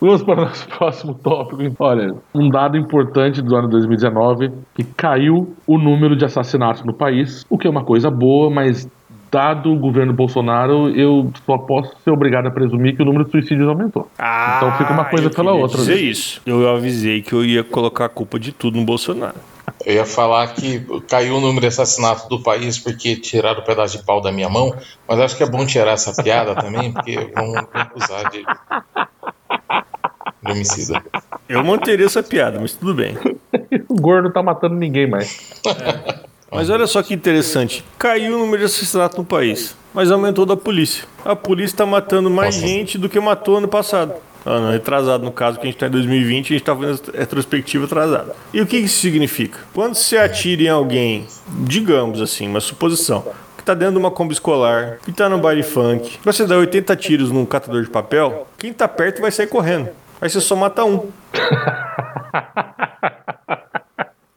Vamos 0.01 0.23
para 0.25 0.41
o 0.43 0.45
nosso 0.47 0.67
próximo 0.77 1.15
tópico. 1.15 1.63
Olha, 1.79 2.15
um 2.35 2.49
dado 2.49 2.77
importante 2.77 3.41
do 3.41 3.55
ano 3.55 3.69
2019 3.69 4.51
que 4.75 4.83
caiu 4.83 5.55
o 5.65 5.79
número 5.79 6.17
de 6.17 6.25
assassinatos 6.25 6.83
no 6.83 6.93
país, 6.93 7.47
o 7.49 7.57
que 7.57 7.69
é 7.69 7.71
uma 7.71 7.85
coisa 7.85 8.11
boa, 8.11 8.51
mas 8.51 8.89
dado 9.33 9.73
o 9.73 9.79
governo 9.79 10.13
Bolsonaro, 10.13 10.91
eu 10.91 11.33
só 11.47 11.57
posso 11.57 11.91
ser 12.05 12.11
obrigado 12.11 12.47
a 12.47 12.51
presumir 12.51 12.95
que 12.95 13.01
o 13.01 13.05
número 13.07 13.25
de 13.25 13.31
suicídios 13.31 13.67
aumentou. 13.67 14.07
Então 14.15 14.77
fica 14.77 14.93
uma 14.93 15.07
coisa 15.07 15.27
eu 15.27 15.31
pela 15.31 15.53
outra, 15.53 15.79
dizer 15.79 15.95
né? 15.95 16.01
isso. 16.03 16.43
Eu 16.45 16.69
avisei 16.69 17.23
que 17.23 17.33
eu 17.33 17.43
ia 17.43 17.65
colocar 17.65 18.05
a 18.05 18.09
culpa 18.11 18.39
de 18.39 18.53
tudo 18.53 18.79
no 18.79 18.85
Bolsonaro. 18.85 19.37
Eu 19.87 19.95
ia 19.95 20.05
falar 20.05 20.49
que 20.49 20.85
caiu 21.09 21.37
o 21.37 21.41
número 21.41 21.63
de 21.63 21.69
assassinatos 21.69 22.29
do 22.29 22.43
país 22.43 22.79
porque 22.79 23.17
tiraram 23.17 23.61
o 23.61 23.65
pedaço 23.65 23.97
de 23.97 24.05
pau 24.05 24.21
da 24.21 24.31
minha 24.31 24.51
mão, 24.51 24.75
mas 25.09 25.19
acho 25.19 25.37
que 25.37 25.43
é 25.43 25.49
bom 25.49 25.65
tirar 25.65 25.93
essa 25.93 26.23
piada 26.23 26.55
também, 26.55 26.93
porque 26.93 27.17
vão 27.35 27.55
acusar 27.73 28.31
de, 28.31 28.45
de 30.43 30.53
homicida. 30.53 31.03
Eu 31.49 31.65
manteria 31.65 32.05
essa 32.05 32.23
piada, 32.23 32.61
mas 32.61 32.75
tudo 32.75 32.95
bem. 32.95 33.17
O 33.89 33.95
gordo 33.95 34.31
tá 34.31 34.43
matando 34.43 34.75
ninguém 34.75 35.07
mais. 35.07 35.63
Mas 36.53 36.69
olha 36.69 36.87
só 36.87 37.03
que 37.03 37.15
interessante. 37.15 37.83
Caiu 37.99 38.37
o 38.37 38.39
número 38.39 38.59
de 38.59 38.65
assassinatos 38.67 39.17
no 39.17 39.25
país, 39.25 39.75
mas 39.95 40.11
aumentou 40.11 40.45
da 40.45 40.57
polícia. 40.57 41.05
A 41.25 41.35
polícia 41.35 41.75
está 41.75 41.87
matando 41.87 42.31
mais 42.31 42.57
Nossa. 42.57 42.67
gente 42.67 42.99
do 42.99 43.09
que 43.09 43.19
matou 43.19 43.57
ano 43.57 43.69
passado. 43.69 44.13
Ano 44.45 44.71
retrasado, 44.71 45.25
no 45.25 45.31
caso, 45.31 45.57
que 45.59 45.63
a 45.63 45.67
gente 45.67 45.77
está 45.77 45.87
em 45.87 45.91
2020, 45.91 46.47
a 46.47 46.49
gente 46.49 46.57
está 46.57 46.77
fazendo 46.77 47.17
retrospectiva 47.17 47.85
atrasada. 47.87 48.35
E 48.53 48.61
o 48.61 48.67
que 48.67 48.77
isso 48.77 49.01
significa? 49.01 49.61
Quando 49.73 49.95
você 49.95 50.19
atira 50.19 50.65
em 50.65 50.69
alguém, 50.69 51.27
digamos 51.61 52.21
assim, 52.21 52.49
uma 52.49 52.61
suposição, 52.61 53.25
que 53.57 53.63
tá 53.63 53.73
dentro 53.73 53.95
de 53.95 53.99
uma 54.01 54.11
combi 54.11 54.35
escolar, 54.35 54.99
que 55.05 55.13
tá 55.13 55.29
no 55.29 55.39
baile 55.39 55.63
funk, 55.63 56.19
você 56.25 56.45
dá 56.45 56.57
80 56.57 56.97
tiros 56.97 57.31
num 57.31 57.47
catador 57.47 57.83
de 57.83 57.91
papel, 57.91 58.47
quem 58.59 58.73
tá 58.73 58.89
perto 58.89 59.23
vai 59.23 59.31
sair 59.31 59.47
correndo. 59.47 59.91
Aí 60.21 60.29
você 60.29 60.41
só 60.41 60.57
mata 60.57 60.85
um. 60.85 61.09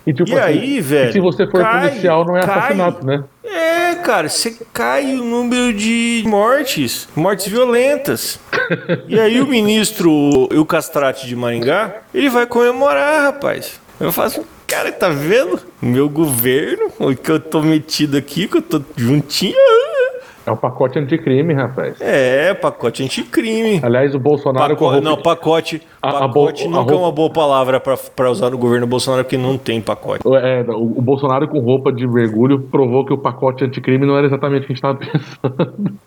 E, 0.05 0.13
tipo 0.13 0.29
E 0.31 0.39
aí, 0.39 0.79
velho, 0.81 1.11
Se 1.11 1.19
você 1.19 1.47
for 1.47 1.61
cai, 1.61 1.89
policial, 1.89 2.25
não 2.25 2.37
é 2.37 2.41
cai. 2.45 2.57
assassinato, 2.59 3.05
né? 3.05 3.23
É, 3.43 3.95
cara, 3.95 4.29
você 4.29 4.55
cai 4.73 5.15
o 5.15 5.23
número 5.23 5.73
de 5.73 6.23
mortes, 6.27 7.07
mortes 7.15 7.47
violentas. 7.47 8.39
E 9.07 9.19
aí 9.19 9.39
o 9.39 9.45
ministro, 9.47 10.09
o 10.11 10.65
Castrati 10.65 11.27
de 11.27 11.35
Maringá, 11.35 11.97
ele 12.13 12.29
vai 12.29 12.45
comemorar, 12.47 13.21
rapaz. 13.23 13.79
Eu 13.99 14.11
faço, 14.11 14.43
cara, 14.65 14.91
tá 14.91 15.07
vendo? 15.09 15.59
Meu 15.81 16.09
governo, 16.09 16.91
o 16.99 17.15
que 17.15 17.29
eu 17.31 17.39
tô 17.39 17.61
metido 17.61 18.17
aqui, 18.17 18.47
que 18.47 18.57
eu 18.57 18.61
tô 18.61 18.81
juntinho. 18.97 19.55
É 20.45 20.51
um 20.51 20.55
pacote 20.55 20.99
anticrime, 20.99 21.53
rapaz. 21.53 21.95
É, 21.99 22.53
pacote 22.53 23.03
anticrime. 23.03 23.79
Aliás, 23.83 24.13
o 24.13 24.19
Bolsonaro 24.19 24.75
roupa 24.75 25.01
não, 25.01 25.17
pacote, 25.17 25.81
A- 26.01 26.13
pacote 26.27 26.65
a 26.65 26.69
nunca 26.69 26.93
é 26.93 26.97
uma 26.97 27.11
boa 27.11 27.29
palavra 27.31 27.79
pra, 27.79 27.97
pra 27.97 28.29
usar 28.29 28.49
no 28.51 28.57
governo 28.57 28.85
Bolsonaro, 28.85 29.23
porque 29.23 29.37
não 29.37 29.57
tem 29.57 29.81
pacote. 29.81 30.23
É, 30.27 30.61
o, 30.69 30.99
o 30.99 31.01
Bolsonaro 31.01 31.47
com 31.47 31.59
roupa 31.59 31.91
de 31.91 32.05
mergulho 32.07 32.59
provou 32.59 33.05
que 33.05 33.13
o 33.13 33.17
pacote 33.17 33.63
anticrime 33.63 34.05
não 34.05 34.15
era 34.17 34.27
exatamente 34.27 34.63
o 34.63 34.67
que 34.67 34.73
a 34.73 34.75
gente 34.75 34.77
estava 34.77 34.97
pensando. 34.99 35.99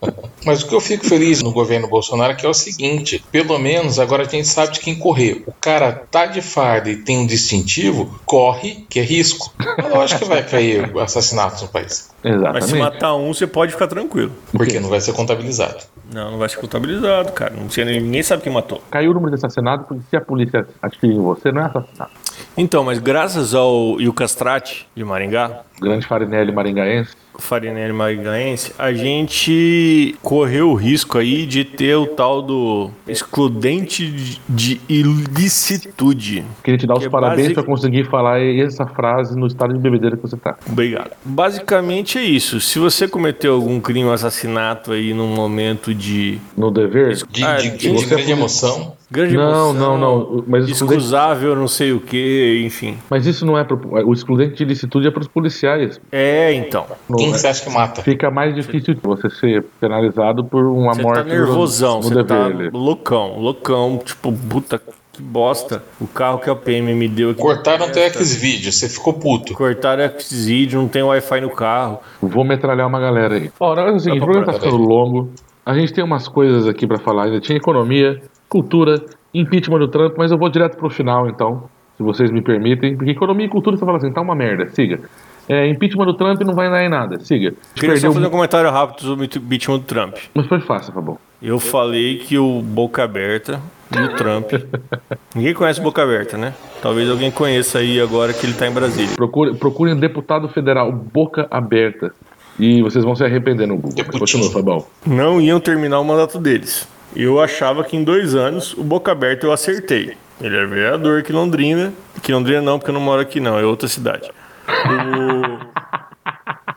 Mas 0.44 0.62
o 0.62 0.68
que 0.68 0.74
eu 0.74 0.80
fico 0.80 1.04
feliz 1.04 1.42
no 1.42 1.50
governo 1.52 1.88
Bolsonaro 1.88 2.32
é 2.32 2.36
que 2.36 2.46
é 2.46 2.48
o 2.48 2.54
seguinte: 2.54 3.24
pelo 3.32 3.58
menos 3.58 3.98
agora 3.98 4.22
a 4.22 4.26
gente 4.26 4.46
sabe 4.46 4.72
de 4.74 4.80
quem 4.80 4.94
correr. 4.98 5.42
O 5.46 5.52
cara 5.60 5.92
tá 6.10 6.26
de 6.26 6.40
farda 6.40 6.90
e 6.90 6.96
tem 6.96 7.18
um 7.18 7.26
distintivo, 7.26 8.18
corre, 8.24 8.86
que 8.88 9.00
é 9.00 9.02
risco. 9.02 9.52
É 9.78 9.88
lógico 9.88 10.20
que 10.22 10.28
vai 10.28 10.42
cair 10.42 10.90
assassinatos 10.98 11.62
no 11.62 11.68
país, 11.68 12.10
Mas 12.22 12.32
se 12.32 12.38
Exatamente. 12.38 12.78
matar 12.78 13.14
um, 13.16 13.32
você 13.34 13.46
pode 13.46 13.72
ficar 13.72 13.86
tranquilo. 13.88 14.27
Porque 14.52 14.80
não 14.80 14.88
vai 14.88 15.00
ser 15.00 15.12
contabilizado. 15.12 15.78
Não, 16.12 16.32
não 16.32 16.38
vai 16.38 16.48
ser 16.48 16.56
contabilizado, 16.56 17.32
cara. 17.32 17.54
Não 17.54 17.70
sei, 17.70 17.84
ninguém 17.84 18.22
sabe 18.22 18.42
quem 18.42 18.52
matou. 18.52 18.82
Caiu 18.90 19.10
o 19.10 19.14
número 19.14 19.30
de 19.30 19.36
assassinatos 19.36 19.86
porque 19.86 20.02
se 20.08 20.16
a 20.16 20.20
polícia 20.20 20.66
em 21.02 21.20
você, 21.20 21.52
não 21.52 21.62
é 21.62 21.64
assassinato. 21.66 22.27
Então, 22.58 22.82
mas 22.82 22.98
graças 22.98 23.54
ao 23.54 24.00
Io 24.00 24.12
Castrati 24.12 24.84
de 24.94 25.04
Maringá, 25.04 25.62
grande 25.80 26.04
Farinelli 26.06 26.50
maringaense. 26.52 27.12
Farinelli 27.40 27.92
Maringaense, 27.92 28.72
a 28.76 28.92
gente 28.92 30.16
correu 30.20 30.70
o 30.70 30.74
risco 30.74 31.18
aí 31.18 31.46
de 31.46 31.62
ter 31.64 31.94
o 31.94 32.04
tal 32.04 32.42
do 32.42 32.90
excludente 33.06 34.10
de- 34.10 34.40
de 34.48 34.80
ilicitude. 34.88 36.44
Queria 36.64 36.76
te 36.78 36.84
dar 36.84 36.94
os 36.94 36.98
Que 36.98 37.06
é 37.06 37.08
parabéns 37.10 37.38
basic- 37.48 37.54
pra 37.54 37.62
conseguir 37.62 38.04
falar 38.10 38.40
essa 38.40 38.84
frase 38.86 39.38
no 39.38 39.46
estado 39.46 39.72
de 39.72 39.78
bebedeira 39.78 40.16
que 40.16 40.22
você 40.22 40.36
tá. 40.36 40.56
Obrigado. 40.68 41.12
Basicamente 41.24 42.18
é 42.18 42.22
isso. 42.24 42.60
Se 42.60 42.80
você 42.80 43.06
cometeu 43.06 43.54
algum 43.54 43.78
crime, 43.78 44.04
um 44.04 44.12
assassinato 44.12 44.90
aí 44.90 45.14
num 45.14 45.28
momento 45.28 45.94
de 45.94 46.40
No 46.56 46.72
dever? 46.72 47.14
De, 47.30 47.44
Ah, 47.44 47.54
de- 47.56 47.76
de 47.76 47.88
você 47.90 48.06
grande 48.16 48.32
emoção, 48.32 48.96
grande 49.10 49.36
Não, 49.36 49.70
emoção, 49.70 49.74
não, 49.74 49.98
não. 49.98 50.44
Mas 50.46 50.66
o 50.66 50.70
Excusável, 50.70 51.56
não 51.56 51.68
sei 51.68 51.92
o 51.92 52.00
que, 52.00 52.62
enfim. 52.64 52.98
mas 53.08 53.26
isso 53.26 53.44
não 53.46 53.58
é. 53.58 53.64
Pro, 53.64 53.80
o 54.06 54.12
excludente 54.12 54.56
de 54.56 54.62
ilicitude 54.64 55.08
é 55.08 55.10
para 55.10 55.22
os 55.22 55.28
policiais. 55.28 56.00
É, 56.12 56.52
então. 56.52 56.86
No- 57.08 57.16
quem 57.16 57.32
que 57.32 57.38
você 57.38 57.46
acha 57.48 57.64
que 57.64 57.70
mata? 57.70 58.02
Fica 58.02 58.30
mais 58.30 58.54
difícil 58.54 58.96
você 59.02 59.30
ser 59.30 59.64
penalizado 59.80 60.44
por 60.44 60.64
uma 60.64 60.94
Você 60.94 61.02
morte 61.02 61.16
tá 61.18 61.24
nervosão, 61.24 61.96
no, 61.96 62.02
você 62.02 62.24
tá 62.24 62.48
loucão, 62.72 63.38
loucão, 63.38 63.98
tipo, 64.04 64.32
puta 64.32 64.80
que 65.12 65.22
bosta. 65.22 65.82
O 66.00 66.06
carro 66.06 66.38
que 66.38 66.48
a 66.48 66.54
PM 66.54 66.94
me 66.94 67.08
deu 67.08 67.30
aqui. 67.30 67.40
Cortaram 67.40 67.86
aqueles 67.86 68.34
vídeos, 68.36 68.76
você 68.78 68.88
ficou 68.88 69.14
puto. 69.14 69.52
Cortaram 69.54 70.04
aqueles 70.04 70.44
vídeos, 70.46 70.80
não 70.80 70.88
tem 70.88 71.02
Wi-Fi 71.02 71.40
no 71.40 71.50
carro. 71.50 71.98
Vou 72.22 72.44
metralhar 72.44 72.86
uma 72.86 73.00
galera 73.00 73.34
aí. 73.34 73.50
Ó, 73.58 73.72
o 73.72 73.74
negócio 73.74 73.94
é 73.94 73.96
o 73.96 74.00
seguinte, 74.00 74.16
o 74.18 74.20
Tá 74.20 74.24
programa 74.26 74.52
tá 74.52 74.60
ficando 74.60 74.76
longo. 74.76 75.30
A 75.66 75.74
gente 75.74 75.92
tem 75.92 76.04
umas 76.04 76.28
coisas 76.28 76.66
aqui 76.66 76.86
pra 76.86 76.98
falar 76.98 77.24
ainda. 77.24 77.40
Tinha 77.40 77.58
economia, 77.58 78.22
cultura, 78.48 79.02
impeachment 79.32 79.78
do 79.78 79.88
Trump, 79.88 80.14
mas 80.16 80.30
eu 80.30 80.38
vou 80.38 80.48
direto 80.48 80.76
pro 80.76 80.90
final, 80.90 81.28
então, 81.28 81.64
se 81.96 82.02
vocês 82.02 82.30
me 82.30 82.42
permitem. 82.42 82.96
Porque 82.96 83.10
economia 83.10 83.46
e 83.46 83.48
cultura, 83.48 83.76
você 83.76 83.84
fala 83.84 83.98
assim, 83.98 84.12
tá 84.12 84.20
uma 84.20 84.34
merda, 84.34 84.68
siga. 84.70 85.00
É, 85.48 85.66
impeachment 85.68 86.04
do 86.04 86.14
Trump 86.14 86.40
não 86.42 86.54
vai 86.54 86.68
dar 86.68 86.84
em 86.84 86.88
nada, 86.88 87.18
siga. 87.20 87.54
Queria 87.74 87.96
só 87.96 88.02
Perdeu 88.02 88.12
fazer 88.12 88.26
um 88.26 88.30
comentário 88.30 88.70
rápido 88.70 89.02
sobre 89.02 89.24
o 89.24 89.38
impeachment 89.38 89.78
do 89.78 89.84
Trump. 89.84 90.16
Mas 90.34 90.46
foi 90.46 90.60
fácil, 90.60 90.92
por 90.92 91.00
favor. 91.00 91.18
Eu 91.40 91.58
falei 91.58 92.18
que 92.18 92.36
o 92.36 92.60
Boca 92.60 93.02
Aberta 93.04 93.60
e 93.96 93.98
o 93.98 94.14
Trump. 94.16 94.52
Ninguém 95.34 95.54
conhece 95.54 95.80
o 95.80 95.82
Boca 95.82 96.02
Aberta, 96.02 96.36
né? 96.36 96.52
Talvez 96.82 97.08
alguém 97.08 97.30
conheça 97.30 97.78
aí 97.78 98.00
agora 98.00 98.32
que 98.32 98.44
ele 98.44 98.54
tá 98.54 98.66
em 98.66 98.72
Brasília. 98.72 99.14
Procure, 99.16 99.54
procurem 99.54 99.96
deputado 99.96 100.48
federal, 100.48 100.92
boca 100.92 101.46
aberta. 101.50 102.12
E 102.58 102.82
vocês 102.82 103.04
vão 103.04 103.14
se 103.14 103.24
arrepender 103.24 103.66
no 103.66 103.76
Google. 103.76 104.04
Continua, 104.18 104.50
Fabão. 104.50 104.84
Não 105.06 105.40
iam 105.40 105.60
terminar 105.60 106.00
o 106.00 106.04
mandato 106.04 106.38
deles. 106.38 106.88
Eu 107.16 107.40
achava 107.40 107.82
que 107.84 107.96
em 107.96 108.04
dois 108.04 108.34
anos 108.34 108.74
o 108.74 108.82
Boca 108.84 109.10
Aberta 109.12 109.46
eu 109.46 109.52
acertei. 109.52 110.16
Ele 110.40 110.56
é 110.56 110.66
vereador 110.66 111.20
aqui 111.20 111.32
em 111.32 111.34
Londrina. 111.34 111.92
Aqui 112.16 112.30
em 112.30 112.34
Londrina 112.34 112.62
não, 112.62 112.78
porque 112.78 112.90
eu 112.90 112.94
não 112.94 113.00
moro 113.00 113.20
aqui 113.20 113.40
não, 113.40 113.58
é 113.58 113.64
outra 113.64 113.88
cidade. 113.88 114.30
O- 114.68 115.68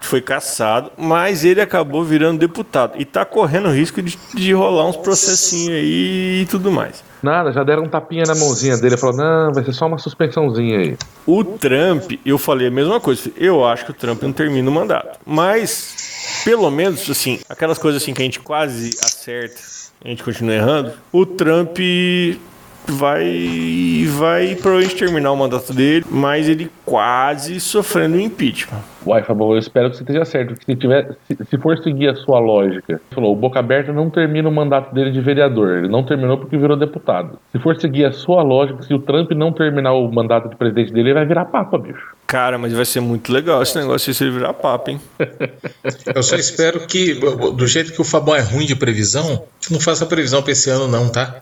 Foi 0.02 0.20
caçado, 0.20 0.92
mas 0.98 1.46
ele 1.46 1.62
acabou 1.62 2.04
virando 2.04 2.40
deputado. 2.40 2.94
E 3.00 3.06
tá 3.06 3.24
correndo 3.24 3.68
o 3.70 3.72
risco 3.72 4.02
de, 4.02 4.18
de 4.34 4.52
rolar 4.52 4.86
uns 4.88 4.98
processinhos 4.98 5.76
aí 5.76 6.42
e 6.42 6.46
tudo 6.50 6.72
mais. 6.72 7.04
Nada, 7.22 7.52
já 7.54 7.64
deram 7.64 7.84
um 7.84 7.88
tapinha 7.88 8.24
na 8.26 8.34
mãozinha 8.34 8.76
dele. 8.78 8.98
Falou, 8.98 9.16
não, 9.16 9.54
vai 9.54 9.64
ser 9.64 9.74
só 9.74 9.86
uma 9.86 10.00
suspensãozinha 10.00 10.80
aí. 10.80 10.98
O 11.26 11.44
Trump, 11.44 12.14
eu 12.26 12.38
falei 12.40 12.68
a 12.68 12.72
mesma 12.72 13.00
coisa. 13.00 13.32
Eu 13.38 13.64
acho 13.64 13.86
que 13.86 13.92
o 13.92 13.94
Trump 13.94 14.22
não 14.24 14.34
termina 14.34 14.68
o 14.70 14.74
mandato. 14.74 15.20
Mas, 15.24 16.42
pelo 16.44 16.70
menos, 16.72 17.08
assim, 17.10 17.40
aquelas 17.48 17.78
coisas 17.78 18.02
assim 18.02 18.14
que 18.14 18.22
a 18.22 18.26
gente 18.26 18.40
quase 18.40 18.90
acerta, 19.04 19.62
a 20.04 20.10
gente 20.10 20.24
continua 20.24 20.54
errando. 20.56 20.93
O 21.12 21.26
Trump 21.26 21.78
vai 22.88 24.06
vai 24.10 24.56
provavelmente 24.56 24.96
terminar 24.96 25.32
o 25.32 25.38
mandato 25.38 25.74
dele, 25.74 26.06
mas 26.10 26.48
ele 26.48 26.70
quase 26.86 27.60
sofrendo 27.60 28.18
um 28.18 28.20
impeachment. 28.20 28.82
Uai, 29.06 29.24
Fabão, 29.24 29.52
eu 29.52 29.58
espero 29.58 29.90
que 29.90 29.98
você 29.98 30.04
esteja 30.04 30.26
certo. 30.26 30.56
Que 30.56 30.66
se, 30.66 30.76
tiver, 30.76 31.16
se, 31.28 31.38
se 31.50 31.58
for 31.58 31.78
seguir 31.80 32.10
a 32.10 32.16
sua 32.16 32.40
lógica, 32.40 33.02
você 33.10 33.16
falou, 33.16 33.34
o 33.34 33.36
Boca 33.36 33.60
Aberta 33.60 33.92
não 33.92 34.10
termina 34.10 34.48
o 34.48 34.52
mandato 34.52 34.94
dele 34.94 35.12
de 35.12 35.20
vereador. 35.22 35.80
Ele 35.80 35.88
não 35.88 36.04
terminou 36.04 36.38
porque 36.38 36.58
virou 36.58 36.78
deputado. 36.78 37.40
Se 37.52 37.60
for 37.60 37.76
seguir 37.80 38.06
a 38.06 38.12
sua 38.12 38.44
lógica, 38.44 38.84
se 38.84 38.94
o 38.94 39.00
Trump 39.00 39.32
não 39.32 39.52
terminar 39.52 39.94
o 39.94 40.12
mandato 40.12 40.50
de 40.50 40.56
presidente 40.56 40.94
dele, 40.94 41.10
ele 41.10 41.16
vai 41.16 41.26
virar 41.26 41.46
papa, 41.46 41.78
bicho. 41.78 42.16
Cara, 42.28 42.58
mas 42.58 42.72
vai 42.74 42.86
ser 42.86 43.02
muito 43.02 43.32
legal 43.34 43.62
esse 43.62 43.78
negócio 43.78 44.14
se 44.14 44.24
ele 44.24 44.32
virar 44.32 44.54
papa, 44.54 44.92
hein? 44.92 45.02
Eu 46.16 46.24
só 46.24 46.36
espero 46.36 46.82
que, 46.82 47.16
do 47.16 47.68
jeito 47.68 47.92
que 47.92 48.00
o 48.00 48.06
Fabão 48.06 48.36
é 48.36 48.42
ruim 48.42 48.66
de 48.66 48.76
previsão, 48.76 49.44
não 49.70 49.80
faça 49.80 50.06
previsão 50.06 50.42
pra 50.42 50.52
esse 50.52 50.70
ano, 50.70 50.88
não, 50.88 51.10
tá? 51.10 51.42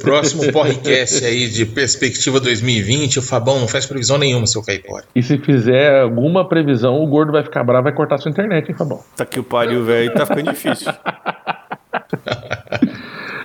Próximo 0.00 0.52
podcast 0.52 1.24
aí 1.24 1.48
de 1.48 1.64
perspectiva 1.64 2.40
2020, 2.40 3.18
o 3.18 3.22
Fabão 3.22 3.60
não 3.60 3.68
faz 3.68 3.86
previsão 3.86 4.18
nenhuma, 4.18 4.46
seu 4.46 4.62
caipora. 4.62 5.04
E 5.14 5.22
se 5.22 5.38
fizer 5.38 6.00
alguma 6.00 6.48
previsão, 6.48 7.02
o 7.02 7.06
gordo 7.06 7.32
vai 7.32 7.42
ficar 7.42 7.62
bravo 7.62 7.82
e 7.82 7.90
vai 7.90 7.92
cortar 7.92 8.18
sua 8.18 8.30
internet, 8.30 8.68
hein, 8.68 8.76
Fabão? 8.76 9.00
Tá 9.16 9.24
que 9.24 9.38
o 9.38 9.44
pariu, 9.44 9.84
velho, 9.84 10.12
tá 10.12 10.26
ficando 10.26 10.50
difícil. 10.50 10.92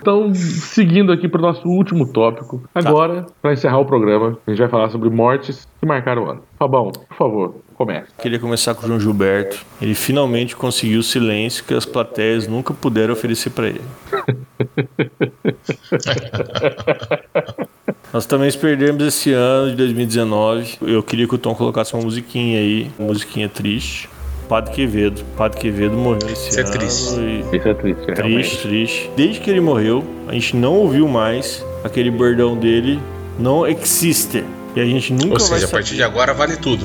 Então, 0.00 0.34
seguindo 0.34 1.12
aqui 1.12 1.28
para 1.28 1.38
o 1.38 1.42
nosso 1.42 1.68
último 1.68 2.10
tópico, 2.10 2.62
agora, 2.74 3.26
para 3.42 3.52
encerrar 3.52 3.78
o 3.78 3.84
programa, 3.84 4.38
a 4.46 4.50
gente 4.50 4.58
vai 4.58 4.68
falar 4.68 4.88
sobre 4.88 5.10
mortes 5.10 5.68
que 5.78 5.86
marcaram 5.86 6.24
o 6.24 6.30
ano. 6.30 6.42
Fabão, 6.58 6.90
por 6.90 7.16
favor, 7.16 7.54
comece. 7.74 8.08
Queria 8.18 8.38
começar 8.38 8.74
com 8.74 8.84
o 8.84 8.86
João 8.88 8.98
Gilberto. 8.98 9.58
Ele 9.80 9.94
finalmente 9.94 10.56
conseguiu 10.56 11.00
o 11.00 11.02
silêncio 11.02 11.64
que 11.64 11.74
as 11.74 11.84
plateias 11.84 12.48
nunca 12.48 12.72
puderam 12.72 13.12
oferecer 13.12 13.50
para 13.50 13.68
ele. 13.68 13.82
Nós 18.12 18.26
também 18.26 18.50
perdemos 18.52 19.02
esse 19.04 19.32
ano 19.32 19.70
de 19.70 19.76
2019. 19.76 20.78
Eu 20.82 21.02
queria 21.02 21.26
que 21.28 21.34
o 21.34 21.38
Tom 21.38 21.54
colocasse 21.54 21.94
uma 21.94 22.02
musiquinha 22.02 22.58
aí, 22.58 22.90
uma 22.98 23.08
musiquinha 23.08 23.48
triste. 23.48 24.08
Padre 24.48 24.72
Quevedo. 24.74 25.22
Padre 25.36 25.60
Quevedo 25.60 25.96
morreu 25.96 26.28
esse 26.28 26.48
Isso 26.50 26.58
é 26.58 26.62
ano. 26.64 26.72
triste. 26.72 27.20
e- 27.20 27.56
Isso 27.56 27.68
é 27.68 27.74
triste, 27.74 28.00
Triste, 28.02 28.20
realmente. 28.20 28.58
triste. 28.58 29.10
Desde 29.16 29.38
que 29.40 29.48
ele 29.48 29.60
morreu, 29.60 30.04
a 30.26 30.32
gente 30.32 30.56
não 30.56 30.74
ouviu 30.74 31.06
mais 31.06 31.64
aquele 31.84 32.10
bordão 32.10 32.56
dele 32.56 32.98
não 33.38 33.64
existe. 33.66 34.44
E 34.74 34.80
a 34.80 34.84
gente 34.84 35.12
nunca 35.12 35.34
Ou 35.34 35.38
vai 35.38 35.40
seja, 35.40 35.54
a 35.54 35.58
saber. 35.68 35.72
partir 35.72 35.94
de 35.94 36.02
agora 36.02 36.34
vale 36.34 36.56
tudo. 36.56 36.84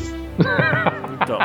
Então. 1.24 1.39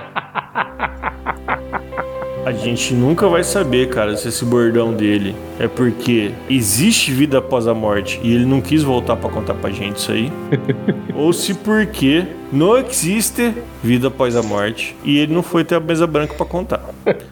A 2.50 2.52
gente 2.52 2.92
nunca 2.94 3.28
vai 3.28 3.44
saber, 3.44 3.90
cara, 3.90 4.16
se 4.16 4.26
esse 4.26 4.44
bordão 4.44 4.92
dele 4.92 5.36
é 5.56 5.68
porque 5.68 6.32
existe 6.48 7.12
vida 7.12 7.38
após 7.38 7.68
a 7.68 7.72
morte 7.72 8.18
e 8.24 8.34
ele 8.34 8.44
não 8.44 8.60
quis 8.60 8.82
voltar 8.82 9.14
pra 9.14 9.30
contar 9.30 9.54
pra 9.54 9.70
gente 9.70 9.98
isso 9.98 10.10
aí, 10.10 10.32
ou 11.14 11.32
se 11.32 11.54
porque 11.54 12.26
não 12.52 12.76
existe 12.76 13.54
vida 13.84 14.08
após 14.08 14.34
a 14.34 14.42
morte 14.42 14.96
e 15.04 15.18
ele 15.18 15.32
não 15.32 15.44
foi 15.44 15.62
ter 15.62 15.76
a 15.76 15.80
mesa 15.80 16.08
branca 16.08 16.34
pra 16.34 16.44
contar. 16.44 16.82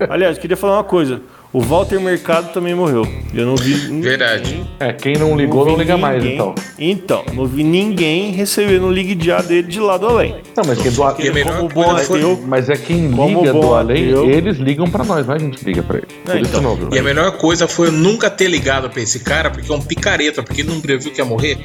Aliás, 0.09 0.39
queria 0.39 0.57
falar 0.57 0.77
uma 0.77 0.85
coisa. 0.85 1.21
O 1.51 1.61
Walter 1.63 1.99
Mercado 1.99 2.53
também 2.53 2.75
morreu. 2.75 3.07
Eu 3.33 3.47
não 3.47 3.57
vi. 3.57 3.73
Verdade. 4.03 4.63
É, 4.79 4.93
quem 4.93 5.15
não 5.15 5.35
ligou, 5.35 5.65
vi 5.65 5.71
não 5.71 5.79
liga 5.79 5.97
mais, 5.97 6.23
ninguém- 6.23 6.35
então. 6.35 6.55
Então, 6.79 7.25
não 7.33 7.47
vi 7.47 7.65
ninguém 7.65 8.33
recebendo 8.33 8.85
o 8.87 8.93
ligue 8.93 9.19
já 9.25 9.41
dele 9.41 9.67
de 9.67 9.81
lado 9.81 10.07
além. 10.07 10.37
Não, 10.55 10.63
mas 10.67 10.79
quem 10.81 10.91
do 10.93 11.03
a 11.03 11.15
melhor 11.33 11.57
como 11.57 11.73
coisa 11.73 11.91
bom 11.91 11.99
foi- 12.05 12.19
ateu, 12.21 12.41
Mas 12.47 12.69
é 12.69 12.77
quem 12.77 13.11
Como 13.11 13.41
liga 13.41 13.53
bom 13.55 13.61
do 13.61 13.75
além, 13.75 14.09
ateu. 14.11 14.31
eles 14.31 14.59
ligam 14.59 14.91
pra 14.91 15.03
nós, 15.05 15.27
não 15.27 15.33
é 15.35 15.37
a 15.37 15.41
gente 15.41 15.57
que 15.59 15.65
liga 15.65 15.83
pra 15.83 15.97
ele. 15.97 16.07
Por 16.23 16.37
É, 16.37 16.41
isso 16.41 16.51
então. 16.51 16.61
não, 16.61 16.77
viu? 16.77 16.89
E 16.93 16.99
a 16.99 17.03
melhor 17.03 17.33
coisa 17.39 17.67
foi 17.67 17.89
eu 17.89 17.93
nunca 17.93 18.29
ter 18.29 18.49
ligado 18.49 18.91
pra 18.91 19.01
esse 19.01 19.21
cara, 19.21 19.51
porque 19.51 19.73
é 19.73 19.75
um 19.75 19.81
picareta, 19.81 20.43
porque 20.43 20.61
ele 20.61 20.69
não 20.71 20.81
previu 20.83 21.11
que 21.11 21.19
ia 21.19 21.25
morrer. 21.25 21.57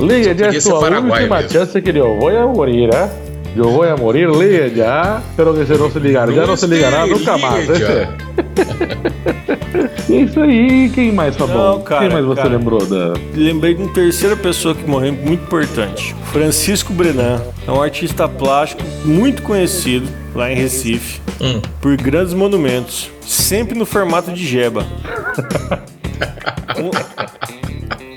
Liga 0.00 0.28
Podia 0.34 0.52
ser 0.52 0.60
sua 0.62 0.80
última 0.80 1.00
mesmo. 1.00 1.48
chance 1.50 1.80
que 1.80 1.90
eu 1.90 2.18
vou 2.18 2.28
a 2.28 2.46
morir, 2.46 2.88
Eu 3.56 3.70
vou 3.70 3.82
a 3.82 3.96
morir, 3.96 4.28
liga 4.28 4.68
já. 4.74 5.22
Pero 5.36 5.54
que 5.54 5.64
você 5.64 5.76
não 5.76 5.90
se 5.90 5.98
ligar, 5.98 6.30
já 6.30 6.46
não 6.46 6.56
se 6.56 6.66
ligará 6.66 7.06
nunca 7.06 7.38
mais. 7.38 7.68
É 7.70 8.08
isso 10.14 10.40
aí, 10.40 10.90
quem 10.90 11.12
mais 11.12 11.34
tá 11.36 11.46
bom? 11.46 11.54
Não, 11.54 11.82
cara, 11.82 12.02
quem 12.02 12.10
mais 12.12 12.24
você 12.24 12.42
cara. 12.42 12.56
lembrou 12.56 12.84
da. 12.84 13.14
Lembrei 13.34 13.74
de 13.74 13.82
uma 13.82 13.92
terceira 13.92 14.36
pessoa 14.36 14.74
que 14.74 14.88
morreu 14.88 15.12
muito 15.12 15.42
importante. 15.44 16.14
Francisco 16.32 16.92
Brenan. 16.92 17.40
É 17.66 17.70
um 17.70 17.82
artista 17.82 18.28
plástico 18.28 18.82
muito 19.04 19.42
conhecido 19.42 20.06
lá 20.34 20.50
em 20.52 20.54
Recife 20.54 21.20
Hum. 21.40 21.60
por 21.82 21.96
grandes 21.96 22.32
monumentos, 22.32 23.10
sempre 23.20 23.78
no 23.78 23.84
formato 23.84 24.32
de 24.32 24.46
jeba. 24.46 24.86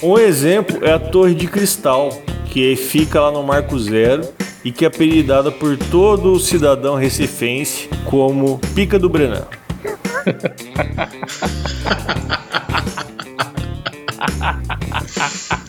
Um, 0.01 0.09
um 0.11 0.17
exemplo 0.17 0.79
é 0.83 0.91
a 0.91 0.99
Torre 0.99 1.33
de 1.33 1.47
Cristal, 1.47 2.09
que 2.51 2.75
fica 2.75 3.21
lá 3.21 3.31
no 3.31 3.43
Marco 3.43 3.77
Zero 3.79 4.27
e 4.63 4.71
que 4.71 4.83
é 4.85 4.87
apelidada 4.87 5.51
por 5.51 5.77
todo 5.77 6.33
o 6.33 6.39
cidadão 6.39 6.95
recifense 6.95 7.89
como 8.05 8.59
Pica 8.75 8.97
do 8.99 9.09
Brenan. 9.09 9.45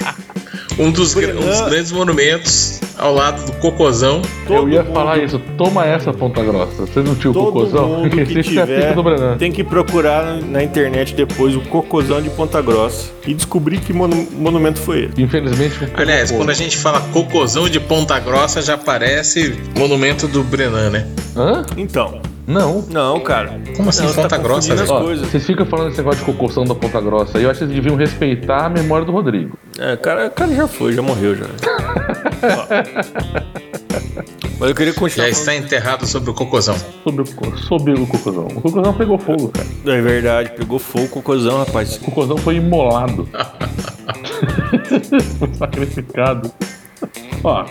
Um 0.80 0.90
dos, 0.90 1.14
gra- 1.14 1.32
um 1.32 1.36
dos 1.36 1.44
Brenan- 1.44 1.68
grandes 1.68 1.92
monumentos 1.92 2.80
ao 2.98 3.12
lado 3.14 3.44
do 3.44 3.52
Cocozão. 3.58 4.22
eu 4.48 4.68
ia 4.68 4.82
Todo 4.82 4.94
falar 4.94 5.16
mundo- 5.16 5.24
isso, 5.26 5.38
toma 5.58 5.84
essa 5.86 6.12
ponta 6.12 6.42
grossa. 6.42 6.86
Você 6.86 7.00
não 7.00 7.14
tinha 7.14 7.30
o 7.30 7.34
Todo 7.34 7.52
cocôzão? 7.52 7.88
mundo 7.88 8.10
que 8.10 8.20
é 8.38 8.42
tiver 8.42 8.94
do 8.94 9.02
Brenan. 9.02 9.36
tem 9.36 9.52
que 9.52 9.62
procurar 9.62 10.40
na 10.40 10.62
internet 10.62 11.14
depois 11.14 11.54
o 11.54 11.60
cocôzão 11.62 12.20
de 12.22 12.30
Ponta 12.30 12.60
Grossa 12.62 13.10
e 13.26 13.34
descobrir 13.34 13.78
que 13.80 13.92
monu- 13.92 14.26
monumento 14.32 14.80
foi 14.80 15.00
ele. 15.00 15.12
Infelizmente. 15.18 15.74
Aliás, 15.94 16.30
quando 16.30 16.50
a 16.50 16.54
gente 16.54 16.76
fala 16.78 17.00
Cocozão 17.12 17.68
de 17.68 17.78
Ponta 17.78 18.18
Grossa, 18.18 18.62
já 18.62 18.76
parece 18.78 19.58
monumento 19.78 20.26
do 20.26 20.42
Brenan, 20.42 20.90
né? 20.90 21.06
Hã? 21.36 21.64
Então, 21.76 22.20
Não. 22.50 22.82
não, 22.90 23.20
cara. 23.20 23.60
Como 23.76 23.88
assim, 23.88 24.02
Não, 24.02 24.08
você 24.08 24.16
Ponta 24.16 24.28
tá 24.28 24.38
Grossa, 24.38 24.74
Ó, 24.88 25.00
coisas. 25.02 25.28
vocês 25.28 25.46
ficam 25.46 25.64
falando 25.66 25.88
esse 25.88 25.98
negócio 25.98 26.20
de 26.20 26.26
cocôção 26.26 26.64
da 26.64 26.74
Ponta 26.74 27.00
Grossa 27.00 27.38
aí, 27.38 27.44
eu 27.44 27.50
acho 27.50 27.60
que 27.60 27.66
vocês 27.66 27.74
deviam 27.74 27.96
respeitar 27.96 28.66
a 28.66 28.68
memória 28.68 29.06
do 29.06 29.12
Rodrigo. 29.12 29.56
É, 29.78 29.96
cara, 29.96 30.26
o 30.26 30.30
cara 30.30 30.54
já 30.54 30.66
foi, 30.66 30.92
já 30.92 31.02
morreu 31.02 31.36
já. 31.36 31.46
Mas 34.58 34.68
eu 34.68 34.74
queria 34.74 34.92
continuar. 34.92 35.26
Já 35.26 35.30
está 35.30 35.54
enterrado 35.54 36.06
sobre 36.06 36.30
o 36.30 36.34
Cocozão. 36.34 36.76
Sobre 37.02 37.22
o, 37.22 37.56
sobre 37.56 37.92
o 37.94 38.06
cocôzão. 38.06 38.46
O 38.46 38.60
cocôzão 38.60 38.92
pegou 38.92 39.18
fogo, 39.18 39.48
cara. 39.48 39.66
É 39.96 40.00
verdade, 40.02 40.50
pegou 40.50 40.78
fogo 40.78 41.06
o 41.06 41.08
cocôzão, 41.08 41.58
rapaz. 41.60 41.96
O 41.96 42.00
cocôzão 42.00 42.36
foi 42.36 42.56
imolado. 42.56 43.26
foi 45.38 45.54
sacrificado. 45.54 46.52
Ó, 47.42 47.64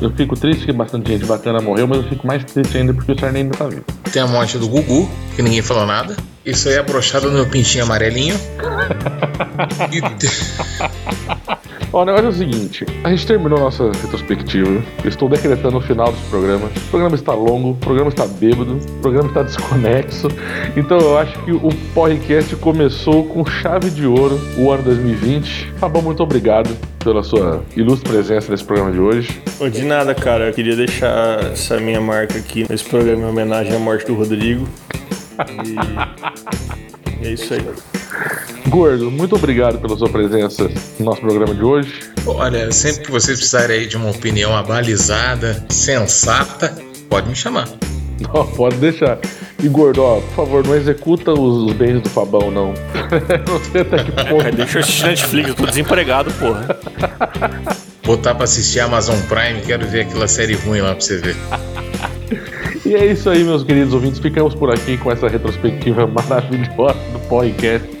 eu 0.00 0.10
fico 0.10 0.34
triste 0.34 0.66
que 0.66 0.72
bastante 0.72 1.12
gente 1.12 1.26
bacana 1.26 1.60
morreu, 1.60 1.86
mas 1.86 1.98
eu 1.98 2.04
fico 2.04 2.26
mais 2.26 2.44
triste 2.44 2.78
ainda 2.78 2.94
porque 2.94 3.12
o 3.12 3.18
Sarney 3.18 3.42
ainda 3.42 3.56
tá 3.56 3.66
vivo. 3.66 3.84
Tem 4.12 4.22
a 4.22 4.26
morte 4.26 4.58
do 4.58 4.68
Gugu, 4.68 5.10
que 5.36 5.42
ninguém 5.42 5.62
falou 5.62 5.86
nada. 5.86 6.16
Isso 6.44 6.68
aí 6.68 6.74
é 6.74 6.82
brochado 6.82 7.28
no 7.28 7.34
meu 7.34 7.46
pintinho 7.46 7.84
amarelinho. 7.84 8.36
E 9.92 10.00
Ó, 11.92 12.02
o 12.02 12.04
negócio 12.04 12.26
é 12.26 12.28
o 12.28 12.32
seguinte: 12.32 12.86
a 13.02 13.10
gente 13.10 13.26
terminou 13.26 13.58
nossa 13.58 13.90
retrospectiva. 13.90 14.82
Estou 15.04 15.28
decretando 15.28 15.78
o 15.78 15.80
final 15.80 16.12
desse 16.12 16.24
programa. 16.28 16.66
O 16.66 16.90
programa 16.90 17.14
está 17.16 17.32
longo, 17.34 17.70
o 17.70 17.76
programa 17.76 18.08
está 18.08 18.26
bêbado, 18.26 18.76
o 18.76 19.00
programa 19.00 19.28
está 19.28 19.42
desconexo. 19.44 20.28
Então 20.76 20.98
eu 20.98 21.18
acho 21.18 21.38
que 21.44 21.52
o 21.52 21.70
podcast 21.94 22.54
começou 22.56 23.24
com 23.24 23.44
chave 23.44 23.90
de 23.90 24.06
ouro 24.06 24.38
o 24.56 24.70
ano 24.70 24.82
2020. 24.84 25.72
Fabão, 25.78 26.02
muito 26.02 26.22
obrigado 26.22 26.70
pela 27.02 27.22
sua 27.22 27.64
ilustre 27.76 28.08
presença 28.08 28.50
nesse 28.50 28.64
programa 28.64 28.92
de 28.92 29.00
hoje. 29.00 29.42
De 29.72 29.82
nada, 29.82 30.14
cara. 30.14 30.48
Eu 30.48 30.52
queria 30.52 30.76
deixar 30.76 31.40
essa 31.52 31.80
minha 31.80 32.00
marca 32.00 32.38
aqui 32.38 32.66
nesse 32.68 32.84
programa 32.84 33.22
em 33.22 33.26
homenagem 33.26 33.74
à 33.74 33.78
morte 33.78 34.06
do 34.06 34.14
Rodrigo. 34.14 34.68
E 35.64 37.26
é 37.26 37.32
isso 37.32 37.54
aí. 37.54 37.99
Gordo, 38.68 39.10
muito 39.10 39.34
obrigado 39.34 39.78
pela 39.78 39.96
sua 39.96 40.08
presença 40.08 40.70
no 40.98 41.06
nosso 41.06 41.20
programa 41.20 41.54
de 41.54 41.62
hoje. 41.62 42.00
Olha, 42.26 42.70
sempre 42.70 43.04
que 43.04 43.10
vocês 43.10 43.38
precisarem 43.38 43.80
aí 43.80 43.86
de 43.86 43.96
uma 43.96 44.10
opinião 44.10 44.56
abalizada, 44.56 45.64
sensata, 45.68 46.76
pode 47.08 47.28
me 47.28 47.34
chamar. 47.34 47.68
Ó, 48.32 48.44
pode 48.44 48.76
deixar. 48.76 49.18
E 49.62 49.68
gordo, 49.68 50.02
ó, 50.02 50.20
por 50.20 50.34
favor, 50.34 50.66
não 50.66 50.76
executa 50.76 51.32
os, 51.32 51.70
os 51.70 51.72
bens 51.72 52.00
do 52.02 52.08
Fabão, 52.08 52.50
não. 52.50 52.74
não 53.48 53.64
sei 53.72 53.80
até 53.80 54.04
que 54.04 54.12
ponto. 54.12 54.52
Deixa 54.56 54.78
eu 54.78 54.82
assistir 54.82 55.06
Netflix, 55.06 55.48
eu 55.48 55.54
tô 55.54 55.66
desempregado, 55.66 56.30
porra. 56.32 56.78
Botar 58.04 58.34
pra 58.34 58.44
assistir 58.44 58.80
Amazon 58.80 59.18
Prime, 59.22 59.60
quero 59.66 59.86
ver 59.86 60.02
aquela 60.02 60.28
série 60.28 60.54
ruim 60.54 60.80
lá 60.80 60.92
pra 60.94 61.00
você 61.00 61.16
ver. 61.18 61.36
E 62.84 62.94
é 62.94 63.06
isso 63.06 63.28
aí, 63.30 63.44
meus 63.44 63.62
queridos 63.62 63.94
ouvintes. 63.94 64.18
Ficamos 64.18 64.54
por 64.54 64.70
aqui 64.70 64.96
com 64.96 65.10
essa 65.12 65.28
retrospectiva 65.28 66.06
maravilhosa 66.06 66.98
do 67.12 67.20
podcast. 67.28 67.99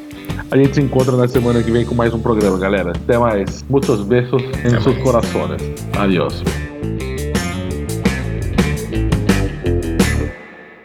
A 0.50 0.56
gente 0.56 0.74
se 0.74 0.80
encontra 0.80 1.16
na 1.16 1.26
semana 1.28 1.62
que 1.62 1.70
vem 1.70 1.84
com 1.84 1.94
mais 1.94 2.12
um 2.14 2.20
programa, 2.20 2.58
galera. 2.58 2.90
Até 2.90 3.18
mais. 3.18 3.64
Muitos 3.68 4.02
beijos 4.02 4.42
em 4.64 4.80
seus 4.80 4.96
corações. 4.98 5.60
Adiós. 5.98 6.42